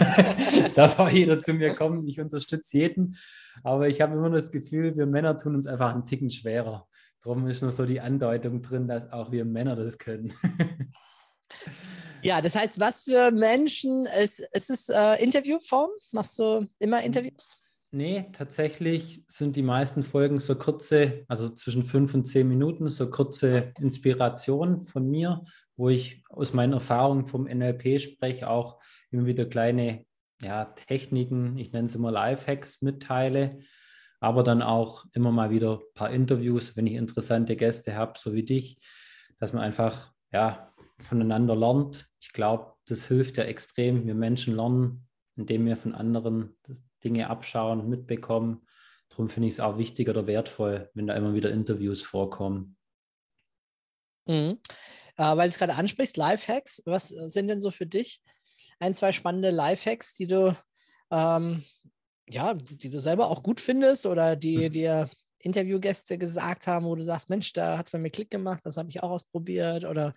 darf 0.75 0.99
auch 0.99 1.09
jeder 1.09 1.39
zu 1.39 1.53
mir 1.53 1.73
kommen. 1.73 2.07
Ich 2.07 2.19
unterstütze 2.19 2.77
jeden, 2.77 3.17
aber 3.63 3.87
ich 3.87 4.01
habe 4.01 4.13
immer 4.13 4.29
das 4.29 4.51
Gefühl, 4.51 4.95
wir 4.95 5.05
Männer 5.05 5.37
tun 5.37 5.55
uns 5.55 5.67
einfach 5.67 5.93
einen 5.93 6.05
Ticken 6.05 6.29
schwerer. 6.29 6.87
Darum 7.23 7.47
ist 7.47 7.61
noch 7.61 7.71
so 7.71 7.85
die 7.85 8.01
Andeutung 8.01 8.61
drin, 8.61 8.87
dass 8.87 9.11
auch 9.11 9.31
wir 9.31 9.45
Männer 9.45 9.75
das 9.75 9.97
können. 9.97 10.33
Ja, 12.21 12.41
das 12.41 12.55
heißt, 12.55 12.79
was 12.79 13.03
für 13.03 13.31
Menschen, 13.31 14.07
ist, 14.19 14.39
ist 14.53 14.71
es 14.71 14.89
äh, 14.89 15.23
Interviewform? 15.23 15.91
Machst 16.11 16.39
du 16.39 16.65
immer 16.79 17.03
Interviews? 17.03 17.61
Nee, 17.91 18.29
tatsächlich 18.33 19.23
sind 19.27 19.55
die 19.55 19.61
meisten 19.61 20.03
Folgen 20.03 20.39
so 20.39 20.55
kurze, 20.55 21.23
also 21.27 21.49
zwischen 21.49 21.85
fünf 21.85 22.13
und 22.13 22.25
zehn 22.25 22.47
Minuten, 22.47 22.89
so 22.89 23.09
kurze 23.09 23.73
Inspirationen 23.79 24.81
von 24.81 25.07
mir, 25.07 25.45
wo 25.77 25.89
ich 25.89 26.23
aus 26.29 26.53
meinen 26.53 26.73
Erfahrungen 26.73 27.27
vom 27.27 27.43
NLP 27.43 27.99
spreche, 27.99 28.49
auch 28.49 28.81
immer 29.11 29.25
wieder 29.25 29.45
kleine 29.45 30.05
ja, 30.41 30.65
Techniken, 30.65 31.57
ich 31.57 31.71
nenne 31.71 31.87
es 31.87 31.95
immer 31.95 32.11
Lifehacks, 32.11 32.81
mitteile, 32.81 33.59
aber 34.19 34.43
dann 34.43 34.61
auch 34.61 35.05
immer 35.13 35.31
mal 35.31 35.49
wieder 35.49 35.79
ein 35.79 35.93
paar 35.93 36.09
Interviews, 36.11 36.75
wenn 36.75 36.87
ich 36.87 36.93
interessante 36.93 37.55
Gäste 37.55 37.95
habe, 37.95 38.17
so 38.17 38.33
wie 38.33 38.43
dich, 38.43 38.79
dass 39.39 39.53
man 39.53 39.63
einfach 39.63 40.13
ja, 40.31 40.73
voneinander 40.99 41.55
lernt. 41.55 42.07
Ich 42.19 42.33
glaube, 42.33 42.73
das 42.87 43.07
hilft 43.07 43.37
ja 43.37 43.43
extrem. 43.43 44.05
Wir 44.05 44.15
Menschen 44.15 44.55
lernen, 44.55 45.07
indem 45.35 45.65
wir 45.65 45.77
von 45.77 45.93
anderen 45.93 46.57
Dinge 47.03 47.29
abschauen, 47.29 47.89
mitbekommen. 47.89 48.65
Darum 49.09 49.29
finde 49.29 49.47
ich 49.47 49.55
es 49.55 49.59
auch 49.59 49.77
wichtig 49.77 50.09
oder 50.09 50.27
wertvoll, 50.27 50.89
wenn 50.93 51.07
da 51.07 51.13
immer 51.13 51.33
wieder 51.33 51.51
Interviews 51.51 52.01
vorkommen. 52.01 52.77
Mhm. 54.27 54.59
Äh, 55.17 55.23
weil 55.23 55.47
du 55.47 55.53
es 55.53 55.57
gerade 55.57 55.75
ansprichst, 55.75 56.17
Lifehacks, 56.17 56.81
was 56.85 57.09
sind 57.09 57.47
denn 57.47 57.61
so 57.61 57.71
für 57.71 57.85
dich 57.85 58.21
ein, 58.79 58.93
zwei 58.93 59.11
spannende 59.11 59.51
Lifehacks, 59.51 60.15
die 60.15 60.27
du, 60.27 60.55
ähm, 61.11 61.63
ja, 62.27 62.53
die 62.53 62.89
du 62.89 62.99
selber 62.99 63.29
auch 63.29 63.43
gut 63.43 63.61
findest 63.61 64.05
oder 64.05 64.35
die 64.35 64.69
mhm. 64.69 64.73
dir 64.73 65.09
Interviewgäste 65.39 66.17
gesagt 66.17 66.67
haben, 66.67 66.85
wo 66.85 66.95
du 66.95 67.03
sagst, 67.03 67.29
Mensch, 67.29 67.53
da 67.53 67.77
hat 67.77 67.85
es 67.85 67.91
bei 67.91 67.99
mir 67.99 68.09
Klick 68.09 68.31
gemacht, 68.31 68.61
das 68.65 68.77
habe 68.77 68.89
ich 68.89 69.03
auch 69.03 69.11
ausprobiert 69.11 69.85
oder 69.85 70.15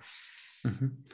Mhm. 0.64 1.04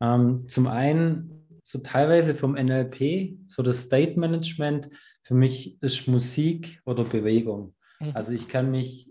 Ähm, 0.00 0.48
zum 0.48 0.66
einen 0.66 1.46
so 1.62 1.78
teilweise 1.78 2.34
vom 2.34 2.54
NLP, 2.54 3.38
so 3.46 3.62
das 3.62 3.82
State 3.82 4.18
Management, 4.18 4.90
für 5.22 5.34
mich 5.34 5.80
ist 5.82 6.08
Musik 6.08 6.80
oder 6.84 7.04
Bewegung. 7.04 7.74
Mhm. 8.00 8.12
Also 8.14 8.32
ich 8.32 8.48
kann 8.48 8.70
mich, 8.70 9.09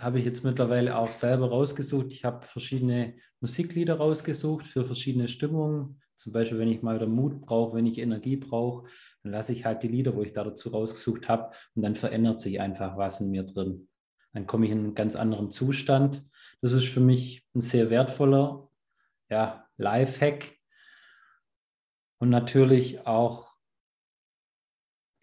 habe 0.00 0.18
ich 0.18 0.24
jetzt 0.24 0.44
mittlerweile 0.44 0.98
auch 0.98 1.12
selber 1.12 1.48
rausgesucht. 1.48 2.06
Ich 2.10 2.24
habe 2.24 2.44
verschiedene 2.46 3.14
Musiklieder 3.40 3.94
rausgesucht 3.94 4.66
für 4.66 4.84
verschiedene 4.84 5.28
Stimmungen. 5.28 6.00
Zum 6.16 6.32
Beispiel, 6.32 6.58
wenn 6.58 6.68
ich 6.68 6.82
mal 6.82 6.96
wieder 6.96 7.06
Mut 7.06 7.40
brauche, 7.40 7.76
wenn 7.76 7.86
ich 7.86 7.98
Energie 7.98 8.36
brauche, 8.36 8.88
dann 9.22 9.32
lasse 9.32 9.52
ich 9.52 9.64
halt 9.64 9.82
die 9.82 9.88
Lieder, 9.88 10.14
wo 10.14 10.22
ich 10.22 10.32
da 10.32 10.44
dazu 10.44 10.70
rausgesucht 10.70 11.28
habe, 11.28 11.54
und 11.74 11.82
dann 11.82 11.96
verändert 11.96 12.40
sich 12.40 12.60
einfach 12.60 12.96
was 12.96 13.20
in 13.20 13.30
mir 13.30 13.42
drin. 13.42 13.88
Dann 14.32 14.46
komme 14.46 14.66
ich 14.66 14.72
in 14.72 14.78
einen 14.78 14.94
ganz 14.94 15.16
anderen 15.16 15.50
Zustand. 15.50 16.24
Das 16.60 16.72
ist 16.72 16.88
für 16.88 17.00
mich 17.00 17.46
ein 17.54 17.62
sehr 17.62 17.90
wertvoller 17.90 18.68
ja, 19.28 19.68
Lifehack 19.76 20.56
und 22.18 22.30
natürlich 22.30 23.06
auch 23.06 23.54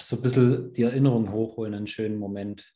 so 0.02 0.16
ein 0.18 0.22
bisschen 0.22 0.74
die 0.74 0.84
Erinnerung 0.84 1.32
hochholen, 1.32 1.74
einen 1.74 1.88
schönen 1.88 2.18
Moment. 2.18 2.74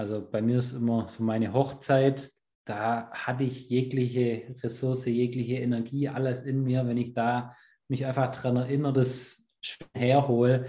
Also 0.00 0.26
bei 0.26 0.40
mir 0.40 0.60
ist 0.60 0.72
immer 0.72 1.10
so 1.10 1.22
meine 1.22 1.52
Hochzeit, 1.52 2.32
da 2.64 3.10
hatte 3.10 3.44
ich 3.44 3.68
jegliche 3.68 4.56
Ressource, 4.62 5.04
jegliche 5.04 5.56
Energie, 5.56 6.08
alles 6.08 6.44
in 6.44 6.62
mir, 6.64 6.86
wenn 6.86 6.96
ich 6.96 7.12
da 7.12 7.54
mich 7.86 8.06
einfach 8.06 8.30
daran 8.30 8.56
erinnere, 8.56 8.94
das 8.94 9.46
herhole, 9.92 10.64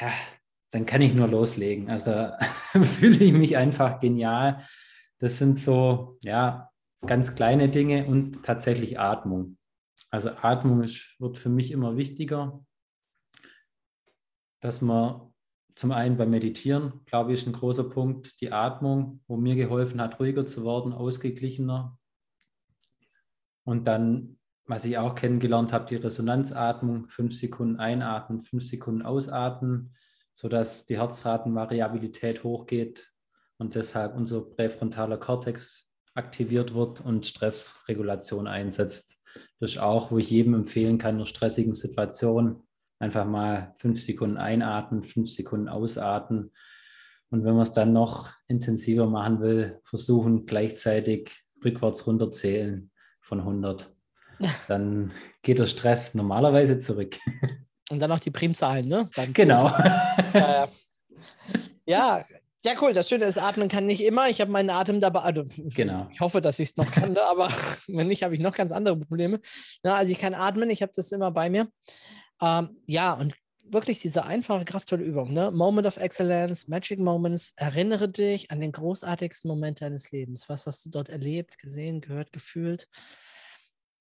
ja, 0.00 0.10
dann 0.70 0.86
kann 0.86 1.02
ich 1.02 1.12
nur 1.12 1.28
loslegen. 1.28 1.90
Also 1.90 2.12
da 2.12 2.38
fühle 2.82 3.22
ich 3.22 3.34
mich 3.34 3.58
einfach 3.58 4.00
genial. 4.00 4.64
Das 5.18 5.36
sind 5.36 5.58
so, 5.58 6.16
ja, 6.22 6.70
ganz 7.06 7.34
kleine 7.34 7.68
Dinge 7.68 8.06
und 8.06 8.42
tatsächlich 8.42 8.98
Atmung. 8.98 9.58
Also 10.08 10.30
Atmung 10.30 10.82
ist, 10.82 11.14
wird 11.20 11.36
für 11.36 11.50
mich 11.50 11.72
immer 11.72 11.98
wichtiger, 11.98 12.64
dass 14.60 14.80
man 14.80 15.33
zum 15.74 15.90
einen 15.92 16.16
beim 16.16 16.30
Meditieren, 16.30 17.00
glaube 17.06 17.32
ich, 17.32 17.46
ein 17.46 17.52
großer 17.52 17.84
Punkt, 17.84 18.40
die 18.40 18.52
Atmung, 18.52 19.20
wo 19.26 19.36
mir 19.36 19.56
geholfen 19.56 20.00
hat, 20.00 20.20
ruhiger 20.20 20.46
zu 20.46 20.64
werden, 20.64 20.92
ausgeglichener. 20.92 21.98
Und 23.64 23.86
dann, 23.86 24.38
was 24.66 24.84
ich 24.84 24.98
auch 24.98 25.14
kennengelernt 25.14 25.72
habe, 25.72 25.86
die 25.86 25.96
Resonanzatmung, 25.96 27.08
fünf 27.08 27.34
Sekunden 27.34 27.76
einatmen, 27.76 28.40
fünf 28.40 28.64
Sekunden 28.64 29.02
ausatmen, 29.02 29.94
sodass 30.32 30.86
die 30.86 30.98
Herzratenvariabilität 30.98 32.44
hochgeht 32.44 33.12
und 33.58 33.74
deshalb 33.74 34.16
unser 34.16 34.42
präfrontaler 34.42 35.16
Kortex 35.16 35.92
aktiviert 36.14 36.74
wird 36.74 37.00
und 37.00 37.26
Stressregulation 37.26 38.46
einsetzt. 38.46 39.20
Das 39.58 39.72
ist 39.72 39.78
auch, 39.78 40.12
wo 40.12 40.18
ich 40.18 40.30
jedem 40.30 40.54
empfehlen 40.54 40.98
kann, 40.98 41.18
in 41.18 41.26
stressigen 41.26 41.74
Situation 41.74 42.62
einfach 42.98 43.24
mal 43.24 43.74
fünf 43.78 44.02
Sekunden 44.02 44.36
einatmen, 44.36 45.02
fünf 45.02 45.30
Sekunden 45.30 45.68
ausatmen. 45.68 46.52
Und 47.30 47.44
wenn 47.44 47.54
man 47.54 47.64
es 47.64 47.72
dann 47.72 47.92
noch 47.92 48.30
intensiver 48.46 49.06
machen 49.06 49.40
will, 49.40 49.80
versuchen 49.84 50.46
gleichzeitig 50.46 51.30
rückwärts 51.64 52.06
runterzählen 52.06 52.90
von 53.20 53.40
100. 53.40 53.92
Dann 54.68 55.12
geht 55.42 55.58
der 55.58 55.66
Stress 55.66 56.14
normalerweise 56.14 56.78
zurück. 56.78 57.16
Und 57.90 58.00
dann 58.00 58.08
noch 58.08 58.18
die 58.18 58.30
Primzahlen, 58.30 58.88
ne? 58.88 59.10
Beim 59.14 59.32
genau. 59.34 59.68
ja, 60.32 60.68
ja, 61.86 62.24
ja, 62.64 62.72
cool. 62.80 62.94
Das 62.94 63.10
Schöne 63.10 63.26
ist, 63.26 63.36
atmen 63.36 63.68
kann 63.68 63.84
nicht 63.84 64.02
immer. 64.02 64.30
Ich 64.30 64.40
habe 64.40 64.50
meinen 64.50 64.70
Atem 64.70 64.98
dabei. 64.98 65.20
Also, 65.20 65.44
genau. 65.56 66.08
Ich 66.10 66.20
hoffe, 66.20 66.40
dass 66.40 66.58
ich 66.58 66.70
es 66.70 66.76
noch 66.76 66.90
kann, 66.90 67.12
ne? 67.12 67.22
aber 67.22 67.48
wenn 67.88 68.08
nicht, 68.08 68.22
habe 68.22 68.34
ich 68.34 68.40
noch 68.40 68.54
ganz 68.54 68.72
andere 68.72 68.96
Probleme. 68.96 69.38
Na, 69.82 69.96
also 69.96 70.10
ich 70.10 70.18
kann 70.18 70.32
atmen, 70.32 70.70
ich 70.70 70.80
habe 70.80 70.92
das 70.96 71.12
immer 71.12 71.30
bei 71.30 71.50
mir. 71.50 71.68
Ähm, 72.44 72.76
ja, 72.86 73.12
und 73.14 73.34
wirklich 73.64 74.00
diese 74.00 74.24
einfache, 74.24 74.64
kraftvolle 74.64 75.04
Übung. 75.04 75.32
Ne? 75.32 75.50
Moment 75.50 75.86
of 75.86 75.96
Excellence, 75.96 76.68
Magic 76.68 76.98
Moments. 76.98 77.52
Erinnere 77.56 78.08
dich 78.08 78.50
an 78.50 78.60
den 78.60 78.72
großartigsten 78.72 79.48
Moment 79.48 79.80
deines 79.80 80.12
Lebens. 80.12 80.48
Was 80.48 80.66
hast 80.66 80.84
du 80.84 80.90
dort 80.90 81.08
erlebt, 81.08 81.58
gesehen, 81.58 82.00
gehört, 82.00 82.32
gefühlt? 82.32 82.88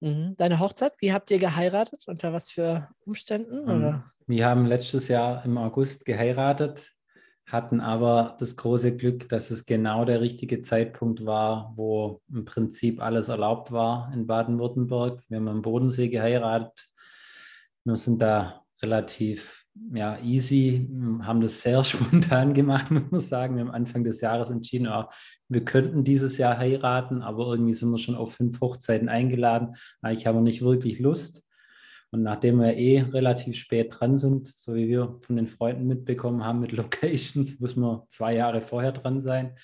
Mhm. 0.02 0.36
Deine 0.38 0.60
Hochzeit, 0.60 0.94
wie 1.00 1.14
habt 1.14 1.32
ihr 1.32 1.40
geheiratet? 1.40 2.04
Unter 2.08 2.34
was 2.34 2.52
für 2.52 2.90
Umständen? 3.06 3.60
Um, 3.60 3.70
ähm, 3.70 3.78
oder? 3.78 4.12
Wir 4.28 4.46
haben 4.46 4.66
letztes 4.66 5.08
Jahr 5.08 5.44
im 5.46 5.58
August 5.58 6.06
geheiratet 6.06 6.94
hatten 7.46 7.82
aber 7.82 8.36
das 8.40 8.56
große 8.56 8.96
Glück, 8.96 9.30
dass 9.30 9.52
es 9.52 9.66
genau 9.66 10.06
der 10.06 10.22
richtige 10.22 10.62
Zeitpunkt 10.62 11.26
war, 11.26 11.74
wo 11.76 12.22
im 12.32 12.46
Prinzip 12.46 13.02
alles 13.02 13.28
erlaubt 13.28 13.72
war 13.72 14.12
in 14.14 14.28
Baden-Württemberg. 14.28 15.24
Wir 15.28 15.38
haben 15.38 15.48
am 15.48 15.62
Bodensee 15.62 16.10
geheiratet. 16.10 16.90
Wir 17.86 17.96
sind 17.96 18.22
da 18.22 18.64
relativ 18.82 19.66
ja, 19.94 20.20
easy, 20.20 20.88
haben 21.22 21.42
das 21.42 21.62
sehr 21.62 21.84
spontan 21.84 22.54
gemacht, 22.54 22.92
muss 22.92 23.12
man 23.12 23.22
sagen. 23.22 23.56
Wir 23.56 23.66
haben 23.66 23.72
Anfang 23.72 24.04
des 24.04 24.22
Jahres 24.22 24.50
entschieden, 24.50 24.88
auch, 24.88 25.10
wir 25.50 25.66
könnten 25.66 26.04
dieses 26.04 26.38
Jahr 26.38 26.58
heiraten, 26.58 27.22
aber 27.22 27.48
irgendwie 27.48 27.74
sind 27.74 27.90
wir 27.90 27.98
schon 27.98 28.16
auf 28.16 28.36
fünf 28.36 28.62
Hochzeiten 28.62 29.10
eingeladen. 29.10 29.76
Eigentlich 30.02 30.28
haben 30.28 30.38
wir 30.38 30.42
nicht 30.42 30.62
wirklich 30.62 31.00
Lust. 31.00 31.44
Und 32.12 32.22
nachdem 32.22 32.60
wir 32.60 32.76
eh 32.76 33.02
relativ 33.02 33.58
spät 33.58 33.96
dran 33.98 34.18
sind, 34.18 34.48
so 34.48 34.76
wie 34.76 34.88
wir 34.88 35.18
von 35.22 35.36
den 35.36 35.48
Freunden 35.48 35.88
mitbekommen 35.88 36.44
haben 36.44 36.60
mit 36.60 36.72
Locations, 36.74 37.60
muss 37.60 37.76
man 37.76 38.02
zwei 38.10 38.36
Jahre 38.36 38.62
vorher 38.62 38.92
dran 38.92 39.20
sein. 39.20 39.56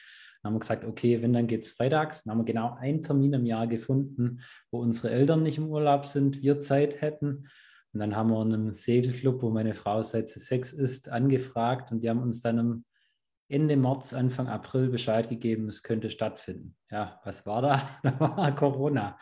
Dann 0.41 0.49
haben 0.49 0.55
wir 0.55 0.61
gesagt, 0.61 0.86
okay, 0.86 1.22
wenn, 1.22 1.34
dann 1.34 1.45
geht 1.45 1.65
es 1.65 1.70
freitags. 1.70 2.24
Dann 2.24 2.32
haben 2.32 2.39
wir 2.39 2.45
genau 2.45 2.76
einen 2.80 3.03
Termin 3.03 3.34
im 3.34 3.45
Jahr 3.45 3.67
gefunden, 3.67 4.39
wo 4.72 4.80
unsere 4.80 5.11
Eltern 5.11 5.43
nicht 5.43 5.59
im 5.59 5.67
Urlaub 5.67 6.07
sind, 6.07 6.41
wir 6.41 6.59
Zeit 6.59 7.01
hätten. 7.01 7.45
Und 7.94 8.00
dann 8.00 8.16
haben 8.16 8.30
wir 8.30 8.42
in 8.42 8.54
einem 8.54 8.74
Segelclub, 8.74 9.42
wo 9.42 9.50
meine 9.50 9.74
Frau 9.74 10.02
seit 10.02 10.30
sie 10.30 10.40
sechs 10.40 10.74
ist, 10.74 11.10
angefragt 11.10 11.92
und 11.92 12.02
die 12.02 12.10
haben 12.10 12.22
uns 12.22 12.42
dann 12.42 12.84
Ende 13.50 13.76
März, 13.78 14.14
Anfang 14.14 14.48
April 14.48 14.90
Bescheid 14.90 15.28
gegeben, 15.28 15.70
es 15.70 15.82
könnte 15.82 16.12
stattfinden. 16.12 16.76
Ja, 16.92 17.20
was 17.24 17.46
war 17.46 17.62
da? 17.62 17.90
Da 18.04 18.20
war 18.20 18.56
Corona. 18.56 19.18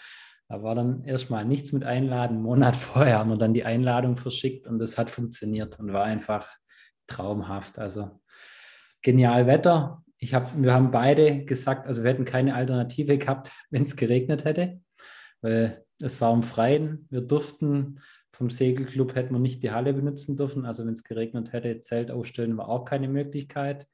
Da 0.49 0.63
war 0.63 0.75
dann 0.75 1.03
erstmal 1.03 1.45
nichts 1.45 1.71
mit 1.71 1.83
Einladen. 1.83 2.35
Einen 2.35 2.43
Monat 2.43 2.75
vorher 2.75 3.19
haben 3.19 3.29
wir 3.29 3.37
dann 3.37 3.53
die 3.53 3.63
Einladung 3.63 4.17
verschickt 4.17 4.67
und 4.67 4.79
das 4.79 4.97
hat 4.97 5.09
funktioniert 5.09 5.79
und 5.79 5.93
war 5.93 6.03
einfach 6.03 6.49
traumhaft. 7.07 7.79
Also 7.79 8.21
genial 9.01 9.47
Wetter. 9.47 10.03
Ich 10.17 10.33
hab, 10.33 10.61
wir 10.61 10.73
haben 10.73 10.91
beide 10.91 11.45
gesagt, 11.45 11.87
also 11.87 12.03
wir 12.03 12.11
hätten 12.11 12.25
keine 12.25 12.55
Alternative 12.55 13.17
gehabt, 13.17 13.51
wenn 13.69 13.83
es 13.83 13.95
geregnet 13.95 14.43
hätte, 14.43 14.81
weil 15.41 15.85
es 16.01 16.19
war 16.19 16.33
im 16.33 16.43
Freien. 16.43 17.07
Wir 17.09 17.21
durften 17.21 18.01
vom 18.37 18.51
Segelclub 18.51 19.15
hätten 19.15 19.33
wir 19.33 19.39
nicht 19.39 19.63
die 19.63 19.71
Halle 19.71 19.93
benutzen 19.93 20.35
dürfen. 20.35 20.65
Also 20.65 20.85
wenn 20.85 20.93
es 20.93 21.03
geregnet 21.03 21.53
hätte, 21.53 21.81
Zelt 21.81 22.11
aufstellen 22.11 22.55
war 22.55 22.69
auch 22.69 22.85
keine 22.85 23.07
Möglichkeit. 23.07 23.87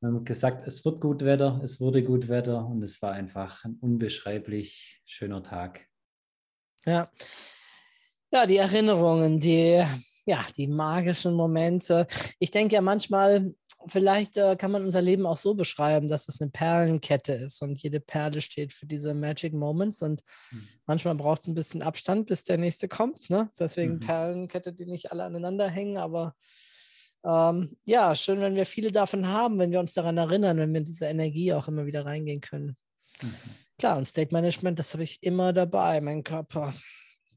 Wir 0.00 0.10
haben 0.10 0.24
gesagt, 0.26 0.66
es 0.66 0.84
wird 0.84 1.00
gut 1.00 1.24
Wetter, 1.24 1.58
es 1.64 1.80
wurde 1.80 2.04
gut 2.04 2.28
Wetter 2.28 2.66
und 2.66 2.82
es 2.82 3.00
war 3.00 3.12
einfach 3.12 3.64
ein 3.64 3.78
unbeschreiblich 3.80 5.00
schöner 5.06 5.42
Tag. 5.42 5.86
Ja. 6.84 7.10
Ja, 8.30 8.44
die 8.44 8.58
Erinnerungen, 8.58 9.40
die, 9.40 9.82
ja, 10.28 10.44
die 10.56 10.68
magischen 10.68 11.32
Momente. 11.32 12.06
Ich 12.38 12.50
denke 12.50 12.74
ja 12.74 12.82
manchmal, 12.82 13.54
vielleicht 13.86 14.36
äh, 14.36 14.56
kann 14.56 14.70
man 14.70 14.84
unser 14.84 15.00
Leben 15.00 15.24
auch 15.24 15.38
so 15.38 15.54
beschreiben, 15.54 16.06
dass 16.06 16.28
es 16.28 16.38
eine 16.40 16.50
Perlenkette 16.50 17.32
ist 17.32 17.62
und 17.62 17.82
jede 17.82 17.98
Perle 17.98 18.42
steht 18.42 18.74
für 18.74 18.84
diese 18.84 19.14
Magic 19.14 19.54
Moments 19.54 20.02
und 20.02 20.22
mhm. 20.50 20.62
manchmal 20.86 21.14
braucht 21.14 21.40
es 21.40 21.46
ein 21.46 21.54
bisschen 21.54 21.82
Abstand, 21.82 22.26
bis 22.26 22.44
der 22.44 22.58
nächste 22.58 22.88
kommt. 22.88 23.30
Ne? 23.30 23.50
Deswegen 23.58 23.94
mhm. 23.94 24.00
Perlenkette, 24.00 24.74
die 24.74 24.84
nicht 24.84 25.10
alle 25.12 25.24
aneinander 25.24 25.68
hängen, 25.68 25.96
aber 25.96 26.34
ähm, 27.24 27.74
ja, 27.86 28.14
schön, 28.14 28.40
wenn 28.40 28.54
wir 28.54 28.66
viele 28.66 28.92
davon 28.92 29.26
haben, 29.28 29.58
wenn 29.58 29.72
wir 29.72 29.80
uns 29.80 29.94
daran 29.94 30.18
erinnern, 30.18 30.58
wenn 30.58 30.72
wir 30.74 30.80
in 30.80 30.84
diese 30.84 31.06
Energie 31.06 31.54
auch 31.54 31.68
immer 31.68 31.86
wieder 31.86 32.04
reingehen 32.04 32.42
können. 32.42 32.76
Mhm. 33.22 33.32
Klar, 33.78 33.96
und 33.96 34.06
State 34.06 34.32
Management, 34.34 34.78
das 34.78 34.92
habe 34.92 35.04
ich 35.04 35.22
immer 35.22 35.54
dabei, 35.54 36.02
mein 36.02 36.22
Körper, 36.22 36.74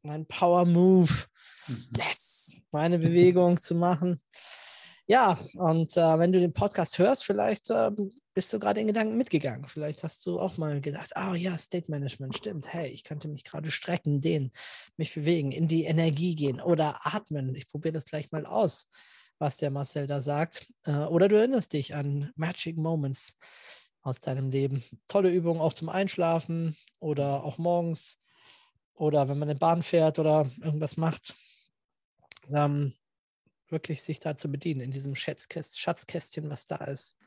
mein 0.04 0.26
Power 0.26 0.66
Move. 0.66 1.12
Mhm. 1.68 1.88
Yes, 1.98 2.62
meine 2.72 3.00
Bewegung 3.00 3.58
zu 3.58 3.76
machen. 3.76 4.22
Ja, 5.08 5.40
und 5.56 5.98
äh, 5.98 6.20
wenn 6.20 6.32
du 6.32 6.40
den 6.40 6.54
Podcast 6.54 6.98
hörst, 6.98 7.26
vielleicht 7.26 7.70
äh, 7.70 7.92
bist 8.34 8.54
du 8.54 8.60
gerade 8.60 8.80
in 8.80 8.88
Gedanken 8.88 9.18
mitgegangen. 9.18 9.68
Vielleicht 9.68 10.04
hast 10.04 10.26
du 10.26 10.40
auch 10.40 10.58
mal 10.58 10.80
gedacht, 10.80 11.12
oh 11.16 11.34
ja, 11.34 11.58
State 11.58 11.92
Management, 11.92 12.38
stimmt. 12.38 12.72
Hey, 12.72 12.90
ich 12.90 13.04
könnte 13.04 13.28
mich 13.28 13.44
gerade 13.44 13.72
strecken, 13.72 14.22
dehnen, 14.22 14.52
mich 14.96 15.14
bewegen, 15.14 15.52
in 15.52 15.68
die 15.68 15.84
Energie 15.84 16.36
gehen 16.36 16.62
oder 16.62 17.00
atmen. 17.04 17.54
Ich 17.56 17.68
probiere 17.68 17.94
das 17.94 18.06
gleich 18.06 18.32
mal 18.32 18.46
aus 18.46 18.88
was 19.42 19.58
der 19.58 19.72
Marcel 19.72 20.08
da 20.08 20.22
sagt. 20.22 20.68
Äh, 20.86 20.92
oder 20.92 21.28
du 21.28 21.36
erinnerst 21.36 21.74
dich 21.74 21.96
an 21.96 22.32
Magic 22.36 22.78
Moments 22.78 23.36
aus 24.04 24.20
deinem 24.20 24.52
Leben. 24.52 24.84
Tolle 25.08 25.32
Übungen 25.32 25.60
auch 25.60 25.74
zum 25.74 25.90
Einschlafen 25.90 26.78
oder 27.00 27.44
auch 27.44 27.58
morgens 27.58 28.18
oder 28.96 29.30
wenn 29.30 29.40
man 29.40 29.50
eine 29.50 29.60
Bahn 29.60 29.82
fährt 29.82 30.20
oder 30.20 30.50
irgendwas 30.62 30.98
macht. 30.98 31.36
Ähm, 32.50 32.94
wirklich 33.70 34.02
sich 34.04 34.20
da 34.20 34.36
zu 34.36 34.52
bedienen 34.52 34.82
in 34.82 34.92
diesem 34.92 35.16
Schatzkäst 35.16 35.80
Schatzkästchen, 35.80 36.50
was 36.50 36.68
da 36.68 36.78
ist. 36.86 37.18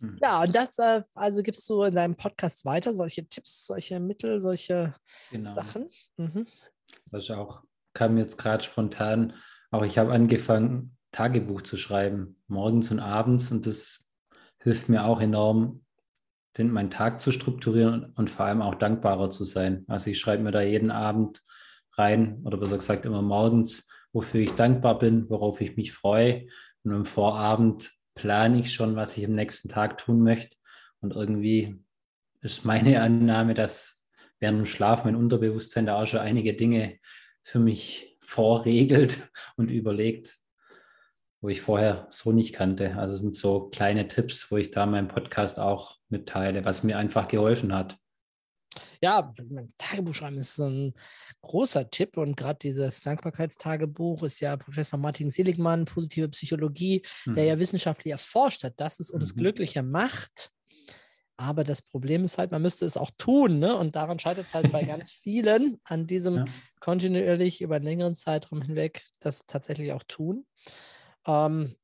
Hm. 0.00 0.18
Ja, 0.20 0.42
und 0.42 0.54
das 0.54 0.78
äh, 0.78 1.02
also 1.14 1.42
gibst 1.42 1.68
du 1.70 1.84
in 1.84 1.94
deinem 1.94 2.16
Podcast 2.16 2.64
weiter, 2.64 2.92
solche 2.92 3.26
Tipps, 3.26 3.66
solche 3.66 4.00
Mittel, 4.00 4.40
solche 4.40 4.94
genau. 5.30 5.54
Sachen. 5.54 5.88
Mhm. 6.16 6.46
Das 7.10 7.30
auch 7.30 7.62
kam 7.94 8.18
jetzt 8.18 8.36
gerade 8.36 8.64
spontan. 8.64 9.34
Auch 9.70 9.84
ich 9.84 9.98
habe 9.98 10.12
angefangen, 10.12 10.96
Tagebuch 11.12 11.62
zu 11.62 11.76
schreiben, 11.76 12.42
morgens 12.48 12.90
und 12.90 13.00
abends. 13.00 13.50
Und 13.50 13.66
das 13.66 14.08
hilft 14.58 14.88
mir 14.88 15.04
auch 15.04 15.20
enorm, 15.20 15.81
den, 16.58 16.70
meinen 16.70 16.90
Tag 16.90 17.20
zu 17.20 17.32
strukturieren 17.32 18.12
und 18.16 18.30
vor 18.30 18.46
allem 18.46 18.62
auch 18.62 18.74
dankbarer 18.74 19.30
zu 19.30 19.44
sein. 19.44 19.84
Also 19.88 20.10
ich 20.10 20.18
schreibe 20.18 20.42
mir 20.42 20.52
da 20.52 20.62
jeden 20.62 20.90
Abend 20.90 21.42
rein 21.94 22.42
oder 22.44 22.58
besser 22.58 22.76
gesagt 22.76 23.04
immer 23.04 23.22
morgens, 23.22 23.88
wofür 24.12 24.40
ich 24.40 24.52
dankbar 24.52 24.98
bin, 24.98 25.28
worauf 25.30 25.60
ich 25.60 25.76
mich 25.76 25.92
freue. 25.92 26.46
Und 26.84 26.92
am 26.92 27.06
Vorabend 27.06 27.92
plane 28.14 28.60
ich 28.60 28.72
schon, 28.72 28.96
was 28.96 29.16
ich 29.16 29.24
am 29.24 29.34
nächsten 29.34 29.68
Tag 29.68 29.98
tun 29.98 30.22
möchte. 30.22 30.56
Und 31.00 31.14
irgendwie 31.14 31.82
ist 32.40 32.64
meine 32.64 33.00
Annahme, 33.02 33.54
dass 33.54 34.08
während 34.38 34.58
dem 34.58 34.66
Schlaf 34.66 35.04
mein 35.04 35.16
Unterbewusstsein 35.16 35.86
da 35.86 36.02
auch 36.02 36.06
schon 36.06 36.20
einige 36.20 36.54
Dinge 36.54 36.98
für 37.42 37.58
mich 37.58 38.18
vorregelt 38.20 39.18
und 39.56 39.70
überlegt, 39.70 40.36
wo 41.40 41.48
ich 41.48 41.60
vorher 41.60 42.06
so 42.10 42.32
nicht 42.32 42.54
kannte. 42.54 42.96
Also 42.96 43.14
es 43.14 43.20
sind 43.20 43.34
so 43.34 43.68
kleine 43.70 44.08
Tipps, 44.08 44.50
wo 44.50 44.56
ich 44.56 44.70
da 44.70 44.86
meinen 44.86 45.08
Podcast 45.08 45.58
auch 45.58 46.01
mitteile, 46.12 46.64
was 46.64 46.82
mir 46.82 46.98
einfach 46.98 47.26
geholfen 47.28 47.74
hat. 47.74 47.98
Ja, 49.00 49.34
Tagebuch 49.78 50.14
schreiben 50.14 50.38
ist 50.38 50.54
so 50.54 50.66
ein 50.66 50.94
großer 51.42 51.90
Tipp 51.90 52.16
und 52.16 52.36
gerade 52.36 52.58
dieses 52.60 53.02
Dankbarkeitstagebuch 53.02 54.22
ist 54.22 54.40
ja 54.40 54.56
Professor 54.56 54.98
Martin 54.98 55.30
Seligmann, 55.30 55.84
positive 55.84 56.28
Psychologie, 56.28 57.02
mhm. 57.26 57.34
der 57.34 57.44
ja 57.44 57.58
wissenschaftlich 57.58 58.12
erforscht 58.12 58.64
hat, 58.64 58.74
dass 58.78 59.00
es 59.00 59.10
uns 59.10 59.34
mhm. 59.34 59.40
glücklicher 59.40 59.82
macht. 59.82 60.50
Aber 61.36 61.64
das 61.64 61.82
Problem 61.82 62.24
ist 62.24 62.38
halt, 62.38 62.52
man 62.52 62.62
müsste 62.62 62.86
es 62.86 62.96
auch 62.96 63.10
tun, 63.18 63.58
ne? 63.58 63.76
Und 63.76 63.96
daran 63.96 64.18
scheitert 64.18 64.46
es 64.46 64.54
halt 64.54 64.70
bei 64.70 64.84
ganz 64.84 65.10
vielen, 65.10 65.80
an 65.84 66.06
diesem 66.06 66.36
ja. 66.36 66.44
kontinuierlich 66.78 67.62
über 67.62 67.76
einen 67.76 67.84
längeren 67.84 68.14
Zeitraum 68.14 68.62
hinweg 68.62 69.02
das 69.18 69.46
tatsächlich 69.46 69.92
auch 69.92 70.04
tun. 70.04 70.46
Ähm, 71.26 71.74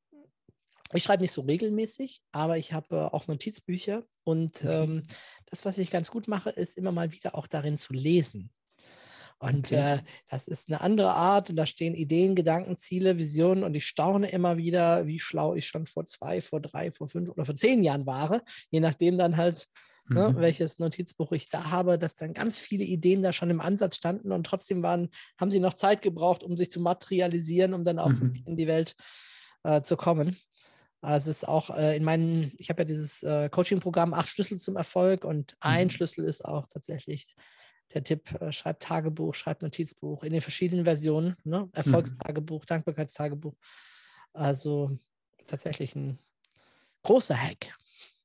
ich 0.93 1.03
schreibe 1.03 1.21
nicht 1.21 1.31
so 1.31 1.41
regelmäßig, 1.41 2.21
aber 2.31 2.57
ich 2.57 2.73
habe 2.73 2.95
äh, 2.95 3.15
auch 3.15 3.27
Notizbücher 3.27 4.03
und 4.23 4.63
ähm, 4.63 5.03
das, 5.45 5.65
was 5.65 5.77
ich 5.77 5.91
ganz 5.91 6.09
gut 6.11 6.27
mache, 6.27 6.49
ist 6.49 6.77
immer 6.77 6.91
mal 6.91 7.11
wieder 7.11 7.35
auch 7.35 7.47
darin 7.47 7.77
zu 7.77 7.93
lesen. 7.93 8.51
Und 9.41 9.71
okay. 9.71 9.95
äh, 9.95 9.99
das 10.27 10.49
ist 10.49 10.67
eine 10.67 10.81
andere 10.81 11.13
Art 11.13 11.49
und 11.49 11.55
da 11.55 11.65
stehen 11.65 11.95
Ideen, 11.95 12.35
Gedanken, 12.35 12.75
Ziele, 12.75 13.17
Visionen 13.17 13.63
und 13.63 13.73
ich 13.73 13.87
staune 13.87 14.29
immer 14.29 14.57
wieder, 14.57 15.07
wie 15.07 15.19
schlau 15.19 15.55
ich 15.55 15.65
schon 15.65 15.85
vor 15.85 16.05
zwei, 16.05 16.41
vor 16.41 16.59
drei, 16.59 16.91
vor 16.91 17.07
fünf 17.07 17.29
oder 17.29 17.45
vor 17.45 17.55
zehn 17.55 17.81
Jahren 17.81 18.05
war, 18.05 18.41
je 18.69 18.81
nachdem 18.81 19.17
dann 19.17 19.37
halt, 19.37 19.67
ne, 20.09 20.27
mhm. 20.27 20.35
ne, 20.35 20.41
welches 20.41 20.79
Notizbuch 20.79 21.31
ich 21.31 21.47
da 21.47 21.69
habe, 21.69 21.97
dass 21.97 22.15
dann 22.15 22.33
ganz 22.33 22.57
viele 22.57 22.83
Ideen 22.83 23.23
da 23.23 23.31
schon 23.31 23.49
im 23.49 23.61
Ansatz 23.61 23.95
standen 23.95 24.33
und 24.33 24.43
trotzdem 24.43 24.83
waren, 24.83 25.07
haben 25.39 25.51
sie 25.51 25.61
noch 25.61 25.73
Zeit 25.73 26.01
gebraucht, 26.01 26.43
um 26.43 26.57
sich 26.57 26.69
zu 26.69 26.81
materialisieren, 26.81 27.73
um 27.73 27.85
dann 27.85 27.99
auch 27.99 28.09
mhm. 28.09 28.33
in 28.45 28.57
die 28.57 28.67
Welt 28.67 28.95
äh, 29.63 29.81
zu 29.81 29.95
kommen. 29.95 30.35
Also 31.01 31.31
es 31.31 31.37
ist 31.37 31.47
auch 31.47 31.69
äh, 31.69 31.95
in 31.95 32.03
meinen, 32.03 32.51
ich 32.57 32.69
habe 32.69 32.81
ja 32.81 32.85
dieses 32.85 33.23
äh, 33.23 33.49
Coaching-Programm 33.49 34.13
acht 34.13 34.27
Schlüssel 34.27 34.57
zum 34.57 34.75
Erfolg 34.75 35.23
und 35.23 35.55
ein 35.59 35.87
mhm. 35.87 35.91
Schlüssel 35.91 36.25
ist 36.25 36.43
auch 36.43 36.67
tatsächlich 36.67 37.35
der 37.93 38.03
Tipp, 38.03 38.39
äh, 38.41 38.51
schreibt 38.51 38.83
Tagebuch, 38.83 39.33
schreibt 39.33 39.61
Notizbuch 39.61 40.23
in 40.23 40.33
den 40.33 40.41
verschiedenen 40.41 40.83
Versionen, 40.83 41.37
ne? 41.43 41.61
Mhm. 41.61 41.69
Erfolgstagebuch, 41.73 42.61
mhm. 42.61 42.65
Dankbarkeitstagebuch. 42.67 43.55
Also 44.33 44.97
tatsächlich 45.47 45.95
ein 45.95 46.19
großer 47.03 47.35
Hack. 47.35 47.73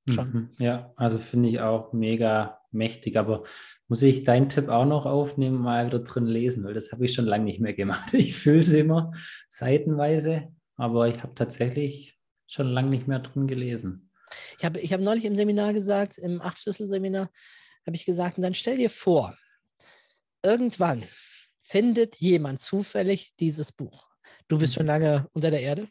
Schon. 0.06 0.32
Mhm. 0.32 0.50
Ja, 0.58 0.92
also 0.96 1.18
finde 1.18 1.48
ich 1.48 1.60
auch 1.60 1.92
mega 1.94 2.60
mächtig, 2.72 3.16
aber 3.16 3.44
muss 3.88 4.02
ich 4.02 4.24
deinen 4.24 4.50
Tipp 4.50 4.68
auch 4.68 4.84
noch 4.84 5.06
aufnehmen, 5.06 5.56
mal 5.56 5.86
wieder 5.86 6.00
drin 6.00 6.26
lesen, 6.26 6.64
weil 6.64 6.74
das 6.74 6.92
habe 6.92 7.06
ich 7.06 7.14
schon 7.14 7.24
lange 7.24 7.44
nicht 7.44 7.60
mehr 7.60 7.72
gemacht. 7.72 8.12
Ich 8.12 8.36
fühle 8.36 8.58
es 8.58 8.68
immer 8.70 9.12
seitenweise, 9.48 10.52
aber 10.76 11.08
ich 11.08 11.22
habe 11.22 11.34
tatsächlich 11.34 12.18
schon 12.46 12.68
lange 12.68 12.90
nicht 12.90 13.06
mehr 13.06 13.20
drin 13.20 13.46
gelesen. 13.46 14.10
Ich 14.58 14.64
habe 14.64 14.80
ich 14.80 14.92
hab 14.92 15.00
neulich 15.00 15.24
im 15.24 15.36
Seminar 15.36 15.72
gesagt, 15.72 16.18
im 16.18 16.40
Acht-Schlüssel-Seminar, 16.40 17.30
habe 17.86 17.96
ich 17.96 18.04
gesagt, 18.04 18.38
und 18.38 18.42
dann 18.42 18.54
stell 18.54 18.76
dir 18.76 18.90
vor, 18.90 19.36
irgendwann 20.42 21.04
findet 21.62 22.16
jemand 22.16 22.60
zufällig 22.60 23.36
dieses 23.36 23.72
Buch. 23.72 24.08
Du 24.48 24.58
bist 24.58 24.74
schon 24.74 24.84
mhm. 24.84 24.88
lange 24.88 25.28
unter 25.32 25.50
der 25.50 25.60
Erde. 25.60 25.88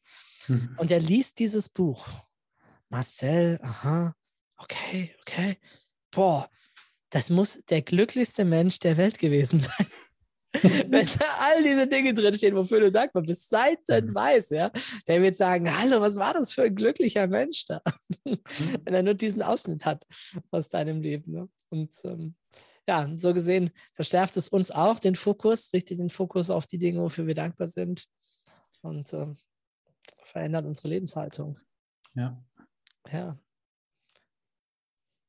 Mhm. 0.47 0.75
Und 0.77 0.91
er 0.91 0.99
liest 0.99 1.39
dieses 1.39 1.69
Buch. 1.69 2.07
Marcel, 2.89 3.59
aha, 3.63 4.15
okay, 4.57 5.15
okay. 5.21 5.57
Boah, 6.11 6.49
das 7.09 7.29
muss 7.29 7.63
der 7.69 7.81
glücklichste 7.81 8.45
Mensch 8.45 8.79
der 8.79 8.97
Welt 8.97 9.17
gewesen 9.17 9.59
sein. 9.77 9.87
Wenn 10.61 11.07
da 11.07 11.25
all 11.39 11.63
diese 11.63 11.87
Dinge 11.87 12.13
drinstehen, 12.13 12.55
wofür 12.55 12.79
du 12.79 12.91
dankbar 12.91 13.23
bist, 13.23 13.49
seitenweis, 13.49 14.51
mhm. 14.51 14.57
ja, 14.57 14.71
der 15.07 15.21
wird 15.21 15.35
sagen, 15.35 15.75
hallo, 15.75 15.99
was 15.99 16.15
war 16.15 16.33
das 16.33 16.51
für 16.51 16.63
ein 16.63 16.75
glücklicher 16.75 17.27
Mensch 17.27 17.65
da? 17.65 17.81
Wenn 18.23 18.93
er 18.93 19.03
nur 19.03 19.15
diesen 19.15 19.41
Ausschnitt 19.41 19.85
hat 19.85 20.05
aus 20.51 20.69
deinem 20.69 21.01
Leben. 21.01 21.31
Ne? 21.31 21.49
Und 21.69 21.95
ähm, 22.05 22.35
ja, 22.87 23.09
so 23.17 23.33
gesehen 23.33 23.71
verstärkt 23.93 24.37
es 24.37 24.49
uns 24.49 24.69
auch 24.69 24.99
den 24.99 25.15
Fokus, 25.15 25.73
richtet 25.73 25.99
den 25.99 26.09
Fokus 26.09 26.49
auf 26.49 26.67
die 26.67 26.77
Dinge, 26.77 27.01
wofür 27.01 27.25
wir 27.25 27.35
dankbar 27.35 27.67
sind 27.67 28.07
und 28.81 29.11
äh, 29.13 29.33
verändert 30.23 30.65
unsere 30.65 30.89
Lebenshaltung. 30.89 31.59
Ja. 32.13 32.43
Ja. 33.11 33.39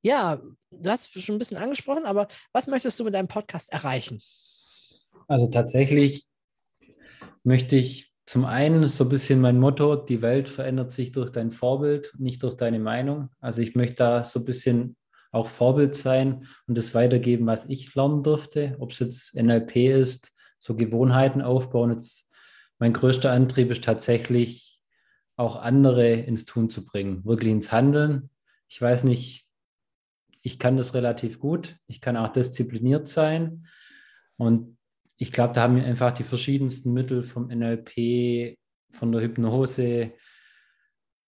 Ja, 0.02 0.42
du 0.70 0.90
hast 0.90 1.18
schon 1.18 1.36
ein 1.36 1.38
bisschen 1.38 1.56
angesprochen, 1.56 2.04
aber 2.04 2.28
was 2.52 2.66
möchtest 2.66 3.00
du 3.00 3.04
mit 3.04 3.14
deinem 3.14 3.28
Podcast 3.28 3.72
erreichen? 3.72 4.20
Also 5.28 5.48
tatsächlich 5.50 6.24
möchte 7.42 7.76
ich 7.76 8.12
zum 8.26 8.44
einen 8.46 8.88
so 8.88 9.04
ein 9.04 9.10
bisschen 9.10 9.40
mein 9.40 9.60
Motto, 9.60 9.96
die 9.96 10.22
Welt 10.22 10.48
verändert 10.48 10.92
sich 10.92 11.12
durch 11.12 11.30
dein 11.30 11.50
Vorbild, 11.50 12.14
nicht 12.18 12.42
durch 12.42 12.54
deine 12.54 12.78
Meinung. 12.78 13.28
Also 13.40 13.60
ich 13.60 13.74
möchte 13.74 13.96
da 13.96 14.24
so 14.24 14.40
ein 14.40 14.46
bisschen 14.46 14.96
auch 15.30 15.48
Vorbild 15.48 15.94
sein 15.94 16.46
und 16.66 16.78
das 16.78 16.94
weitergeben, 16.94 17.46
was 17.46 17.66
ich 17.68 17.94
lernen 17.94 18.22
durfte, 18.22 18.76
ob 18.78 18.92
es 18.92 19.00
jetzt 19.00 19.34
NLP 19.34 19.76
ist, 19.76 20.32
so 20.58 20.76
Gewohnheiten 20.76 21.42
aufbauen. 21.42 21.90
Jetzt 21.90 22.32
mein 22.78 22.92
größter 22.92 23.30
Antrieb 23.30 23.70
ist 23.70 23.84
tatsächlich 23.84 24.80
auch 25.36 25.56
andere 25.56 26.12
ins 26.12 26.44
Tun 26.46 26.70
zu 26.70 26.84
bringen, 26.84 27.24
wirklich 27.24 27.50
ins 27.50 27.72
Handeln. 27.72 28.30
Ich 28.68 28.80
weiß 28.80 29.04
nicht, 29.04 29.46
ich 30.40 30.58
kann 30.58 30.76
das 30.76 30.94
relativ 30.94 31.40
gut. 31.40 31.76
Ich 31.86 32.00
kann 32.00 32.16
auch 32.16 32.28
diszipliniert 32.28 33.08
sein. 33.08 33.66
Und 34.36 34.76
ich 35.16 35.32
glaube, 35.32 35.54
da 35.54 35.62
haben 35.62 35.76
wir 35.76 35.84
einfach 35.84 36.12
die 36.12 36.24
verschiedensten 36.24 36.92
Mittel 36.92 37.22
vom 37.22 37.48
NLP, 37.48 38.56
von 38.92 39.12
der 39.12 39.22
Hypnose, 39.22 40.12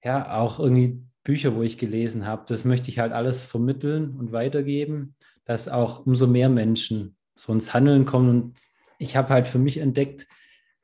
ja, 0.03 0.37
auch 0.39 0.61
irgendwie 0.61 1.03
Bücher, 1.24 1.57
wo 1.57 1.62
ich 1.62 1.78
gelesen 1.78 2.26
habe. 2.26 2.45
Das 2.47 2.64
möchte 2.64 2.89
ich 2.89 2.99
halt 2.99 3.12
alles 3.12 3.43
vermitteln 3.43 4.16
und 4.16 4.32
weitergeben, 4.32 5.16
dass 5.45 5.68
auch 5.68 6.07
umso 6.07 6.26
mehr 6.26 6.49
Menschen 6.49 7.16
so 7.34 7.53
ins 7.53 7.74
Handeln 7.74 8.07
kommen. 8.07 8.28
Und 8.30 8.61
ich 8.99 9.16
habe 9.16 9.30
halt 9.30 9.47
für 9.47 9.59
mich 9.59 9.78
entdeckt, 9.78 10.26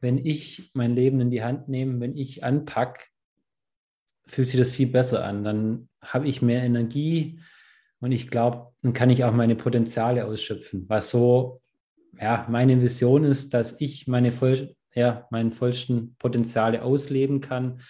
wenn 0.00 0.18
ich 0.18 0.70
mein 0.74 0.96
Leben 0.96 1.20
in 1.20 1.30
die 1.30 1.44
Hand 1.44 1.68
nehme, 1.68 2.00
wenn 2.00 2.16
ich 2.16 2.42
anpacke, 2.42 3.04
fühlt 4.26 4.48
sich 4.48 4.58
das 4.58 4.72
viel 4.72 4.88
besser 4.88 5.24
an. 5.24 5.44
Dann 5.44 5.88
habe 6.00 6.26
ich 6.26 6.42
mehr 6.42 6.62
Energie 6.62 7.38
und 8.00 8.10
ich 8.10 8.28
glaube, 8.28 8.72
dann 8.82 8.92
kann 8.92 9.10
ich 9.10 9.22
auch 9.22 9.32
meine 9.32 9.54
Potenziale 9.54 10.26
ausschöpfen. 10.26 10.88
Was 10.88 11.10
so, 11.10 11.61
ja, 12.20 12.46
meine 12.50 12.80
Vision 12.80 13.24
ist, 13.24 13.54
dass 13.54 13.80
ich 13.80 14.06
meine 14.06 14.32
voll, 14.32 14.74
ja, 14.94 15.26
meinen 15.30 15.52
vollsten 15.52 16.14
Potenziale 16.16 16.82
ausleben 16.82 17.40
kann 17.40 17.80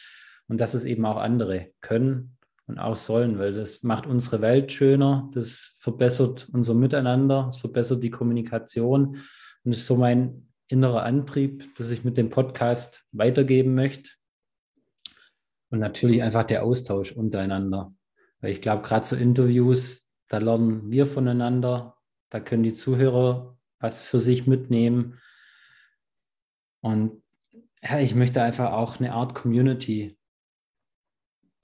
und 0.49 0.61
dass 0.61 0.75
es 0.75 0.85
eben 0.85 1.05
auch 1.05 1.17
andere 1.17 1.73
können 1.81 2.37
und 2.67 2.79
auch 2.79 2.97
sollen, 2.97 3.39
weil 3.39 3.53
das 3.53 3.83
macht 3.83 4.07
unsere 4.07 4.41
Welt 4.41 4.73
schöner, 4.73 5.31
das 5.35 5.77
verbessert 5.79 6.49
unser 6.53 6.75
Miteinander, 6.75 7.49
es 7.51 7.59
verbessert 7.59 8.03
die 8.03 8.11
Kommunikation 8.11 9.19
und 9.65 9.73
ist 9.73 9.87
so 9.87 9.97
mein 9.97 10.49
innerer 10.69 11.03
Antrieb, 11.03 11.75
dass 11.77 11.91
ich 11.91 12.05
mit 12.05 12.17
dem 12.17 12.31
Podcast 12.31 13.05
weitergeben 13.13 13.75
möchte. 13.75 14.11
Und 15.71 15.79
natürlich 15.79 16.23
einfach 16.23 16.45
der 16.45 16.65
Austausch 16.65 17.13
untereinander. 17.13 17.95
Weil 18.41 18.53
ich 18.53 18.61
glaube, 18.61 18.83
gerade 18.83 19.07
so 19.07 19.17
Interviews, 19.17 20.11
da 20.29 20.39
lernen 20.39 20.91
wir 20.91 21.07
voneinander, 21.07 21.97
da 22.31 22.41
können 22.41 22.63
die 22.63 22.75
Zuhörer 22.75 23.57
was 23.83 24.01
für 24.01 24.21
sich 24.21 24.47
mitnehmen. 24.47 25.21
Und 26.81 27.23
ja, 27.83 27.99
ich 27.99 28.15
möchte 28.15 28.43
einfach 28.43 28.73
auch 28.73 28.99
eine 28.99 29.13
Art 29.13 29.35
Community 29.35 30.19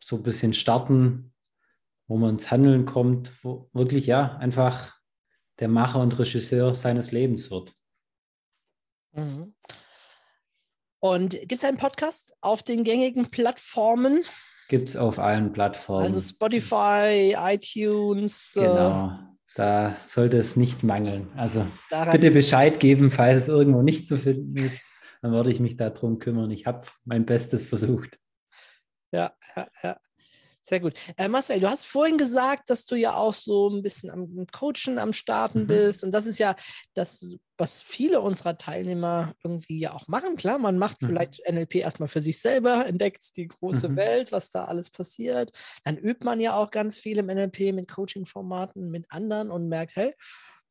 so 0.02 0.16
ein 0.16 0.22
bisschen 0.22 0.52
starten, 0.52 1.32
wo 2.06 2.16
man 2.16 2.34
ins 2.34 2.50
Handeln 2.50 2.86
kommt, 2.86 3.44
wo 3.44 3.70
wirklich 3.72 4.06
ja 4.06 4.36
einfach 4.38 4.98
der 5.60 5.68
Macher 5.68 6.00
und 6.00 6.18
Regisseur 6.18 6.74
seines 6.74 7.12
Lebens 7.12 7.50
wird. 7.50 7.74
Mhm. 9.12 9.54
Und 11.00 11.32
gibt 11.32 11.52
es 11.52 11.64
einen 11.64 11.76
Podcast 11.76 12.36
auf 12.40 12.62
den 12.62 12.82
gängigen 12.82 13.30
Plattformen? 13.30 14.24
Gibt 14.68 14.90
es 14.90 14.96
auf 14.96 15.18
allen 15.18 15.52
Plattformen. 15.52 16.04
Also 16.04 16.20
Spotify, 16.20 17.36
iTunes. 17.38 18.56
äh, 18.56 18.62
Genau. 18.62 19.27
Da 19.59 19.96
sollte 19.98 20.38
es 20.38 20.54
nicht 20.54 20.84
mangeln. 20.84 21.32
Also 21.34 21.66
bitte 22.12 22.30
Bescheid 22.30 22.78
geben, 22.78 23.11
falls 23.11 23.38
es 23.38 23.48
irgendwo 23.48 23.82
nicht 23.82 24.06
zu 24.06 24.16
finden 24.16 24.56
ist. 24.56 24.82
Dann 25.20 25.32
würde 25.32 25.50
ich 25.50 25.59
mich 25.59 25.76
darum 25.76 26.20
kümmern. 26.20 26.52
Ich 26.52 26.64
habe 26.64 26.86
mein 27.04 27.26
Bestes 27.26 27.64
versucht. 27.64 28.20
Ja, 29.11 29.32
ja, 29.56 29.66
ja. 29.82 30.00
Sehr 30.68 30.80
gut. 30.80 30.92
Äh, 31.16 31.28
Marcel, 31.28 31.60
du 31.60 31.68
hast 31.68 31.86
vorhin 31.86 32.18
gesagt, 32.18 32.68
dass 32.68 32.84
du 32.84 32.94
ja 32.94 33.14
auch 33.14 33.32
so 33.32 33.70
ein 33.70 33.80
bisschen 33.80 34.10
am 34.10 34.46
Coachen 34.52 34.98
am 34.98 35.14
Starten 35.14 35.62
mhm. 35.62 35.66
bist. 35.66 36.04
Und 36.04 36.10
das 36.10 36.26
ist 36.26 36.38
ja 36.38 36.56
das, 36.92 37.36
was 37.56 37.80
viele 37.80 38.20
unserer 38.20 38.58
Teilnehmer 38.58 39.32
irgendwie 39.42 39.78
ja 39.78 39.94
auch 39.94 40.08
machen. 40.08 40.36
Klar, 40.36 40.58
man 40.58 40.76
macht 40.76 41.00
mhm. 41.00 41.06
vielleicht 41.06 41.40
NLP 41.50 41.76
erstmal 41.76 42.08
für 42.08 42.20
sich 42.20 42.38
selber, 42.42 42.84
entdeckt 42.86 43.34
die 43.38 43.48
große 43.48 43.88
mhm. 43.88 43.96
Welt, 43.96 44.30
was 44.30 44.50
da 44.50 44.66
alles 44.66 44.90
passiert. 44.90 45.56
Dann 45.84 45.96
übt 45.96 46.22
man 46.26 46.38
ja 46.38 46.54
auch 46.54 46.70
ganz 46.70 46.98
viel 46.98 47.16
im 47.16 47.28
NLP 47.28 47.72
mit 47.72 47.88
Coaching-Formaten 47.88 48.90
mit 48.90 49.10
anderen 49.10 49.50
und 49.50 49.68
merkt, 49.68 49.96
hey, 49.96 50.12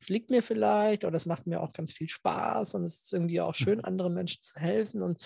liegt 0.06 0.30
mir 0.30 0.42
vielleicht 0.42 1.04
oder 1.04 1.16
es 1.16 1.26
macht 1.26 1.46
mir 1.46 1.60
auch 1.60 1.72
ganz 1.72 1.92
viel 1.92 2.08
Spaß 2.08 2.74
und 2.74 2.84
es 2.84 3.00
ist 3.04 3.12
irgendwie 3.12 3.40
auch 3.40 3.54
schön, 3.54 3.78
mhm. 3.78 3.84
anderen 3.84 4.14
Menschen 4.14 4.42
zu 4.42 4.58
helfen. 4.60 5.02
Und 5.02 5.18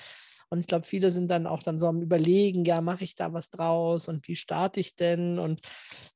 und 0.53 0.61
ich 0.61 0.67
glaube, 0.67 0.85
viele 0.85 1.11
sind 1.11 1.31
dann 1.31 1.47
auch 1.47 1.63
dann 1.63 1.79
so 1.79 1.87
am 1.87 2.03
Überlegen, 2.03 2.67
ja, 2.67 2.83
mache 2.83 3.05
ich 3.05 3.15
da 3.15 3.33
was 3.33 3.49
draus 3.49 4.07
und 4.07 4.29
wie 4.29 4.37
starte 4.37 4.81
ich 4.81 4.97
denn? 4.97 5.39
Und 5.39 5.63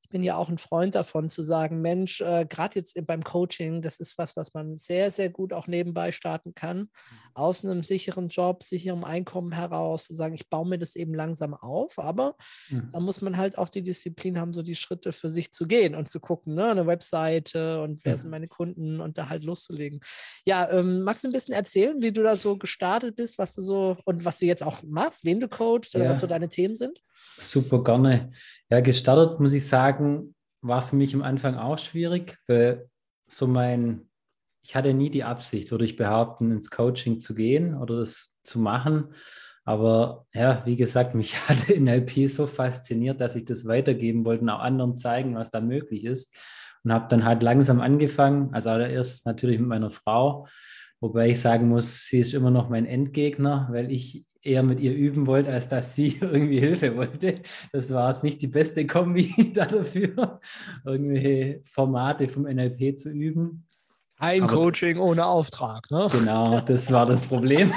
ich 0.07 0.11
bin 0.11 0.23
ja 0.23 0.37
auch 0.37 0.47
ein 0.47 0.57
Freund 0.57 0.95
davon 0.95 1.27
zu 1.27 1.41
sagen, 1.41 1.81
Mensch, 1.81 2.21
äh, 2.21 2.45
gerade 2.47 2.79
jetzt 2.79 2.97
beim 3.05 3.25
Coaching, 3.25 3.81
das 3.81 3.99
ist 3.99 4.17
was, 4.17 4.37
was 4.37 4.53
man 4.53 4.77
sehr, 4.77 5.11
sehr 5.11 5.29
gut 5.29 5.51
auch 5.51 5.67
nebenbei 5.67 6.13
starten 6.13 6.53
kann, 6.53 6.77
mhm. 6.77 6.89
aus 7.33 7.65
einem 7.65 7.83
sicheren 7.83 8.29
Job, 8.29 8.63
sicherem 8.63 9.03
Einkommen 9.03 9.51
heraus, 9.51 10.05
zu 10.05 10.13
sagen, 10.13 10.33
ich 10.33 10.49
baue 10.49 10.65
mir 10.65 10.79
das 10.79 10.95
eben 10.95 11.13
langsam 11.13 11.53
auf, 11.53 11.99
aber 11.99 12.37
mhm. 12.69 12.89
da 12.93 13.01
muss 13.01 13.19
man 13.19 13.35
halt 13.35 13.57
auch 13.57 13.67
die 13.67 13.83
Disziplin 13.83 14.39
haben, 14.39 14.53
so 14.53 14.61
die 14.61 14.75
Schritte 14.75 15.11
für 15.11 15.27
sich 15.27 15.51
zu 15.51 15.67
gehen 15.67 15.93
und 15.93 16.07
zu 16.07 16.21
gucken, 16.21 16.55
ne, 16.55 16.71
eine 16.71 16.87
Webseite 16.87 17.81
und 17.81 18.05
wer 18.05 18.13
mhm. 18.13 18.17
sind 18.17 18.29
meine 18.29 18.47
Kunden 18.47 19.01
und 19.01 19.17
da 19.17 19.27
halt 19.27 19.43
loszulegen. 19.43 19.99
Ja, 20.45 20.71
ähm, 20.71 21.01
magst 21.01 21.25
du 21.25 21.27
ein 21.27 21.33
bisschen 21.33 21.53
erzählen, 21.53 22.01
wie 22.01 22.13
du 22.13 22.23
da 22.23 22.37
so 22.37 22.57
gestartet 22.57 23.17
bist, 23.17 23.37
was 23.39 23.55
du 23.55 23.61
so 23.61 23.97
und 24.05 24.23
was 24.23 24.39
du 24.39 24.45
jetzt 24.45 24.63
auch 24.63 24.83
machst, 24.83 25.25
wen 25.25 25.41
du 25.41 25.49
coachst 25.49 25.95
oder 25.95 26.05
ja. 26.05 26.11
was 26.11 26.21
so 26.21 26.27
deine 26.27 26.47
Themen 26.47 26.77
sind? 26.77 27.01
Super 27.37 27.83
gerne. 27.83 28.31
Ja, 28.69 28.81
gestartet, 28.81 29.39
muss 29.39 29.53
ich 29.53 29.67
sagen, 29.67 30.35
war 30.61 30.81
für 30.81 30.95
mich 30.95 31.13
am 31.13 31.21
Anfang 31.21 31.55
auch 31.55 31.77
schwierig, 31.77 32.37
weil 32.47 32.89
so 33.27 33.47
mein, 33.47 34.09
ich 34.61 34.75
hatte 34.75 34.93
nie 34.93 35.09
die 35.09 35.23
Absicht, 35.23 35.71
würde 35.71 35.85
ich 35.85 35.95
behaupten, 35.95 36.51
ins 36.51 36.69
Coaching 36.69 37.19
zu 37.19 37.35
gehen 37.35 37.75
oder 37.75 37.97
das 37.97 38.37
zu 38.43 38.59
machen. 38.59 39.13
Aber 39.65 40.25
ja, 40.33 40.61
wie 40.65 40.77
gesagt, 40.77 41.13
mich 41.13 41.37
hat 41.49 41.69
NLP 41.69 42.29
so 42.29 42.47
fasziniert, 42.47 43.19
dass 43.19 43.35
ich 43.35 43.45
das 43.45 43.67
weitergeben 43.67 44.25
wollte 44.25 44.43
und 44.43 44.49
auch 44.49 44.59
anderen 44.59 44.97
zeigen, 44.97 45.35
was 45.35 45.51
da 45.51 45.61
möglich 45.61 46.05
ist. 46.05 46.35
Und 46.83 46.93
habe 46.93 47.07
dann 47.09 47.25
halt 47.25 47.43
langsam 47.43 47.81
angefangen, 47.81 48.53
also 48.53 48.69
allererstes 48.69 49.25
natürlich 49.25 49.59
mit 49.59 49.67
meiner 49.67 49.89
Frau, 49.89 50.47
wobei 51.01 51.29
ich 51.29 51.39
sagen 51.41 51.67
muss, 51.67 52.05
sie 52.05 52.19
ist 52.19 52.33
immer 52.33 52.51
noch 52.51 52.69
mein 52.69 52.85
Endgegner, 52.85 53.67
weil 53.71 53.91
ich 53.91 54.25
eher 54.47 54.63
mit 54.63 54.79
ihr 54.79 54.95
üben 54.95 55.27
wollte, 55.27 55.51
als 55.51 55.67
dass 55.67 55.93
sie 55.93 56.17
irgendwie 56.21 56.59
Hilfe 56.59 56.95
wollte. 56.95 57.41
Das 57.71 57.93
war 57.93 58.09
jetzt 58.09 58.23
nicht 58.23 58.41
die 58.41 58.47
beste 58.47 58.87
Kombi 58.87 59.51
dafür, 59.55 60.39
irgendwelche 60.85 61.61
Formate 61.63 62.27
vom 62.27 62.43
NLP 62.43 62.97
zu 62.97 63.11
üben. 63.11 63.67
Ein 64.19 64.43
Aber, 64.43 64.53
Coaching 64.53 64.97
ohne 64.97 65.25
Auftrag, 65.25 65.91
ne? 65.91 66.07
Genau, 66.11 66.59
das 66.61 66.91
war 66.91 67.05
das 67.05 67.27
Problem. 67.27 67.71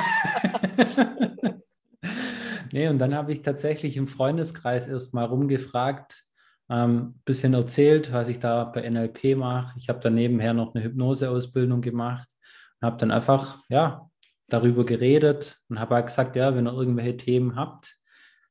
nee, 2.72 2.88
und 2.88 2.98
dann 2.98 3.14
habe 3.14 3.32
ich 3.32 3.42
tatsächlich 3.42 3.98
im 3.98 4.06
Freundeskreis 4.06 4.88
erst 4.88 5.12
mal 5.12 5.26
rumgefragt, 5.26 6.24
ein 6.68 6.90
ähm, 6.90 7.20
bisschen 7.24 7.52
erzählt, 7.52 8.12
was 8.12 8.28
ich 8.28 8.38
da 8.38 8.64
bei 8.64 8.88
NLP 8.88 9.36
mache. 9.36 9.74
Ich 9.76 9.88
habe 9.88 9.98
dann 10.00 10.14
nebenher 10.14 10.54
noch 10.54 10.74
eine 10.74 10.84
Hypnoseausbildung 10.84 11.82
gemacht 11.82 12.28
und 12.80 12.86
habe 12.86 12.96
dann 12.96 13.10
einfach, 13.10 13.58
ja, 13.68 14.09
darüber 14.52 14.84
geredet 14.84 15.58
und 15.68 15.80
habe 15.80 15.96
halt 15.96 16.06
gesagt, 16.06 16.36
ja, 16.36 16.54
wenn 16.54 16.66
ihr 16.66 16.72
irgendwelche 16.72 17.16
Themen 17.16 17.56
habt, 17.56 17.96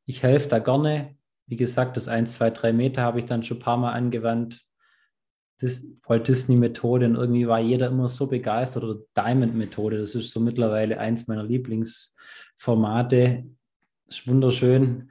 ich 0.06 0.24
helfe 0.24 0.50
da 0.50 0.60
gerne. 0.60 1.16
Wie 1.45 1.56
gesagt, 1.56 1.97
das 1.97 2.08
1, 2.08 2.34
2, 2.34 2.50
3 2.50 2.74
Meter 2.74 3.04
habe 3.04 3.20
ich 3.20 3.26
dann 3.26 3.43
schon 3.43 3.58
ein 3.58 3.64
paar 3.64 3.78
Mal 3.78 3.93
angewandt. 3.93 4.62
Das 5.60 5.84
Walt 6.08 6.28
Disney-Methode 6.28 7.06
und 7.06 7.16
irgendwie 7.16 7.47
war 7.47 7.60
jeder 7.60 7.88
immer 7.88 8.10
so 8.10 8.28
begeistert 8.28 8.84
oder 8.84 9.02
Diamond-Methode. 9.16 10.00
Das 10.00 10.16
ist 10.16 10.32
so 10.32 10.39
mittlerweile 10.39 11.00
eins 11.00 11.28
meiner 11.28 11.43
Lieblingsformate. 11.43 13.45
Ist 14.08 14.28
wunderschön. 14.28 15.10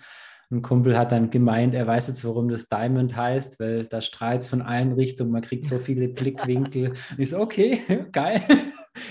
Ein 0.51 0.63
Kumpel 0.63 0.97
hat 0.97 1.13
dann 1.13 1.31
gemeint, 1.31 1.75
er 1.75 1.87
weiß 1.87 2.09
jetzt, 2.09 2.25
warum 2.25 2.49
das 2.49 2.69
Diamond 2.69 3.15
heißt, 3.15 3.61
weil 3.61 3.85
da 3.85 4.01
strahlt 4.01 4.41
es 4.41 4.49
von 4.49 4.63
allen 4.63 4.95
Richtungen, 4.95 5.31
man 5.31 5.43
kriegt 5.43 5.67
so 5.67 5.79
viele 5.79 6.09
Blickwinkel. 6.09 6.91
Und 6.91 7.19
ich 7.19 7.29
so, 7.29 7.39
okay, 7.39 8.07
geil, 8.13 8.41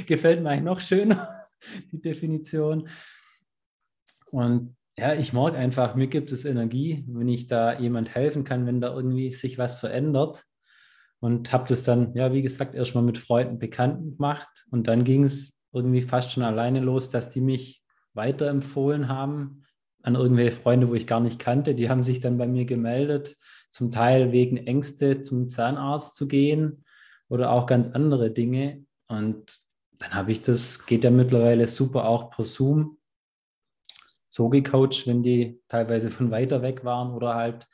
gefällt 0.08 0.42
mir 0.42 0.50
eigentlich 0.50 0.64
noch 0.64 0.82
schöner. 0.82 1.28
die 1.92 2.02
Definition. 2.02 2.90
Und 4.32 4.76
ja, 4.98 5.14
ich 5.14 5.32
merke 5.32 5.58
einfach, 5.58 5.96
mir 5.96 6.08
gibt 6.08 6.32
es 6.32 6.46
Energie, 6.46 7.06
wenn 7.08 7.28
ich 7.28 7.48
da 7.48 7.80
jemand 7.80 8.16
helfen 8.16 8.44
kann, 8.44 8.66
wenn 8.66 8.82
da 8.82 8.94
irgendwie 8.94 9.32
sich 9.32 9.58
was 9.58 9.76
verändert. 9.80 10.44
und 11.20 11.52
habe 11.52 11.68
das 11.68 11.84
dann, 11.84 12.14
ja, 12.16 12.32
wie 12.32 12.44
gesagt, 12.44 12.76
erstmal 12.76 13.04
mit 13.04 13.18
Freunden, 13.18 13.58
Bekannten 13.58 14.18
gemacht 14.18 14.66
und 14.70 14.88
dann 14.88 15.04
ging 15.04 15.24
es 15.24 15.60
irgendwie 15.74 16.02
fast 16.02 16.32
schon 16.32 16.44
alleine 16.44 16.80
los, 16.80 17.10
dass 17.10 17.30
die 17.30 17.42
mich 17.42 17.84
weiterempfohlen 18.14 19.08
haben 19.08 19.64
an 20.04 20.16
irgendwelche 20.16 20.52
Freunde, 20.52 20.90
wo 20.90 20.96
ich 20.96 21.08
gar 21.08 21.20
nicht 21.20 21.40
kannte. 21.40 21.76
Die 21.76 21.90
haben 21.90 22.04
sich 22.04 22.20
dann 22.20 22.38
bei 22.38 22.48
mir 22.48 22.66
gemeldet, 22.66 23.36
zum 23.72 23.92
Teil 23.92 24.32
wegen 24.32 24.58
Ängste 24.58 25.22
zum 25.22 25.50
Zahnarzt 25.50 26.16
zu 26.16 26.28
gehen 26.28 26.86
oder 27.30 27.52
auch 27.52 27.66
ganz 27.66 27.88
andere 27.90 28.32
Dinge. 28.32 28.86
Und 29.08 29.58
dann 30.00 30.14
habe 30.14 30.32
ich 30.32 30.42
das, 30.42 30.86
geht 30.86 31.04
ja 31.04 31.12
mittlerweile 31.12 31.68
super 31.68 32.06
auch 32.06 32.30
per 32.30 32.46
Zoom, 32.46 32.98
so 34.28 34.50
gecoacht, 34.50 35.08
wenn 35.08 35.24
die 35.24 35.62
teilweise 35.68 36.10
von 36.10 36.32
weiter 36.32 36.62
weg 36.62 36.84
waren 36.84 37.14
oder 37.14 37.36
halt 37.36 37.68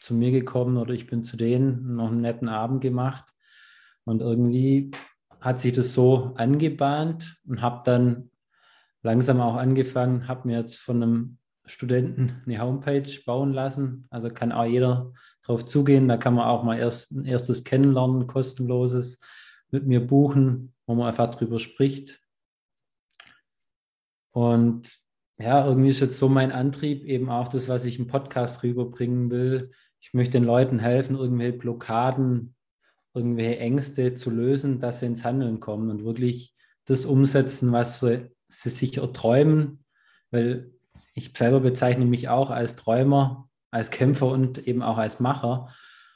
zu 0.00 0.14
mir 0.14 0.30
gekommen 0.30 0.76
oder 0.76 0.92
ich 0.92 1.06
bin 1.06 1.24
zu 1.24 1.36
denen 1.36 1.96
noch 1.96 2.10
einen 2.10 2.20
netten 2.20 2.48
Abend 2.48 2.80
gemacht. 2.80 3.24
Und 4.04 4.20
irgendwie 4.20 4.90
hat 5.40 5.60
sich 5.60 5.72
das 5.72 5.92
so 5.94 6.32
angebahnt 6.36 7.40
und 7.46 7.62
habe 7.62 7.82
dann 7.84 8.30
langsam 9.02 9.40
auch 9.40 9.56
angefangen, 9.56 10.28
habe 10.28 10.48
mir 10.48 10.58
jetzt 10.58 10.76
von 10.76 11.02
einem 11.02 11.38
Studenten 11.66 12.42
eine 12.46 12.60
Homepage 12.60 13.10
bauen 13.26 13.52
lassen. 13.52 14.06
Also 14.10 14.30
kann 14.30 14.52
auch 14.52 14.64
jeder 14.64 15.12
drauf 15.44 15.66
zugehen. 15.66 16.08
Da 16.08 16.16
kann 16.16 16.34
man 16.34 16.46
auch 16.46 16.64
mal 16.64 16.78
erst 16.78 17.12
ein 17.12 17.24
erstes 17.24 17.64
Kennenlernen, 17.64 18.26
kostenloses 18.26 19.20
mit 19.70 19.86
mir 19.86 20.06
buchen, 20.06 20.74
wo 20.88 20.94
man 20.94 21.08
einfach 21.08 21.30
drüber 21.30 21.60
spricht. 21.60 22.18
Und 24.32 24.98
ja, 25.38 25.64
irgendwie 25.64 25.90
ist 25.90 26.00
jetzt 26.00 26.18
so 26.18 26.28
mein 26.28 26.50
Antrieb 26.50 27.04
eben 27.04 27.28
auch 27.28 27.48
das, 27.48 27.68
was 27.68 27.84
ich 27.84 27.98
im 27.98 28.06
Podcast 28.06 28.62
rüberbringen 28.62 29.30
will. 29.30 29.70
Ich 30.00 30.14
möchte 30.14 30.32
den 30.32 30.44
Leuten 30.44 30.78
helfen, 30.78 31.14
irgendwelche 31.14 31.58
Blockaden, 31.58 32.56
irgendwelche 33.12 33.58
Ängste 33.58 34.14
zu 34.14 34.30
lösen, 34.30 34.80
dass 34.80 35.00
sie 35.00 35.06
ins 35.06 35.24
Handeln 35.24 35.60
kommen 35.60 35.90
und 35.90 36.04
wirklich 36.04 36.56
das 36.86 37.04
umsetzen, 37.04 37.70
was 37.70 38.00
sie, 38.00 38.30
sie 38.48 38.70
sich 38.70 38.96
erträumen. 38.96 39.84
Weil 40.30 40.72
ich 41.14 41.36
selber 41.36 41.60
bezeichne 41.60 42.06
mich 42.06 42.30
auch 42.30 42.50
als 42.50 42.76
Träumer, 42.76 43.50
als 43.70 43.90
Kämpfer 43.90 44.28
und 44.28 44.66
eben 44.66 44.82
auch 44.82 44.96
als 44.96 45.20
Macher. 45.20 45.68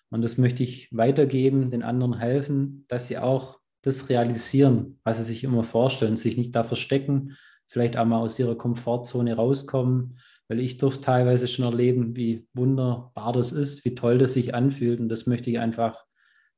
Und 0.09 0.23
das 0.23 0.39
möchte 0.39 0.62
ich 0.62 0.89
weitergeben, 0.97 1.70
den 1.70 1.83
anderen 1.83 2.18
helfen, 2.18 2.87
dass 2.89 3.09
sie 3.09 3.18
auch 3.18 3.62
das 3.83 4.09
realisieren, 4.09 4.99
was 5.05 5.18
sie 5.18 5.24
sich 5.24 5.45
immer 5.45 5.64
vorstellen, 5.64 6.16
sich 6.16 6.37
nicht 6.37 6.55
da 6.55 6.64
verstecken, 6.64 7.37
vielleicht 7.66 7.97
auch 7.97 8.05
mal 8.05 8.18
aus 8.18 8.39
ihrer 8.39 8.57
Komfortzone 8.57 9.35
rauskommen, 9.35 10.18
weil 10.49 10.61
ich 10.61 10.76
durfte 10.76 11.01
teilweise 11.01 11.49
schon 11.49 11.64
erleben, 11.64 12.14
wie 12.14 12.47
wunderbar 12.53 13.33
das 13.33 13.53
ist, 13.53 13.85
wie 13.85 13.95
toll 13.95 14.18
das 14.18 14.35
sich 14.35 14.55
anfühlt. 14.55 15.01
Und 15.01 15.09
das 15.09 15.26
möchte 15.26 15.51
ich 15.51 15.59
einfach 15.59 16.05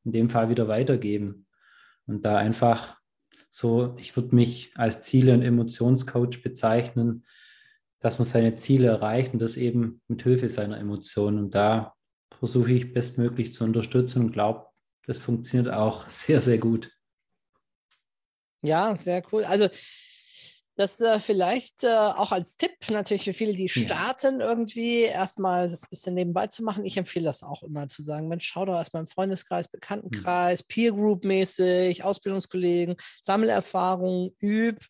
in 0.04 0.12
dem 0.12 0.28
Fall 0.28 0.48
wieder 0.48 0.68
weitergeben. 0.68 1.46
Und 2.06 2.24
da 2.24 2.36
einfach 2.36 2.96
so, 3.50 3.94
ich 3.98 4.16
würde 4.16 4.34
mich 4.34 4.72
als 4.74 5.02
Ziele- 5.02 5.32
und 5.32 5.42
Emotionscoach 5.42 6.42
bezeichnen, 6.42 7.24
dass 8.00 8.18
man 8.18 8.26
seine 8.26 8.56
Ziele 8.56 8.88
erreicht 8.88 9.32
und 9.32 9.38
das 9.38 9.56
eben 9.56 10.02
mit 10.08 10.22
Hilfe 10.24 10.48
seiner 10.48 10.78
Emotionen. 10.78 11.38
Und 11.38 11.54
da 11.54 11.94
versuche 12.38 12.72
ich 12.72 12.92
bestmöglich 12.92 13.54
zu 13.54 13.62
unterstützen 13.62 14.24
und 14.24 14.32
glaube, 14.32 14.66
das 15.06 15.20
funktioniert 15.20 15.72
auch 15.72 16.04
sehr, 16.10 16.40
sehr 16.40 16.58
gut. 16.58 16.90
Ja, 18.64 18.96
sehr 18.96 19.22
cool. 19.32 19.44
Also 19.44 19.68
das 20.76 21.00
äh, 21.00 21.20
vielleicht 21.20 21.84
äh, 21.84 21.88
auch 21.88 22.32
als 22.32 22.56
Tipp 22.56 22.72
natürlich 22.90 23.24
für 23.24 23.32
viele, 23.32 23.52
die 23.52 23.68
starten, 23.68 24.40
ja. 24.40 24.46
irgendwie 24.46 25.02
erstmal 25.02 25.68
das 25.68 25.84
ein 25.84 25.90
bisschen 25.90 26.14
nebenbei 26.14 26.48
zu 26.48 26.64
machen. 26.64 26.84
Ich 26.84 26.96
empfehle 26.96 27.26
das 27.26 27.44
auch 27.44 27.62
immer 27.62 27.86
zu 27.86 28.02
sagen: 28.02 28.26
Mensch, 28.26 28.46
schau 28.46 28.64
doch 28.64 28.74
erstmal 28.74 29.04
im 29.04 29.06
Freundeskreis, 29.06 29.68
Bekanntenkreis, 29.68 30.62
mhm. 30.62 30.66
Peer 30.68 30.92
Group 30.92 31.24
mäßig, 31.24 32.02
Ausbildungskollegen, 32.02 32.96
Sammelerfahrung, 33.22 34.32
üb 34.42 34.80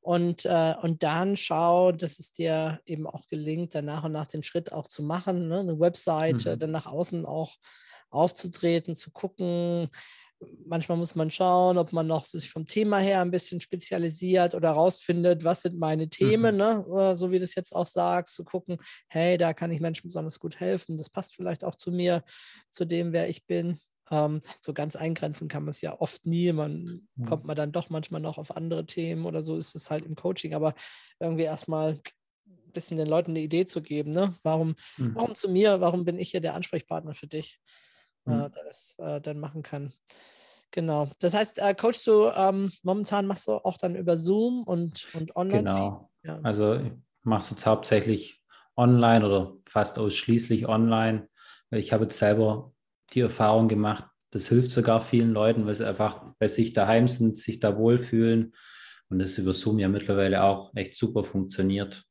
und, 0.00 0.44
äh, 0.44 0.74
und 0.80 1.02
dann 1.02 1.36
schau, 1.36 1.92
dass 1.92 2.18
es 2.18 2.32
dir 2.32 2.80
eben 2.86 3.06
auch 3.06 3.28
gelingt, 3.28 3.74
dann 3.74 3.84
nach 3.84 4.04
und 4.04 4.12
nach 4.12 4.26
den 4.26 4.42
Schritt 4.42 4.72
auch 4.72 4.86
zu 4.86 5.02
machen, 5.02 5.48
ne? 5.48 5.60
eine 5.60 5.78
Webseite, 5.78 6.56
mhm. 6.56 6.60
dann 6.60 6.70
nach 6.70 6.86
außen 6.86 7.26
auch 7.26 7.56
aufzutreten, 8.10 8.96
zu 8.96 9.10
gucken. 9.10 9.88
Manchmal 10.66 10.98
muss 10.98 11.14
man 11.14 11.30
schauen, 11.30 11.78
ob 11.78 11.92
man 11.92 12.06
noch 12.06 12.24
sich 12.24 12.50
vom 12.50 12.66
Thema 12.66 12.98
her 12.98 13.22
ein 13.22 13.30
bisschen 13.30 13.60
spezialisiert 13.60 14.54
oder 14.54 14.70
rausfindet, 14.70 15.42
was 15.42 15.62
sind 15.62 15.78
meine 15.78 16.08
Themen, 16.08 16.54
mhm. 16.54 16.58
ne? 16.60 16.86
Äh, 17.12 17.16
so 17.16 17.32
wie 17.32 17.38
du 17.38 17.44
es 17.44 17.54
jetzt 17.54 17.74
auch 17.74 17.86
sagst, 17.86 18.34
zu 18.34 18.44
gucken, 18.44 18.76
hey, 19.08 19.36
da 19.36 19.52
kann 19.52 19.72
ich 19.72 19.80
Menschen 19.80 20.08
besonders 20.08 20.38
gut 20.38 20.60
helfen. 20.60 20.96
Das 20.96 21.10
passt 21.10 21.34
vielleicht 21.34 21.64
auch 21.64 21.74
zu 21.74 21.90
mir, 21.90 22.22
zu 22.70 22.84
dem, 22.84 23.12
wer 23.12 23.28
ich 23.28 23.46
bin. 23.46 23.78
Ähm, 24.10 24.40
so 24.60 24.72
ganz 24.72 24.96
eingrenzen 24.96 25.48
kann 25.48 25.64
man 25.64 25.70
es 25.70 25.80
ja 25.80 25.98
oft 26.00 26.26
nie. 26.26 26.52
Man 26.52 27.08
mhm. 27.16 27.24
kommt 27.26 27.44
man 27.44 27.56
dann 27.56 27.72
doch 27.72 27.90
manchmal 27.90 28.20
noch 28.20 28.38
auf 28.38 28.56
andere 28.56 28.86
Themen 28.86 29.26
oder 29.26 29.42
so 29.42 29.56
ist 29.56 29.74
es 29.74 29.90
halt 29.90 30.06
im 30.06 30.14
Coaching, 30.14 30.54
aber 30.54 30.74
irgendwie 31.20 31.44
erstmal 31.44 32.00
ein 32.46 32.72
bisschen 32.72 32.96
den 32.96 33.08
Leuten 33.08 33.32
eine 33.32 33.40
Idee 33.40 33.66
zu 33.66 33.82
geben, 33.82 34.10
ne? 34.10 34.34
Warum, 34.42 34.76
mhm. 34.96 35.14
warum 35.14 35.34
zu 35.34 35.48
mir, 35.48 35.80
warum 35.80 36.04
bin 36.04 36.18
ich 36.18 36.30
hier 36.30 36.40
der 36.40 36.54
Ansprechpartner 36.54 37.14
für 37.14 37.26
dich, 37.26 37.60
mhm. 38.28 38.40
äh, 38.44 38.50
der 38.50 38.64
das 38.64 38.94
äh, 38.98 39.20
dann 39.20 39.40
machen 39.40 39.62
kann. 39.62 39.92
Genau. 40.70 41.10
Das 41.20 41.34
heißt, 41.34 41.60
äh, 41.60 41.74
coachst 41.74 42.06
du 42.06 42.26
ähm, 42.26 42.70
momentan 42.82 43.26
machst 43.26 43.48
du 43.48 43.52
auch 43.52 43.78
dann 43.78 43.96
über 43.96 44.16
Zoom 44.16 44.62
und, 44.64 45.06
und 45.14 45.34
online? 45.34 45.64
Genau. 45.64 46.10
Ja. 46.22 46.40
Also 46.42 46.74
ich 46.74 46.92
mache 47.22 47.42
es 47.42 47.50
jetzt 47.50 47.66
hauptsächlich 47.66 48.42
online 48.76 49.26
oder 49.26 49.56
fast 49.64 49.98
ausschließlich 49.98 50.68
online. 50.68 51.28
Ich 51.70 51.92
habe 51.92 52.04
jetzt 52.04 52.18
selber 52.18 52.72
die 53.12 53.20
Erfahrung 53.20 53.68
gemacht, 53.68 54.04
das 54.30 54.48
hilft 54.48 54.70
sogar 54.70 55.00
vielen 55.00 55.30
Leuten, 55.30 55.66
weil 55.66 55.74
sie 55.74 55.86
einfach 55.86 56.34
bei 56.38 56.48
sich 56.48 56.74
daheim 56.74 57.08
sind, 57.08 57.38
sich 57.38 57.60
da 57.60 57.76
wohlfühlen 57.76 58.54
und 59.08 59.18
das 59.18 59.38
über 59.38 59.54
Zoom 59.54 59.78
ja 59.78 59.88
mittlerweile 59.88 60.42
auch 60.42 60.74
echt 60.74 60.94
super 60.94 61.24
funktioniert. 61.24 62.04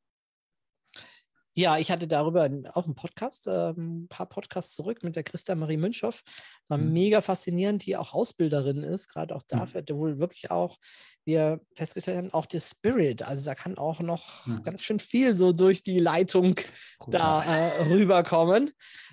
Ja, 1.57 1.79
ich 1.79 1.89
hatte 1.89 2.07
darüber 2.07 2.47
auch 2.75 2.85
einen 2.85 2.93
Podcast, 2.93 3.47
äh, 3.47 3.71
ein 3.71 4.07
paar 4.09 4.27
Podcasts 4.27 4.75
zurück 4.75 5.01
mit 5.01 5.15
der 5.15 5.23
Christa 5.23 5.55
Marie 5.55 5.77
Münchow. 5.77 6.21
War 6.67 6.77
mhm. 6.77 6.93
mega 6.93 7.19
faszinierend, 7.19 7.83
die 7.83 7.97
auch 7.97 8.13
Ausbilderin 8.13 8.83
ist, 8.83 9.07
gerade 9.07 9.35
auch 9.35 9.41
mhm. 9.41 9.57
dafür, 9.57 9.81
mhm. 9.81 9.95
wohl 9.95 10.19
wirklich 10.19 10.51
auch, 10.51 10.77
wir 11.25 11.59
festgestellt 11.73 12.19
haben, 12.19 12.31
auch 12.31 12.45
der 12.45 12.59
Spirit. 12.59 13.23
Also 13.23 13.45
da 13.45 13.55
kann 13.55 13.79
auch 13.79 14.01
noch 14.01 14.45
mhm. 14.45 14.61
ganz 14.61 14.83
schön 14.83 14.99
viel 14.99 15.33
so 15.33 15.51
durch 15.51 15.81
die 15.81 15.99
Leitung 15.99 16.53
Gut, 16.99 17.15
da 17.15 17.41
äh, 17.41 17.81
rüberkommen. 17.89 18.67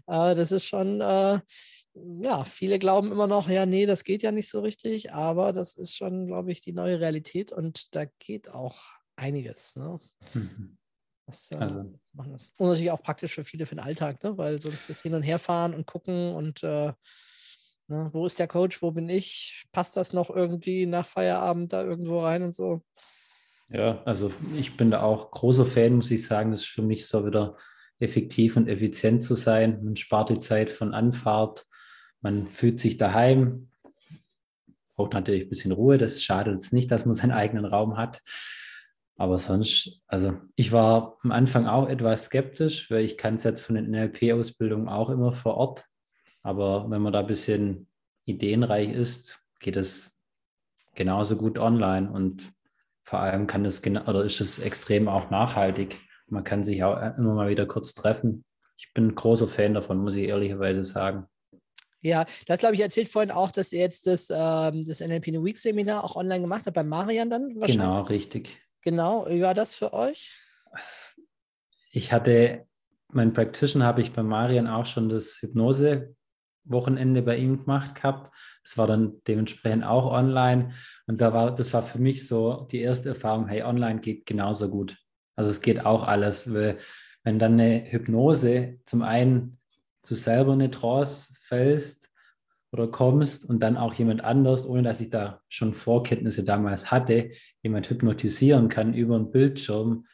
Äh, 0.07 0.35
das 0.35 0.53
ist 0.53 0.67
schon 0.67 1.01
äh, 1.01 1.41
ja, 2.21 2.45
viele 2.45 2.79
glauben 2.79 3.11
immer 3.11 3.27
noch, 3.27 3.49
ja, 3.49 3.65
nee, 3.65 3.87
das 3.87 4.05
geht 4.05 4.23
ja 4.23 4.33
nicht 4.33 4.51
so 4.51 4.61
richtig, 4.61 5.13
aber 5.13 5.55
das 5.55 5.77
ist 5.77 5.97
schon, 5.97 6.27
glaube 6.27 6.51
ich, 6.51 6.61
die 6.61 6.73
neue 6.73 7.01
Realität 7.01 7.53
und 7.53 7.95
da 7.95 8.05
geht 8.19 8.51
auch 8.51 8.77
einiges. 9.17 9.77
Ne? 9.77 9.99
Mhm. 10.35 10.77
Das, 11.27 11.51
äh, 11.51 11.57
also. 11.57 11.83
das 11.83 12.15
machen 12.15 12.33
das. 12.33 12.53
Und 12.57 12.69
natürlich 12.69 12.91
auch 12.91 13.03
praktisch 13.03 13.35
für 13.35 13.45
viele 13.45 13.67
für 13.67 13.75
den 13.75 13.85
Alltag, 13.85 14.23
ne? 14.23 14.37
weil 14.37 14.59
sonst 14.59 14.89
das 14.89 15.03
Hin- 15.03 15.15
und 15.15 15.23
Herfahren 15.23 15.75
und 15.75 15.87
gucken 15.87 16.35
und 16.35 16.63
äh, 16.63 16.93
ne, 17.89 18.11
wo 18.13 18.27
ist 18.27 18.39
der 18.39 18.49
Coach, 18.49 18.83
wo 18.83 18.91
bin 18.91 19.09
ich, 19.09 19.67
passt 19.73 19.97
das 19.97 20.13
noch 20.13 20.31
irgendwie 20.31 20.87
nach 20.87 21.07
Feierabend 21.07 21.73
da 21.73 21.83
irgendwo 21.83 22.23
rein 22.23 22.43
und 22.43 22.55
so. 22.55 22.83
Ja, 23.71 24.03
also 24.05 24.31
ich 24.57 24.77
bin 24.77 24.91
da 24.91 25.03
auch 25.03 25.31
großer 25.31 25.67
Fan, 25.67 25.97
muss 25.97 26.11
ich 26.11 26.27
sagen. 26.27 26.51
Das 26.51 26.63
ist 26.63 26.69
für 26.69 26.83
mich 26.83 27.07
so 27.07 27.27
wieder 27.27 27.57
effektiv 27.99 28.57
und 28.57 28.69
effizient 28.69 29.25
zu 29.25 29.35
sein. 29.35 29.83
Man 29.83 29.97
spart 29.97 30.31
die 30.31 30.41
Zeit 30.41 30.71
von 30.71 30.93
Anfahrt, 30.93 31.67
man 32.21 32.47
fühlt 32.47 32.81
sich 32.81 32.99
daheim, 32.99 33.71
braucht 34.97 35.15
natürlich 35.15 35.45
ein 35.45 35.49
bisschen 35.49 35.73
Ruhe. 35.73 35.99
Das 35.99 36.23
schadet 36.23 36.55
jetzt 36.55 36.73
nicht, 36.73 36.91
dass 36.91 37.07
man 37.07 37.15
seinen 37.15 37.33
eigenen 37.33 37.65
Raum 37.65 37.97
hat. 37.97 38.23
Aber 39.17 39.39
sonst, 39.39 40.01
also 40.07 40.37
ich 40.57 40.73
war 40.73 41.19
am 41.23 41.31
Anfang 41.31 41.67
auch 41.67 41.89
etwas 41.89 42.27
skeptisch, 42.27 42.91
weil 42.91 43.05
ich 43.05 43.17
kann 43.17 43.35
es 43.35 43.45
jetzt 43.45 43.63
von 43.63 43.77
den 43.77 43.91
NLP-Ausbildungen 43.91 44.89
auch 44.89 45.09
immer 45.09 45.33
vor 45.33 45.57
Ort. 45.57 45.87
Aber 46.43 46.91
wenn 46.91 47.01
man 47.01 47.13
da 47.13 47.21
ein 47.21 47.27
bisschen 47.27 47.89
ideenreich 48.25 48.91
ist, 48.91 49.41
geht 49.61 49.77
es 49.77 50.21
genauso 50.95 51.37
gut 51.37 51.59
online 51.59 52.11
und 52.11 52.53
vor 53.05 53.21
allem 53.21 53.47
kann 53.47 53.65
es 53.65 53.85
oder 53.85 54.25
ist 54.25 54.41
es 54.41 54.59
extrem 54.59 55.09
auch 55.09 55.31
nachhaltig. 55.31 55.97
Man 56.27 56.43
kann 56.43 56.65
sich 56.65 56.83
auch 56.83 56.97
immer 57.19 57.35
mal 57.35 57.49
wieder 57.49 57.67
kurz 57.67 57.95
treffen. 57.95 58.45
Ich 58.77 58.93
bin 58.95 59.09
ein 59.09 59.15
großer 59.15 59.47
Fan 59.47 59.75
davon, 59.75 59.99
muss 59.99 60.17
ich 60.17 60.27
ehrlicherweise 60.27 60.83
sagen. 60.85 61.27
Ja, 62.01 62.27
das 62.47 62.61
glaube 62.61 62.75
ich 62.75 62.81
erzählt 62.81 63.09
vorhin 63.09 63.31
auch, 63.31 63.51
dass 63.51 63.73
ihr 63.73 63.81
jetzt 63.81 64.07
das, 64.07 64.29
ähm, 64.31 64.85
das 64.85 65.01
NLP 65.01 65.29
a 65.29 65.45
Week 65.45 65.57
Seminar 65.57 66.05
auch 66.05 66.17
online 66.17 66.43
gemacht 66.43 66.65
habt, 66.67 66.75
bei 66.75 66.83
Marian 66.83 67.31
dann 67.31 67.55
wahrscheinlich. 67.57 67.77
Genau, 67.77 68.03
richtig. 68.03 68.64
Genau, 68.85 69.27
wie 69.29 69.41
war 69.41 69.55
das 69.55 69.75
für 69.75 69.95
euch? 69.95 70.35
Ich 71.91 72.13
hatte, 72.13 72.67
mein 73.09 73.33
Practitioner 73.33 73.87
habe 73.87 74.03
ich 74.03 74.13
bei 74.13 74.23
Marian 74.23 74.67
auch 74.67 74.85
schon 74.85 75.09
das 75.09 75.39
Hypnose-Wochenende 75.41 77.23
bei 77.23 77.39
ihm 77.39 77.61
gemacht 77.61 77.95
gehabt. 77.95 78.37
Das 78.63 78.77
war 78.77 78.87
dann 78.87 79.23
dementsprechend 79.27 79.85
auch 79.85 80.13
online. 80.13 80.75
Und 81.07 81.23
da 81.23 81.33
war, 81.33 81.55
das 81.55 81.73
war 81.73 81.83
für 81.83 81.99
mich 81.99 82.29
so 82.29 82.69
die 82.71 82.81
erste 82.81 83.09
Erfahrung, 83.09 83.49
hey, 83.49 83.63
online 83.63 84.01
geht 84.01 84.27
genauso 84.27 84.69
gut. 84.69 84.99
Also 85.35 85.51
es 85.51 85.63
geht 85.63 85.87
auch 85.87 86.07
alles, 86.07 86.53
wenn 86.53 87.39
dann 87.39 87.55
eine 87.55 87.91
Hypnose 87.91 88.81
zum 88.85 89.01
einen 89.03 89.59
du 90.07 90.15
selber 90.15 90.53
eine 90.53 90.71
Trance 90.71 91.35
fällst 91.41 92.14
oder 92.75 92.89
kommst 92.89 93.49
und 93.49 93.61
dann 93.61 93.77
auch 93.77 93.95
jemand 93.95 94.25
anders, 94.25 94.67
ohne 94.67 94.83
dass 94.83 95.01
ich 95.01 95.09
da 95.09 95.41
schon 95.49 95.75
Vorkenntnisse 95.75 96.45
damals 96.45 96.91
hatte, 96.91 97.31
jemand 97.63 97.89
hypnotisieren 97.89 98.69
kann 98.69 98.95
über 98.95 99.15
einen 99.15 99.31
Bildschirm, 99.31 100.07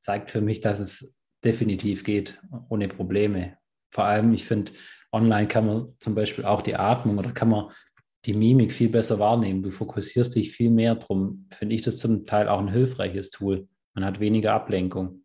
zeigt 0.00 0.30
für 0.30 0.40
mich, 0.40 0.62
dass 0.62 0.80
es 0.80 1.20
definitiv 1.44 2.02
geht, 2.02 2.40
ohne 2.70 2.88
Probleme. 2.88 3.58
Vor 3.90 4.04
allem, 4.04 4.32
ich 4.32 4.46
finde, 4.46 4.72
online 5.12 5.48
kann 5.48 5.66
man 5.66 5.94
zum 6.00 6.14
Beispiel 6.14 6.46
auch 6.46 6.62
die 6.62 6.76
Atmung 6.76 7.18
oder 7.18 7.32
kann 7.32 7.50
man 7.50 7.72
die 8.24 8.32
Mimik 8.32 8.72
viel 8.72 8.88
besser 8.88 9.18
wahrnehmen. 9.18 9.62
Du 9.62 9.70
fokussierst 9.70 10.34
dich 10.34 10.52
viel 10.52 10.70
mehr 10.70 10.94
drum. 10.94 11.46
Finde 11.52 11.74
ich 11.74 11.82
das 11.82 11.98
zum 11.98 12.24
Teil 12.24 12.48
auch 12.48 12.58
ein 12.58 12.72
hilfreiches 12.72 13.28
Tool. 13.28 13.68
Man 13.92 14.06
hat 14.06 14.18
weniger 14.18 14.54
Ablenkung. 14.54 15.24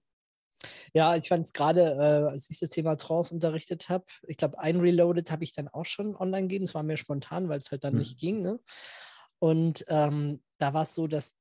Ja, 0.94 1.16
ich 1.16 1.28
fand 1.28 1.46
es 1.46 1.54
gerade, 1.54 1.82
äh, 1.82 2.32
als 2.32 2.50
ich 2.50 2.60
das 2.60 2.70
Thema 2.70 2.96
Trance 2.96 3.34
unterrichtet 3.34 3.89
habe, 3.89 4.06
ich 4.28 4.38
glaube, 4.38 4.60
ein 4.60 4.80
Reloaded 4.80 5.32
habe 5.32 5.44
ich 5.44 5.54
dann 5.54 5.68
auch 5.68 5.86
schon 5.86 6.16
online 6.16 6.44
gegeben. 6.44 6.66
Es 6.66 6.76
war 6.76 6.84
mehr 6.84 6.98
spontan, 6.98 7.50
weil 7.50 7.58
es 7.58 7.72
halt 7.72 7.84
dann 7.84 7.94
hm. 7.94 8.00
nicht 8.00 8.20
ging. 8.20 8.41
Ne? 8.41 8.60
Und 9.39 9.86
ähm, 9.88 10.44
da 10.60 10.74
war 10.74 10.84
es 10.84 10.94
so, 10.94 11.08
dass 11.08 11.36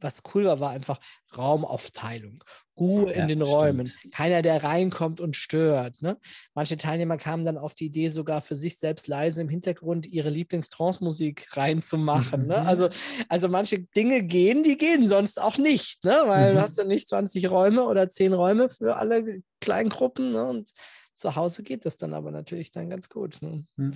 was 0.00 0.22
cool 0.34 0.44
war, 0.44 0.60
war 0.60 0.70
einfach 0.70 1.00
Raumaufteilung, 1.36 2.42
Ruhe 2.78 3.12
in 3.12 3.28
den 3.28 3.40
stimmt. 3.40 3.46
Räumen, 3.46 3.92
keiner, 4.12 4.42
der 4.42 4.62
reinkommt 4.64 5.20
und 5.20 5.36
stört. 5.36 6.00
Ne? 6.00 6.16
Manche 6.54 6.76
Teilnehmer 6.76 7.16
kamen 7.16 7.44
dann 7.44 7.58
auf 7.58 7.74
die 7.74 7.86
Idee, 7.86 8.08
sogar 8.08 8.40
für 8.40 8.56
sich 8.56 8.78
selbst 8.78 9.08
leise 9.08 9.42
im 9.42 9.48
Hintergrund 9.48 10.06
ihre 10.06 10.30
Lieblingstrance-Musik 10.30 11.56
reinzumachen. 11.56 12.46
Ne? 12.46 12.58
Mhm. 12.58 12.62
Ne? 12.62 12.68
Also, 12.68 12.88
also 13.28 13.48
manche 13.48 13.80
Dinge 13.80 14.22
gehen, 14.22 14.62
die 14.62 14.76
gehen 14.76 15.06
sonst 15.06 15.40
auch 15.40 15.58
nicht, 15.58 16.04
ne? 16.04 16.22
weil 16.26 16.52
mhm. 16.52 16.56
du 16.56 16.62
hast 16.62 16.78
ja 16.78 16.84
nicht 16.84 17.08
20 17.08 17.50
Räume 17.50 17.84
oder 17.84 18.08
10 18.08 18.32
Räume 18.32 18.68
für 18.68 18.96
alle 18.96 19.42
Kleingruppen. 19.60 20.32
Ne? 20.32 20.44
Und 20.44 20.70
zu 21.18 21.34
Hause 21.34 21.62
geht 21.62 21.84
das 21.84 21.96
dann 21.96 22.14
aber 22.14 22.30
natürlich 22.30 22.70
dann 22.70 22.88
ganz 22.88 23.08
gut. 23.08 23.38
Ne? 23.42 23.66
Mhm. 23.76 23.92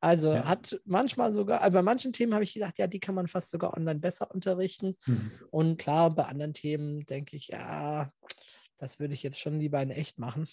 Also 0.00 0.34
ja. 0.34 0.44
hat 0.44 0.78
manchmal 0.84 1.32
sogar, 1.32 1.62
also 1.62 1.74
bei 1.74 1.82
manchen 1.82 2.12
Themen 2.12 2.34
habe 2.34 2.44
ich 2.44 2.54
gedacht, 2.54 2.78
ja, 2.78 2.86
die 2.86 3.00
kann 3.00 3.14
man 3.14 3.28
fast 3.28 3.50
sogar 3.50 3.76
online 3.76 3.98
besser 3.98 4.30
unterrichten. 4.32 4.96
Mhm. 5.06 5.30
Und 5.50 5.78
klar, 5.78 6.14
bei 6.14 6.24
anderen 6.24 6.52
Themen 6.52 7.06
denke 7.06 7.36
ich, 7.36 7.48
ja, 7.48 8.12
das 8.76 9.00
würde 9.00 9.14
ich 9.14 9.22
jetzt 9.22 9.40
schon 9.40 9.58
lieber 9.58 9.80
in 9.80 9.90
echt 9.90 10.18
machen. 10.18 10.46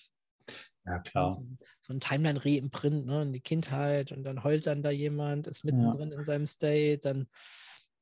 Ja, 0.85 0.99
klar. 0.99 1.29
So, 1.29 1.45
so 1.81 1.93
ein 1.93 1.99
Timeline-Re 1.99 2.57
im 2.57 2.69
Print, 2.69 3.05
ne, 3.05 3.23
in 3.23 3.33
die 3.33 3.41
Kindheit 3.41 4.11
und 4.11 4.23
dann 4.23 4.43
heult 4.43 4.65
dann 4.65 4.83
da 4.83 4.91
jemand, 4.91 5.47
ist 5.47 5.63
mittendrin 5.63 6.11
ja. 6.11 6.17
in 6.17 6.23
seinem 6.23 6.47
State, 6.47 6.99
dann, 6.99 7.27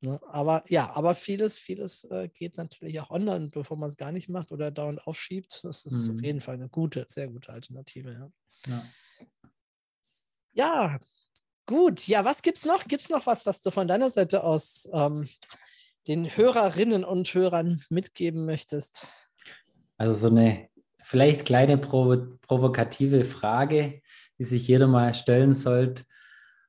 ne, 0.02 0.20
aber 0.28 0.64
ja, 0.68 0.92
aber 0.94 1.16
vieles, 1.16 1.58
vieles 1.58 2.04
äh, 2.06 2.30
geht 2.30 2.58
natürlich 2.58 3.00
auch 3.00 3.10
online, 3.10 3.50
bevor 3.50 3.78
man 3.78 3.90
es 3.90 3.98
gar 3.98 4.12
nicht 4.12 4.30
macht 4.30 4.52
oder 4.52 4.72
dauernd 4.72 5.06
aufschiebt. 5.08 5.64
Das 5.64 5.86
ist 5.86 6.08
mhm. 6.08 6.16
auf 6.16 6.22
jeden 6.22 6.42
Fall 6.42 6.56
eine 6.56 6.70
gute, 6.70 7.06
sehr 7.08 7.28
gute 7.28 7.52
Alternative, 7.52 8.14
ja. 8.14 8.32
Ja, 8.68 8.84
ja 10.54 11.00
Gut, 11.72 12.06
ja, 12.08 12.26
was 12.26 12.42
gibt's 12.42 12.66
noch? 12.66 12.84
Gibt 12.86 13.02
es 13.02 13.10
noch 13.10 13.26
was, 13.28 13.46
was 13.46 13.62
du 13.62 13.72
von 13.72 13.88
deiner 13.88 14.10
Seite 14.10 14.44
aus 14.44 14.90
ähm, 14.92 15.26
den 16.08 16.26
Hörerinnen 16.26 17.06
und 17.06 17.34
Hörern 17.34 17.82
mitgeben 17.90 18.46
möchtest? 18.46 19.30
Also 19.98 20.14
so 20.14 20.36
eine 20.36 20.68
vielleicht 21.02 21.46
kleine 21.46 21.78
provo 21.78 22.38
provokative 22.42 23.24
Frage, 23.24 24.02
die 24.38 24.44
sich 24.44 24.68
jeder 24.68 24.88
mal 24.88 25.14
stellen 25.14 25.54
sollte, 25.54 26.04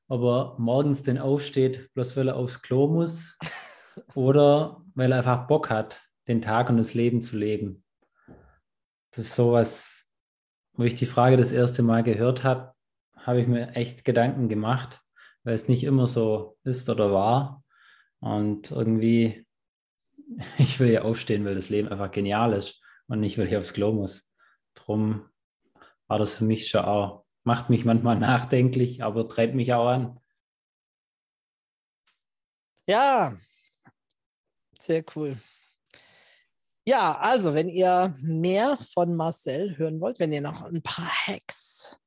ob 0.09 0.23
er 0.23 0.57
morgens 0.59 1.03
denn 1.03 1.19
aufsteht, 1.19 1.93
bloß 1.95 2.17
weil 2.17 2.29
er 2.29 2.37
aufs 2.37 2.63
Klo 2.63 2.87
muss 2.89 3.39
oder 4.15 4.83
weil 4.95 5.13
er 5.13 5.19
einfach 5.19 5.47
Bock 5.47 5.71
hat, 5.71 6.01
den 6.29 6.43
Tag 6.43 6.71
und 6.71 6.77
das 6.77 6.95
Leben 6.95 7.23
zu 7.23 7.37
leben. 7.37 7.85
Das 9.11 9.27
ist 9.27 9.35
sowas, 9.35 10.13
wo 10.75 10.85
ich 10.85 10.95
die 10.95 11.07
Frage 11.07 11.37
das 11.37 11.53
erste 11.53 11.83
Mal 11.83 12.03
gehört 12.03 12.45
habe, 12.45 12.73
habe 13.17 13.41
ich 13.41 13.47
mir 13.47 13.75
echt 13.77 14.05
Gedanken 14.05 14.49
gemacht, 14.49 15.01
weil 15.45 15.55
es 15.55 15.69
nicht 15.69 15.85
immer 15.85 16.07
so 16.07 16.57
ist 16.65 16.89
oder 16.89 17.13
war. 17.13 17.63
Und 18.21 18.71
irgendwie, 18.71 19.47
ich 20.59 20.81
will 20.81 20.91
ja 20.91 21.03
aufstehen, 21.03 21.45
weil 21.45 21.55
das 21.55 21.69
Leben 21.69 21.89
einfach 21.89 22.11
genial 22.11 22.53
ist 22.53 22.81
und 23.07 23.21
nicht, 23.21 23.39
weil 23.39 23.49
ich 23.49 23.57
aufs 23.57 23.75
Klo 23.75 23.93
muss. 23.93 24.35
Drum 24.75 25.29
war 26.07 26.19
das 26.19 26.37
für 26.37 26.45
mich 26.45 26.69
schon 26.69 26.85
auch, 26.85 27.22
macht 27.45 27.71
mich 27.71 27.85
manchmal 27.85 28.19
nachdenklich, 28.19 29.03
aber 29.03 29.29
treibt 29.29 29.55
mich 29.55 29.73
auch 29.75 29.89
an. 29.89 30.21
Ja, 32.87 33.37
sehr 34.79 35.05
cool. 35.15 35.37
Ja, 36.85 37.17
also 37.19 37.55
wenn 37.55 37.69
ihr 37.69 38.15
mehr 38.21 38.77
von 38.77 39.15
Marcel 39.15 39.79
hören 39.79 40.01
wollt, 40.01 40.19
wenn 40.19 40.33
ihr 40.33 40.41
noch 40.41 40.63
ein 40.63 40.83
paar 40.83 41.09
Hacks 41.27 42.01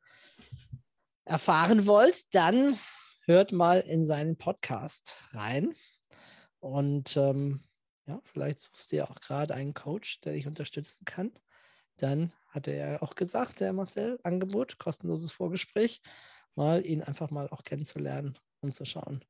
erfahren 1.23 1.87
wollt, 1.87 2.33
dann 2.35 2.77
hört 3.25 3.53
mal 3.53 3.79
in 3.79 4.03
seinen 4.05 4.37
Podcast 4.37 5.23
rein. 5.31 5.73
Und 6.59 7.15
ähm, 7.15 7.63
ja, 8.05 8.19
vielleicht 8.25 8.59
suchst 8.59 8.91
du 8.91 8.97
ja 8.97 9.09
auch 9.09 9.19
gerade 9.21 9.53
einen 9.53 9.73
Coach, 9.73 10.19
der 10.21 10.33
dich 10.33 10.45
unterstützen 10.45 11.05
kann. 11.05 11.31
Dann 11.97 12.33
hat 12.55 12.67
er 12.67 12.75
ja 12.75 13.01
auch 13.01 13.15
gesagt, 13.15 13.59
der 13.59 13.73
Marcel, 13.73 14.17
Angebot, 14.23 14.79
kostenloses 14.79 15.31
Vorgespräch, 15.31 16.01
mal 16.55 16.85
ihn 16.85 17.03
einfach 17.03 17.29
mal 17.29 17.49
auch 17.49 17.63
kennenzulernen, 17.63 18.37
um 18.61 18.73
zu 18.73 18.85
schauen. 18.85 19.23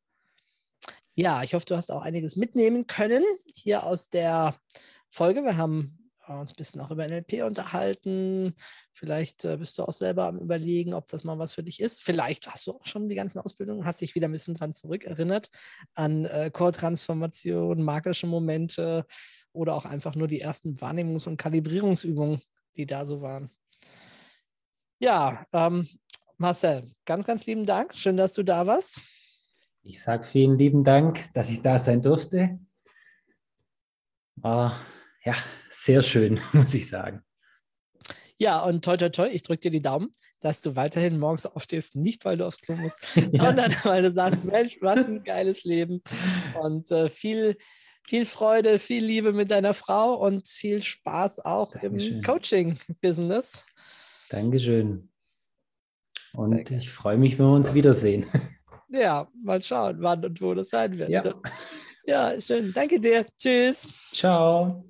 Ja, 1.15 1.43
ich 1.43 1.53
hoffe, 1.53 1.65
du 1.65 1.75
hast 1.75 1.91
auch 1.91 2.01
einiges 2.01 2.35
mitnehmen 2.35 2.87
können 2.87 3.23
hier 3.55 3.83
aus 3.83 4.09
der 4.09 4.55
Folge. 5.07 5.43
Wir 5.43 5.57
haben 5.57 6.05
uns 6.27 6.51
ein 6.51 6.55
bisschen 6.55 6.81
auch 6.81 6.91
über 6.91 7.07
NLP 7.07 7.43
unterhalten. 7.43 8.55
Vielleicht 8.93 9.45
äh, 9.45 9.57
bist 9.57 9.77
du 9.77 9.83
auch 9.83 9.93
selber 9.93 10.25
am 10.25 10.39
Überlegen, 10.39 10.93
ob 10.93 11.07
das 11.07 11.23
mal 11.23 11.37
was 11.37 11.53
für 11.53 11.63
dich 11.63 11.79
ist. 11.79 12.03
Vielleicht 12.03 12.47
hast 12.51 12.67
du 12.67 12.73
auch 12.73 12.85
schon 12.85 13.09
die 13.09 13.15
ganzen 13.15 13.39
Ausbildungen, 13.39 13.85
hast 13.85 14.01
dich 14.01 14.15
wieder 14.15 14.27
ein 14.27 14.31
bisschen 14.31 14.55
dran 14.55 14.73
zurückerinnert 14.73 15.49
an 15.93 16.25
äh, 16.25 16.49
Core-Transformation, 16.51 17.81
magische 17.81 18.27
Momente 18.27 19.05
oder 19.51 19.75
auch 19.75 19.85
einfach 19.85 20.15
nur 20.15 20.27
die 20.27 20.41
ersten 20.41 20.75
Wahrnehmungs- 20.75 21.27
und 21.27 21.37
Kalibrierungsübungen, 21.37 22.41
die 22.75 22.85
da 22.85 23.05
so 23.05 23.21
waren. 23.21 23.49
Ja, 24.99 25.45
ähm, 25.53 25.87
Marcel, 26.37 26.91
ganz, 27.05 27.25
ganz 27.25 27.45
lieben 27.45 27.65
Dank. 27.65 27.97
Schön, 27.97 28.17
dass 28.17 28.33
du 28.33 28.43
da 28.43 28.65
warst. 28.67 29.01
Ich 29.83 30.01
sage 30.01 30.23
vielen 30.23 30.57
lieben 30.57 30.83
Dank, 30.83 31.31
dass 31.33 31.49
ich 31.49 31.61
da 31.61 31.77
sein 31.77 32.01
durfte. 32.01 32.59
War 34.35 34.79
ja, 35.23 35.35
sehr 35.69 36.01
schön, 36.03 36.39
muss 36.53 36.73
ich 36.73 36.87
sagen. 36.87 37.21
Ja, 38.37 38.61
und 38.63 38.83
toi, 38.83 38.97
toi, 38.97 39.09
toi, 39.09 39.27
ich 39.27 39.43
drücke 39.43 39.61
dir 39.61 39.71
die 39.71 39.81
Daumen, 39.81 40.11
dass 40.41 40.61
du 40.61 40.75
weiterhin 40.75 41.19
morgens 41.19 41.45
aufstehst, 41.45 41.95
nicht 41.95 42.25
weil 42.25 42.37
du 42.37 42.45
aufs 42.45 42.61
Klo 42.61 42.75
musst, 42.75 43.01
ja. 43.15 43.29
sondern 43.31 43.73
weil 43.83 44.03
du 44.03 44.11
sagst, 44.11 44.43
Mensch, 44.43 44.77
was 44.81 45.05
ein 45.05 45.23
geiles 45.23 45.63
Leben. 45.63 46.01
Und 46.61 46.91
äh, 46.91 47.07
viel, 47.09 47.55
viel 48.07 48.25
Freude, 48.25 48.79
viel 48.79 49.03
Liebe 49.03 49.33
mit 49.33 49.51
deiner 49.51 49.73
Frau 49.73 50.15
und 50.15 50.47
viel 50.47 50.81
Spaß 50.81 51.39
auch 51.39 51.73
Dankeschön. 51.73 52.17
im 52.17 52.21
Coaching-Business. 52.21 53.65
Dankeschön. 54.29 55.09
Und 56.33 56.69
ich 56.69 56.89
freue 56.89 57.17
mich, 57.17 57.39
wenn 57.39 57.45
wir 57.45 57.55
uns 57.55 57.73
wiedersehen. 57.73 58.25
Ja, 58.87 59.27
mal 59.43 59.61
schauen, 59.63 59.97
wann 59.99 60.23
und 60.23 60.39
wo 60.39 60.53
das 60.53 60.69
sein 60.69 60.97
wird. 60.97 61.09
Ja, 61.09 61.33
ja 62.05 62.39
schön. 62.39 62.71
Danke 62.71 62.99
dir. 62.99 63.25
Tschüss. 63.35 63.89
Ciao. 64.13 64.85